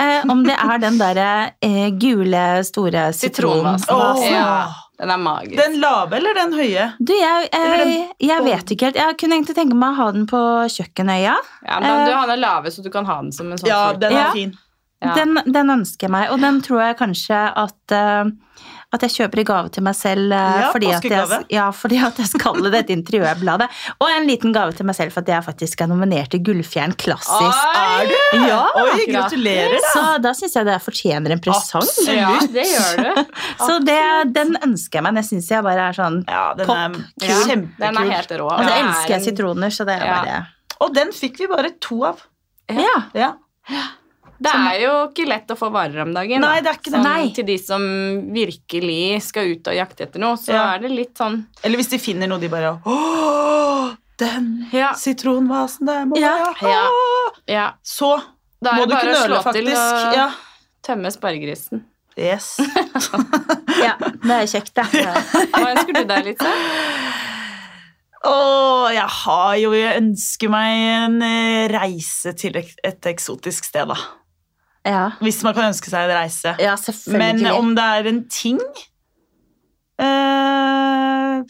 Eh, 0.00 0.22
om 0.30 0.42
det 0.46 0.56
er 0.56 0.78
den 0.82 0.98
derre 0.98 1.28
eh, 1.62 1.90
gule, 2.00 2.46
store 2.66 3.10
Sitronvasen. 3.16 3.94
Åh. 3.94 4.24
Ja, 4.30 4.66
den 5.00 5.10
er 5.12 5.16
magisk. 5.20 5.56
Den 5.60 5.74
lave 5.82 6.16
eller 6.16 6.34
den 6.38 6.52
høye? 6.56 6.86
Du, 6.98 7.12
jeg, 7.12 7.48
Eller 7.52 7.84
jeg, 7.84 8.06
jeg 8.30 8.44
vet 8.46 8.70
ikke 8.76 8.84
helt. 8.90 8.96
Jeg 9.02 9.16
kunne 9.20 9.36
egentlig 9.38 9.56
tenke 9.58 9.76
meg 9.76 9.90
å 9.92 9.96
ha 10.00 10.06
den 10.16 10.24
på 10.30 10.40
kjøkkenøya. 10.72 11.34
Ja, 11.66 11.80
men 11.84 12.06
du 12.08 12.12
har 12.16 12.26
den 12.30 12.40
lave, 12.40 12.72
så 12.72 12.82
du 12.84 12.88
kan 12.94 13.04
ha 13.08 13.16
den 13.22 13.32
som 13.36 13.52
en 13.52 13.58
sånn 13.60 13.68
Ja, 13.70 13.82
den 13.92 14.12
er 14.16 14.24
Ja. 14.26 14.30
fin. 14.32 14.56
Ja. 15.04 15.12
Den, 15.14 15.36
den 15.52 15.68
ønsker 15.70 16.06
jeg 16.08 16.10
meg, 16.14 16.30
og 16.32 16.40
den 16.40 16.62
tror 16.64 16.80
jeg 16.80 16.96
kanskje 16.96 17.36
at, 17.60 17.92
uh, 17.92 18.30
at 18.96 19.02
jeg 19.04 19.12
kjøper 19.12 19.42
i 19.42 19.44
gave 19.44 19.68
til 19.74 19.84
meg 19.84 19.92
selv. 19.98 20.32
Uh, 20.32 20.54
Ja, 20.62 20.70
fordi, 20.72 20.88
at 20.96 21.04
jeg, 21.04 21.40
ja, 21.52 21.66
fordi 21.76 21.98
at 22.00 22.16
jeg 22.22 22.30
skal 22.30 22.62
det 22.64 22.78
et 22.80 22.92
interiørbladet. 22.94 23.66
Og 24.00 24.06
en 24.08 24.24
liten 24.26 24.54
gave 24.56 24.72
til 24.72 24.88
meg 24.88 24.96
selv 24.96 25.12
for 25.12 25.20
at 25.20 25.28
jeg 25.28 25.44
faktisk 25.44 25.82
er 25.84 25.90
nominert 25.90 26.30
til 26.32 26.40
Gullfjern 26.46 26.94
Klassisk. 26.96 27.36
Oi! 27.36 27.82
Er 28.00 28.08
du? 28.08 28.46
Ja, 28.48 28.62
Oi, 28.80 29.04
gratulerer, 29.10 29.76
da. 29.76 29.90
Så 29.92 30.06
da 30.24 30.32
syns 30.40 30.56
jeg 30.56 30.68
det 30.70 30.78
fortjener 30.86 31.36
en 31.36 31.44
presang. 31.44 31.84
Absolutt. 31.84 32.16
Ja, 32.16 32.32
det 32.56 32.66
gjør 32.72 33.04
du. 33.04 33.36
Så 33.68 33.78
det, 33.84 34.00
den 34.32 34.56
ønsker 34.64 35.02
jeg 35.02 35.06
meg. 35.10 35.20
Den 35.20 35.28
syns 35.28 35.52
jeg 35.52 35.66
bare 35.68 35.90
er 35.90 36.00
sånn 36.00 36.22
Ja, 36.24 36.46
den 36.56 36.72
Pop. 36.72 36.96
er 37.20 37.28
Ja. 37.28 37.38
Den 37.52 38.00
er 38.00 38.10
helt 38.16 38.32
rå. 38.40 38.48
Og 38.48 38.64
så 38.64 38.72
er 38.72 38.80
elsker 38.80 39.16
jeg 39.18 39.28
sitroner, 39.28 39.76
så 39.76 39.84
det 39.84 40.00
er 40.00 40.08
Ja. 40.08 40.16
bare 40.24 40.40
Og 40.80 40.96
den 40.96 41.12
fikk 41.12 41.36
vi 41.44 41.52
bare 41.52 41.74
to 41.84 42.00
av. 42.08 42.24
Ja. 42.72 42.96
Ja. 43.12 43.34
Det 44.38 44.52
er 44.52 44.80
jo 44.82 44.92
ikke 45.08 45.26
lett 45.28 45.48
å 45.48 45.56
få 45.56 45.70
varer 45.72 46.02
om 46.02 46.12
dagen. 46.12 46.40
Nei, 46.44 46.60
det 46.60 46.68
er 46.68 46.76
ikke 46.78 46.90
det. 46.92 46.98
Sånn, 46.98 47.06
Nei. 47.08 47.30
Til 47.32 47.46
de 47.48 47.56
som 47.58 47.82
virkelig 48.34 49.22
skal 49.22 49.52
ut 49.54 49.68
og 49.68 49.74
jakte 49.78 50.04
etter 50.06 50.20
noe, 50.20 50.36
så 50.36 50.52
Ja. 50.52 50.74
er 50.74 50.78
det 50.80 50.90
litt 50.90 51.14
sånn 51.16 51.46
Eller 51.64 51.76
hvis 51.80 51.88
de 51.88 51.98
finner 51.98 52.26
noe 52.28 52.38
de 52.38 52.48
bare 52.48 52.80
Åh, 52.84 53.96
den 54.18 54.66
Ja. 54.72 54.92
sitronvasen 54.94 55.86
der 55.86 56.04
må 56.04 56.16
Ja. 56.20 56.36
jeg 56.36 56.54
ha! 56.60 56.68
Ja. 56.68 56.88
Ja, 57.48 57.72
Så 57.82 58.20
da 58.62 58.70
er 58.72 58.86
det 58.86 58.88
bare 58.90 59.00
ikke 59.00 59.14
å 59.14 59.28
nøle, 59.28 59.42
slå 59.42 59.52
til 59.52 59.66
faktisk. 59.66 60.06
og 60.06 60.14
Ja. 60.14 60.30
tømme 60.82 61.12
spargrisen. 61.12 61.84
Yes. 62.18 62.56
ja, 63.84 63.94
det 64.00 64.30
er 64.30 64.46
kjekt, 64.48 64.72
det. 64.74 64.86
Hva 65.52 65.74
ønsker 65.74 65.92
du 65.92 66.04
deg, 66.04 66.24
Lise? 66.24 66.52
Åh, 68.26 68.88
jeg 68.94 69.06
har 69.08 69.54
jo 69.60 69.72
Jeg 69.76 70.00
ønsker 70.02 70.48
meg 70.50 70.78
en 71.04 71.22
eh, 71.22 71.68
reise 71.68 72.32
til 72.34 72.56
et, 72.56 72.72
et 72.82 73.00
eksotisk 73.12 73.64
sted, 73.68 73.86
da. 73.92 73.94
Ja, 74.86 75.08
Hvis 75.18 75.40
man 75.42 75.54
kan 75.56 75.66
ønske 75.72 75.90
seg 75.90 76.06
en 76.06 76.14
reise. 76.14 76.52
ja 76.62 76.76
Men 77.10 77.42
om 77.50 77.72
det 77.74 77.82
er 77.96 78.06
en 78.12 78.20
ting 78.30 78.60
eh, 79.98 81.42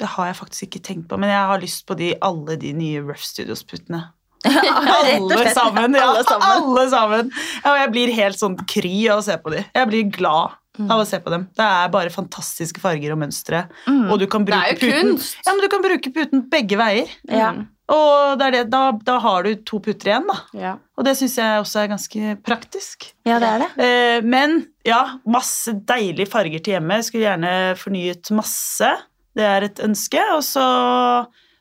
Det 0.00 0.08
har 0.16 0.30
jeg 0.30 0.38
faktisk 0.40 0.66
ikke 0.68 0.82
tenkt 0.90 1.08
på, 1.10 1.18
men 1.20 1.30
jeg 1.32 1.46
har 1.52 1.62
lyst 1.62 1.86
på 1.88 1.96
de, 1.98 2.12
alle 2.24 2.58
de 2.60 2.72
nye 2.76 3.00
Rough 3.04 3.22
Studios-puttene. 3.24 4.02
Alle 4.46 5.50
sammen! 5.56 5.96
Ja, 5.96 6.04
Alle 6.12 6.22
sammen. 6.28 6.44
alle 6.46 6.82
sammen. 6.92 7.30
Ja, 7.64 7.72
og 7.72 7.78
jeg 7.80 7.90
blir 7.94 8.12
helt 8.14 8.38
sånn 8.38 8.54
kry 8.68 8.92
av 9.10 9.18
å 9.18 9.24
se 9.26 9.34
på 9.42 9.50
de. 9.50 9.62
Jeg 9.74 9.88
blir 9.90 10.10
glad 10.14 10.54
av 10.84 11.00
å 11.00 11.06
se 11.08 11.18
på 11.24 11.32
dem. 11.32 11.48
Det 11.56 11.64
er 11.64 11.88
bare 11.90 12.12
fantastiske 12.14 12.82
farger 12.82 13.14
og 13.14 13.18
mønstre. 13.24 13.64
Mm. 13.88 14.04
Og 14.12 14.20
du 14.20 14.26
kan 14.30 14.44
Det 14.46 14.54
er 14.54 14.74
jo 14.74 14.78
puten 14.84 15.10
kunst. 15.16 15.38
ja, 15.40 15.54
men 15.56 15.64
du 15.64 15.68
kan 15.72 15.82
bruke 15.82 16.12
puten 16.14 16.44
begge 16.52 16.78
veier. 16.78 17.10
Ja. 17.32 17.50
Mm. 17.56 17.64
Og 17.92 18.38
det 18.40 18.48
det, 18.54 18.62
da, 18.72 18.80
da 19.06 19.16
har 19.22 19.44
du 19.46 19.52
to 19.62 19.78
putter 19.78 20.10
igjen, 20.10 20.26
da. 20.26 20.36
Ja. 20.58 20.72
Og 20.98 21.06
det 21.06 21.12
syns 21.18 21.36
jeg 21.38 21.60
også 21.62 21.84
er 21.84 21.90
ganske 21.92 22.32
praktisk. 22.46 23.12
ja, 23.28 23.36
det 23.42 23.46
er 23.52 23.62
det. 23.62 23.68
Eh, 23.84 24.24
men 24.26 24.56
ja, 24.86 25.18
masse 25.28 25.76
deilige 25.86 26.26
farger 26.32 26.58
til 26.58 26.74
hjemmet. 26.76 27.06
Skulle 27.06 27.28
gjerne 27.28 27.52
fornyet 27.78 28.32
masse. 28.34 28.90
Det 29.36 29.44
er 29.46 29.68
et 29.68 29.82
ønske. 29.86 30.22
Og 30.34 30.42
så, 30.42 30.64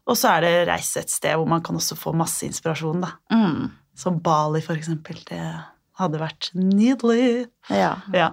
og 0.05 0.17
så 0.17 0.31
er 0.37 0.47
det 0.47 0.53
reise 0.71 1.03
et 1.03 1.13
sted 1.13 1.35
hvor 1.37 1.49
man 1.49 1.61
kan 1.65 1.77
også 1.77 1.97
få 1.99 2.13
masse 2.17 2.47
inspirasjon, 2.47 3.05
da. 3.05 3.13
Mm. 3.33 3.69
Som 3.95 4.17
Bali, 4.23 4.63
for 4.65 4.79
eksempel. 4.79 5.21
Det 5.29 5.41
hadde 5.99 6.19
vært 6.19 6.49
nydelig. 6.57 7.45
Ja. 7.69 7.93
Ja. 8.15 8.31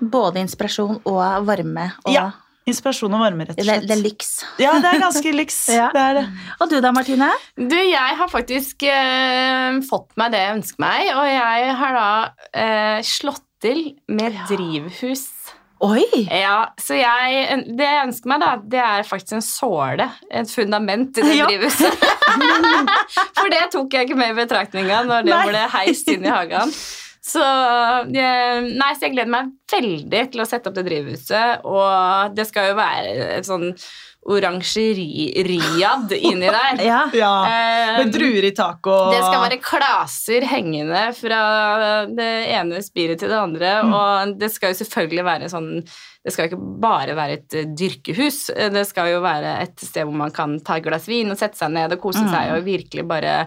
Både 0.00 0.40
inspirasjon 0.44 1.02
og 1.04 1.46
varme. 1.48 1.90
Og 2.06 2.14
Ja, 2.14 2.30
Inspirasjon 2.70 3.14
og 3.18 3.22
varme, 3.24 3.46
rett 3.48 3.58
og 3.58 3.66
slett. 3.66 3.86
det 3.90 3.96
er 3.96 4.02
lyks. 4.04 4.30
Ja, 4.62 4.72
det 4.82 4.94
er 4.94 5.02
ganske 5.02 5.34
lyks. 5.36 5.60
Ja. 5.80 5.90
Det 5.94 6.00
er 6.06 6.18
det. 6.20 6.24
Og 6.60 6.70
du 6.72 6.78
da, 6.84 6.90
Martine? 6.96 7.28
Du, 7.58 7.76
jeg 7.76 8.16
har 8.22 8.30
faktisk 8.32 8.82
eh, 8.88 9.78
fått 9.90 10.10
meg 10.20 10.32
det 10.34 10.40
jeg 10.44 10.56
ønsker 10.58 10.82
meg, 10.86 11.12
og 11.18 11.28
jeg 11.30 11.76
har 11.82 11.98
da 12.00 12.08
eh, 12.54 12.98
slått 13.06 13.44
til 13.60 13.82
med 14.08 14.38
drivhus. 14.48 15.26
Oi! 15.80 16.04
Ja, 16.28 16.74
så 16.76 16.92
jeg, 16.98 17.62
Det 17.72 17.86
jeg 17.86 18.00
ønsker 18.06 18.28
meg, 18.28 18.42
da, 18.42 18.50
det 18.72 18.80
er 18.84 19.06
faktisk 19.08 19.38
en 19.38 19.44
såle. 19.44 20.10
Et 20.28 20.50
fundament 20.52 21.16
i 21.16 21.24
det 21.24 21.36
Ja. 21.40 21.46
drivhuset. 21.48 22.02
For 23.40 23.48
det 23.52 23.62
tok 23.72 23.96
jeg 23.96 24.08
ikke 24.08 24.18
med 24.20 24.34
i 24.34 24.38
betraktninga 24.42 24.98
når 25.08 25.24
det 25.28 25.32
Nei. 25.32 25.46
ble 25.48 25.62
heist 25.72 26.10
inn 26.12 26.26
i 26.28 26.32
hagen. 26.32 26.74
Så, 27.20 27.40
eh, 27.44 28.60
nei, 28.64 28.92
så 28.96 29.04
jeg 29.06 29.12
gleder 29.12 29.28
meg 29.32 29.50
veldig 29.70 30.22
til 30.32 30.40
å 30.40 30.46
sette 30.48 30.70
opp 30.70 30.76
det 30.78 30.86
drivhuset. 30.88 31.66
Og 31.68 32.32
det 32.34 32.46
skal 32.48 32.70
jo 32.70 32.78
være 32.78 33.10
et 33.36 33.44
sånn 33.48 33.74
oransjeri-riad 34.30 36.12
inni 36.18 36.48
der. 36.50 36.80
Ja. 36.90 37.00
Ja. 37.16 37.32
Eh, 37.48 37.98
Med 38.04 38.12
druer 38.14 38.44
i 38.48 38.52
taket 38.56 38.86
og 38.92 39.12
det 39.14 39.20
skal 39.24 39.42
være 39.46 39.58
klaser 39.64 40.44
hengende 40.48 41.02
fra 41.16 41.40
det 42.08 42.28
ene 42.56 42.80
spiret 42.84 43.20
til 43.22 43.32
det 43.32 43.38
andre, 43.40 43.70
Mm. 43.80 43.92
og 43.96 44.34
det 44.40 44.50
skal 44.52 44.72
jo 44.74 44.78
selvfølgelig 44.82 45.24
være 45.24 45.48
sånn 45.52 45.70
Det 46.20 46.32
skal 46.34 46.50
ikke 46.50 46.58
bare 46.84 47.14
være 47.16 47.32
et 47.38 47.54
eh, 47.56 47.64
dyrkehus, 47.72 48.50
eh, 48.52 48.68
det 48.68 48.82
skal 48.90 49.08
jo 49.14 49.22
være 49.24 49.54
et 49.62 49.80
sted 49.80 50.04
hvor 50.04 50.18
man 50.20 50.30
kan 50.36 50.58
ta 50.60 50.76
et 50.76 50.84
glass 50.84 51.06
vin 51.08 51.30
og 51.32 51.38
sette 51.40 51.56
seg 51.56 51.70
ned 51.72 51.94
og 51.96 52.00
kose 52.02 52.20
seg 52.28 52.50
og 52.58 52.66
virkelig 52.66 53.06
bare 53.08 53.38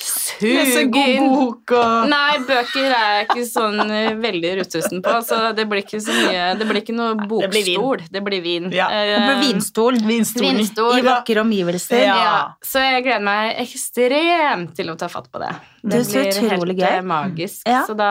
suge 0.00 1.02
inn 1.14 1.28
bok 1.30 1.70
og 1.78 2.08
Nei, 2.10 2.38
bøker 2.44 2.88
er 2.90 3.12
jeg 3.18 3.26
ikke 3.28 3.44
sånn 3.46 3.78
eh, 3.86 4.10
veldig 4.20 4.50
rutusen 4.58 5.02
på, 5.04 5.12
så 5.24 5.38
det 5.56 5.64
blir 5.70 5.84
ikke 5.84 6.00
så 6.02 6.12
mye 6.16 6.48
Det 6.58 6.66
blir 6.68 6.80
ikke 6.82 6.96
noe 6.96 7.14
Det 7.14 7.50
blir 7.52 7.64
vin. 7.68 7.78
bokstol. 7.78 8.02
Det 8.16 8.22
blir 8.26 8.42
vin. 8.44 8.66
Ja. 8.74 8.88
Med 8.90 9.44
vinstol. 9.46 10.00
vinstolen. 10.02 10.58
Vinstol. 10.58 10.98
I 10.98 11.06
vakre 11.06 11.44
omgivelser. 11.44 12.02
Ja. 12.02 12.16
ja, 12.24 12.34
så 12.64 12.82
jeg 12.82 13.06
gleder 13.06 13.24
meg 13.24 13.54
ekstremt 13.64 14.74
til 14.76 14.90
å 14.92 14.98
ta 14.98 15.08
fatt 15.12 15.30
på 15.32 15.40
det. 15.42 15.52
Det 15.84 16.02
det 16.02 16.10
blir 16.10 16.50
helt 16.50 16.74
gøy. 16.78 16.90
eh, 16.90 17.02
magisk. 17.14 17.62
Ja. 17.68 17.84
Så 17.86 17.94
da 17.98 18.10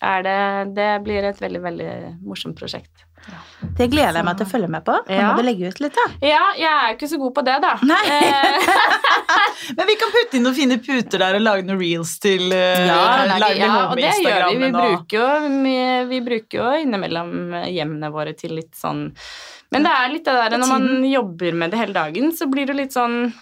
det 0.00 0.74
Det 0.76 0.88
blir 1.04 1.24
et 1.24 1.38
veldig, 1.40 1.60
veldig 1.62 1.90
morsomt 2.26 2.58
prosjekt. 2.58 3.04
Det 3.76 3.88
gleder 3.90 4.20
jeg 4.20 4.24
meg 4.26 4.36
til 4.38 4.46
å 4.46 4.50
følge 4.50 4.68
med 4.70 4.84
på. 4.86 4.92
Nå 5.08 5.14
Ja. 5.16 5.32
må 5.32 5.40
du 5.40 5.46
legge 5.48 5.68
ut 5.72 5.80
litt, 5.80 5.96
da. 5.96 6.04
Ja, 6.22 6.42
jeg 6.54 6.68
er 6.68 6.90
jo 6.92 6.94
ikke 6.94 7.08
så 7.10 7.18
god 7.18 7.34
på 7.34 7.42
det, 7.48 7.56
da. 7.64 7.72
Nei. 7.82 8.02
Eh, 8.06 8.68
Men 9.76 9.88
vi 9.88 9.96
kan 9.98 10.12
putte 10.14 10.36
inn 10.38 10.44
noen 10.46 10.54
fine 10.54 10.76
puter 10.78 11.18
der 11.18 11.38
og 11.38 11.42
lage 11.42 11.64
noen 11.66 11.80
reels 11.80 12.12
til 12.22 12.52
uh, 12.52 12.86
ja, 12.86 13.00
lage 13.26 13.40
lage, 13.42 13.58
ja, 13.64 13.72
og 13.90 13.96
det 13.98 14.12
gjør 14.22 14.46
vi. 14.46 14.60
Vi 14.60 14.70
bruker 14.76 15.18
jo, 15.18 15.50
vi, 15.64 15.74
vi 16.12 16.20
bruker 16.28 16.60
jo 16.60 16.68
innimellom 16.84 17.34
hjemmene 17.72 18.12
våre 18.14 18.36
til 18.38 18.54
litt 18.60 18.76
sånn 18.78 19.08
Men 19.74 19.88
det 19.88 19.96
er 19.96 20.12
litt 20.12 20.28
det 20.28 20.36
der 20.38 20.58
når 20.60 20.70
man 20.70 21.04
jobber 21.10 21.58
med 21.64 21.74
det 21.74 21.80
hele 21.82 21.96
dagen, 21.96 22.30
så 22.36 22.46
blir 22.52 22.68
det 22.70 22.78
litt 22.78 22.94
sånn 22.94 23.32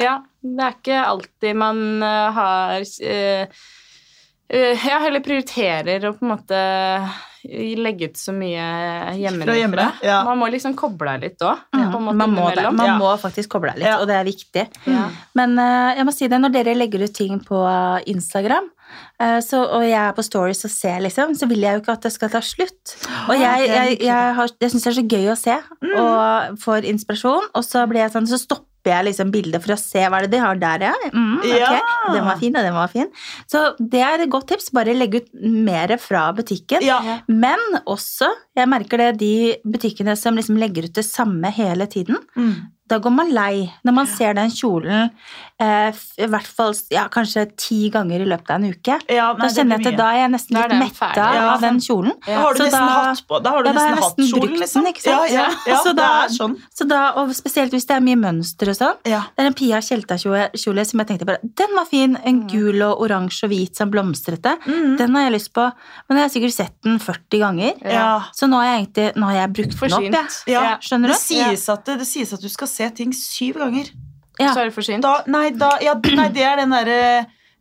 Ja, 0.00 0.22
det 0.40 0.64
er 0.70 0.78
ikke 0.78 1.02
alltid 1.04 1.58
man 1.58 1.84
eh, 2.02 2.30
har 2.38 2.80
eh, 2.80 3.62
eh, 4.52 4.86
Ja, 4.88 4.98
heller 5.02 5.22
prioriterer 5.24 6.04
å 6.10 6.14
på 6.16 6.26
en 6.26 6.34
måte 6.36 6.62
legge 7.42 8.06
ut 8.06 8.18
så 8.20 8.30
mye 8.30 8.62
hjemmefra. 9.18 9.48
Fra 9.48 9.56
hjemme, 9.58 9.86
ja. 10.06 10.20
Man 10.28 10.38
må 10.38 10.46
liksom 10.52 10.76
koble 10.78 11.10
av 11.16 11.24
litt 11.24 11.42
òg. 11.42 11.58
Man 11.74 12.30
må, 12.30 12.44
det. 12.54 12.68
man 12.70 12.86
Ja. 12.86 12.98
må 13.00 13.10
faktisk 13.18 13.50
koble 13.56 13.72
av 13.72 13.80
litt, 13.80 13.88
Ja. 13.88 13.96
og 13.98 14.06
det 14.06 14.14
er 14.14 14.28
viktig. 14.28 14.64
Ja. 14.86 15.08
Men 15.34 15.58
uh, 15.58 15.90
jeg 15.96 16.06
må 16.06 16.14
si 16.14 16.28
det, 16.30 16.38
når 16.38 16.52
dere 16.54 16.76
legger 16.78 17.02
ut 17.02 17.14
ting 17.18 17.40
på 17.42 17.58
Instagram, 18.06 18.70
eh, 19.18 19.40
så, 19.42 19.64
og 19.74 19.82
jeg 19.82 19.98
er 19.98 20.12
på 20.14 20.22
stories 20.22 20.62
og 20.64 20.70
ser, 20.70 21.00
liksom, 21.02 21.34
så 21.34 21.48
vil 21.50 21.66
jeg 21.66 21.74
jo 21.74 21.82
ikke 21.82 21.92
at 21.98 22.06
det 22.06 22.12
skal 22.14 22.30
ta 22.30 22.40
slutt. 22.46 22.94
Og 23.28 23.34
jeg, 23.34 23.66
jeg, 23.68 23.98
jeg, 24.06 24.50
jeg 24.62 24.70
syns 24.70 24.82
det 24.86 24.92
er 24.92 25.00
så 25.00 25.08
gøy 25.16 25.30
å 25.34 25.38
se, 25.42 25.58
og 25.98 26.58
får 26.62 26.86
inspirasjon, 26.94 27.50
og 27.58 27.64
så 27.66 27.88
blir 27.90 28.04
jeg 28.06 28.14
sånn, 28.14 28.30
så 28.30 28.38
stopper 28.38 28.70
jeg 28.90 29.04
liksom 29.06 29.30
bilder 29.30 29.60
for 29.60 29.72
å 29.74 29.78
se 29.78 29.98
hva 30.08 30.18
er 30.18 30.26
det 30.26 30.30
de 30.32 30.38
har 30.42 30.54
der, 30.56 30.78
ja. 30.88 30.94
Mm, 31.12 31.38
ok, 31.38 31.46
Ja. 31.58 31.80
Den 32.12 32.24
var 32.24 32.36
fin, 32.40 32.56
og 32.56 32.62
den 32.62 32.74
var 32.74 32.88
fin. 32.88 33.08
Så 33.46 33.76
det 33.78 34.00
er 34.02 34.20
et 34.22 34.30
godt 34.30 34.48
tips. 34.48 34.70
Bare 34.72 34.94
legge 34.96 35.22
ut 35.22 35.28
mer 35.34 35.96
fra 35.98 36.32
butikken. 36.32 36.82
Ja. 36.82 37.20
Men 37.28 37.58
også, 37.86 38.28
jeg 38.56 38.68
merker 38.68 38.98
det, 38.98 39.18
de 39.18 39.56
butikkene 39.64 40.16
som 40.18 40.34
liksom 40.34 40.56
legger 40.58 40.84
ut 40.84 40.92
det 40.94 41.04
samme 41.04 41.50
hele 41.52 41.86
tiden, 41.86 42.16
Mm. 42.36 42.54
da 42.88 42.98
går 42.98 43.10
man 43.14 43.30
lei 43.32 43.72
når 43.86 43.92
man 43.94 44.06
ser 44.06 44.34
den 44.34 44.50
kjolen 44.50 45.10
eh, 45.60 45.92
i 46.18 46.26
hvert 46.28 46.44
fall 46.46 46.74
ja, 46.90 47.06
kanskje 47.08 47.46
ti 47.56 47.88
ganger 47.90 48.20
i 48.20 48.26
løpet 48.28 48.50
av 48.50 48.56
en 48.60 48.66
uke. 48.74 48.98
Ja, 49.08 49.30
da 49.32 49.38
nei, 49.38 49.48
da 49.48 49.54
kjenner 49.54 49.78
jeg 49.78 49.92
at 49.94 49.96
da 49.96 50.08
er 50.12 50.18
jeg 50.20 50.30
nesten 50.34 50.56
er 50.60 50.68
litt 50.68 50.80
metta 50.82 51.10
ja. 51.16 51.44
av 51.54 51.60
den 51.64 51.78
kjolen. 51.80 52.12
Da 52.26 52.34
har 52.42 52.52
du 52.52 52.58
Så 52.60 52.66
nesten 52.66 52.84
da- 52.84 53.04
hatt 53.06 53.22
på 53.28 53.42
Da 53.42 53.50
har 53.54 53.62
du 53.62 53.68
Ja, 53.68 53.72
da 53.72 53.80
nesten 53.86 54.02
hatt 54.02 54.16
kjolen, 54.32 54.58
liksom. 54.60 54.82
den, 54.84 54.92
ikke 54.92 55.04
sant? 55.06 55.30
Ja, 55.30 55.46
ja, 55.46 55.46
ja, 55.72 55.78
Så 55.86 55.94
det 55.96 56.04
er 56.04 56.28
sånn. 56.36 56.56
Så 56.74 56.88
da, 56.88 57.00
og 57.22 57.30
spesielt 57.38 57.70
hvis 57.72 57.86
det 57.86 57.96
er 57.96 58.00
mye 58.04 58.18
mønster 58.20 58.71
og 58.72 58.78
sånn. 58.78 59.00
Ja. 59.08 59.22
Det 59.32 59.44
er 59.44 59.50
en 59.50 59.56
Pia 59.56 59.80
Tjelta-kjole 59.84 60.84
som 60.88 61.02
jeg 61.02 61.08
tenkte 61.08 61.28
bare 61.28 61.52
Den 61.60 61.74
var 61.76 61.88
fin! 61.90 62.16
En 62.28 62.42
gul 62.50 62.82
og 62.86 63.02
oransje 63.04 63.46
og 63.46 63.52
hvit 63.52 63.78
som 63.78 63.92
blomstrete. 63.92 64.54
Mm. 64.64 64.96
Den 65.00 65.18
har 65.18 65.26
jeg 65.26 65.36
lyst 65.36 65.52
på, 65.56 65.66
men 66.08 66.20
jeg 66.20 66.26
har 66.26 66.32
sikkert 66.34 66.56
sett 66.56 66.76
den 66.86 66.98
40 67.02 67.42
ganger. 67.42 67.84
Ja. 67.84 68.06
Så 68.36 68.48
nå 68.50 68.60
har 68.62 68.70
jeg 68.70 68.80
egentlig 68.82 69.08
nå 69.18 69.28
har 69.30 69.38
jeg 69.40 69.52
brukt 69.58 69.76
Forsynt. 69.78 70.08
den 70.08 70.18
opp. 70.22 70.40
Jeg. 70.46 70.56
Ja, 70.56 70.64
Skjønner 70.82 71.14
det 71.14 71.20
sies, 71.20 71.68
at, 71.72 71.84
det, 71.88 72.08
sies 72.08 72.34
at 72.34 72.42
du 72.42 72.50
skal 72.52 72.70
se 72.70 72.88
ting 72.96 73.14
syv 73.16 73.60
ganger. 73.62 73.92
Ja. 74.40 74.50
Så 74.50 74.62
er 74.62 74.70
det 74.70 74.74
for 74.74 74.86
sent. 74.86 75.04
Da, 75.04 75.20
nei, 75.30 75.50
da, 75.54 75.76
ja, 75.84 75.94
nei, 76.16 76.28
det 76.34 76.44
er 76.48 76.64
den 76.64 76.74
derre 76.74 77.00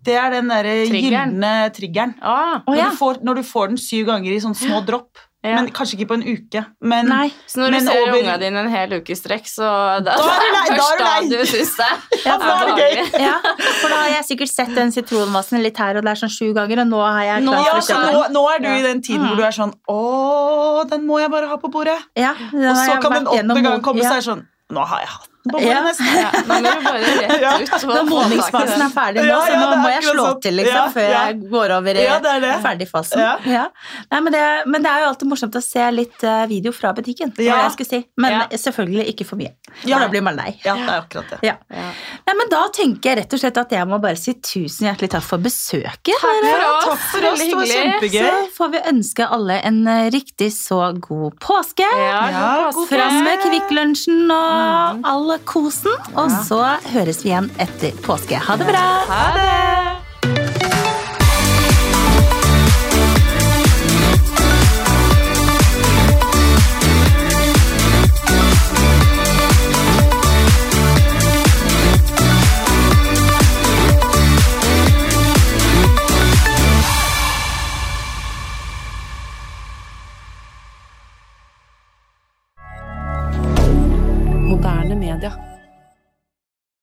det 0.02 0.16
er 0.18 0.34
den 0.34 0.50
gylne 0.50 1.52
triggeren. 1.76 2.16
Ah, 2.26 2.62
når, 2.66 2.78
ja. 2.80 2.88
Du 2.90 2.98
får, 2.98 3.20
når 3.22 3.42
du 3.42 3.44
får 3.46 3.74
den 3.74 3.82
syv 3.82 4.08
ganger 4.10 4.34
i 4.34 4.40
sånn 4.42 4.58
små 4.58 4.82
dropp. 4.88 5.20
Ja. 5.44 5.56
Men 5.58 5.72
Kanskje 5.74 5.98
ikke 5.98 6.06
på 6.12 6.14
en 6.20 6.24
uke. 6.24 6.62
Men 6.86 7.08
Nei. 7.10 7.32
så 7.50 7.58
når 7.64 7.72
Men 7.72 7.80
du 7.86 7.90
ser 7.90 8.02
over- 8.02 8.18
unga 8.20 8.38
dine 8.38 8.58
en 8.62 8.70
hel 8.70 8.90
uke 9.00 9.10
i 9.10 9.16
strekk, 9.18 9.48
så 9.50 9.66
da, 10.06 10.14
Da 10.14 10.14
er 10.14 10.40
det 10.44 10.52
lei, 10.54 10.68
da 10.70 10.76
er 10.76 10.78
først 10.78 10.98
det 11.00 11.06
da 11.08 11.38
du 11.38 11.46
syns 11.50 11.72
det 11.80 12.26
Ja, 12.26 12.36
er 12.38 12.66
det 12.70 12.76
gøy. 12.78 13.22
Ja, 13.26 13.34
for 13.82 13.90
da 13.90 13.96
har 14.04 14.10
jeg 14.10 14.26
sikkert 14.30 14.52
sett 14.54 14.76
den 14.76 14.92
sitronmassen 14.94 15.64
litt 15.64 15.78
her 15.82 15.98
og 15.98 16.06
der 16.06 16.14
sånn 16.22 16.30
sju 16.30 16.54
ganger, 16.54 16.84
og 16.86 16.88
nå 16.94 17.02
har 17.02 17.24
jeg 17.24 17.44
Nå- 17.48 17.54
ja, 17.58 17.64
for 17.72 17.80
å 17.80 17.88
så 17.90 17.98
nå, 18.14 18.22
nå 18.38 18.44
er 18.56 18.60
du 18.60 18.68
Ja. 18.70 18.76
i 18.78 18.82
den 18.84 19.02
tiden 19.02 19.26
hvor 19.26 19.36
du 19.36 19.44
er 19.44 19.52
sånn 19.58 19.74
Å, 19.90 20.90
den 20.90 21.08
må 21.08 21.20
jeg 21.20 21.32
bare 21.32 21.48
ha 21.48 21.58
på 21.58 21.72
bordet. 21.74 21.98
Ja, 22.16 22.32
Og 22.38 22.78
så 22.78 23.02
kan 23.02 23.12
den 23.18 23.26
åttende 23.26 23.64
gang 23.64 23.82
komme 23.82 24.04
ja. 24.04 24.12
så 24.12 24.18
er 24.22 24.22
sånn 24.36 24.46
Nå 24.72 24.86
har 24.88 25.00
jeg 25.00 25.10
hatt 25.10 25.28
Ja. 25.42 25.60
Ja, 25.66 25.80
nå 25.82 26.54
må 26.62 26.72
du 26.78 26.84
bare 26.86 27.00
rett 27.02 27.62
ut. 27.64 27.86
Når 27.90 28.04
modningsfasen 28.06 28.82
er 28.86 28.92
ferdig 28.94 29.24
nå, 29.24 29.30
Ja, 29.32 29.40
så 29.48 29.56
nå 29.58 29.70
må 29.82 29.90
jeg 29.90 30.04
slå 30.06 30.26
sånn. 30.28 30.42
til 30.44 30.54
liksom, 30.60 30.76
Ja, 30.76 30.84
før 30.94 31.08
ja. 31.10 31.22
jeg 31.32 31.40
går 31.50 31.74
over 31.80 31.98
i 31.98 32.04
Ja, 32.06 32.18
det 32.22 32.34
det. 32.44 32.52
ferdigfasen. 32.62 33.20
Ja. 33.24 33.32
Ja. 33.50 33.64
Nei, 34.12 34.20
men, 34.22 34.36
det, 34.36 34.44
men 34.70 34.86
det 34.86 34.92
er 34.92 35.02
jo 35.02 35.08
alltid 35.10 35.32
morsomt 35.32 35.58
å 35.58 35.62
se 35.66 35.88
litt 35.96 36.24
eh, 36.30 36.44
video 36.52 36.72
fra 36.78 36.92
butikken. 36.94 37.34
Ja. 37.42 37.58
jeg 37.66 37.72
skulle 37.74 37.90
si. 37.90 38.02
Men 38.22 38.32
Ja. 38.36 38.42
selvfølgelig 38.54 39.08
ikke 39.16 39.26
for 39.32 39.42
mye. 39.42 39.56
Ja. 39.82 39.96
For 39.98 40.06
da 40.06 40.12
blir 40.14 40.22
man 40.30 40.38
lei. 40.38 40.52
Ja, 40.66 40.76
det 40.78 40.86
er 40.94 41.02
akkurat 41.02 41.34
det. 41.34 41.40
Ja. 41.50 41.56
Ja. 41.74 41.90
Nei, 42.28 42.38
men 42.38 42.52
Da 42.54 42.62
tenker 42.78 43.10
jeg 43.16 43.18
rett 43.24 43.34
og 43.34 43.40
slett 43.42 43.58
at 43.58 43.72
jeg 43.72 43.88
må 43.90 43.98
bare 44.04 44.20
si 44.22 44.34
tusen 44.36 44.88
hjertelig 44.92 45.10
takk 45.16 45.24
for 45.26 45.42
besøket. 45.42 46.14
Takk 46.22 46.22
for 46.22 46.68
oss. 46.70 46.86
takk 46.86 47.04
for 47.16 47.28
oss, 47.32 47.40
det 47.48 47.56
var 47.58 47.66
kjempegøy. 47.74 48.30
Så 48.30 48.46
får 48.60 48.72
vi 48.78 48.84
ønske 48.94 49.28
alle 49.40 49.58
en 49.66 49.82
eh, 49.88 50.10
riktig 50.14 50.52
så 50.54 50.84
god 51.02 51.40
påske. 51.42 51.88
Ja, 51.90 52.22
Ja, 52.30 52.48
god 52.70 52.78
påske. 52.78 52.88
Fram 52.94 53.24
med 53.26 53.42
Kvikk 53.48 53.72
Lunsjen 53.74 54.30
og 54.36 55.06
all 55.08 55.31
kosen. 55.46 55.96
Og 56.16 56.32
så 56.48 56.62
høres 56.94 57.24
vi 57.26 57.32
igjen 57.32 57.52
etter 57.62 57.96
påske. 58.06 58.36
Ha 58.38 58.58
det 58.60 58.68
bra! 58.70 58.86
Ha 59.10 59.26
det! 59.38 60.11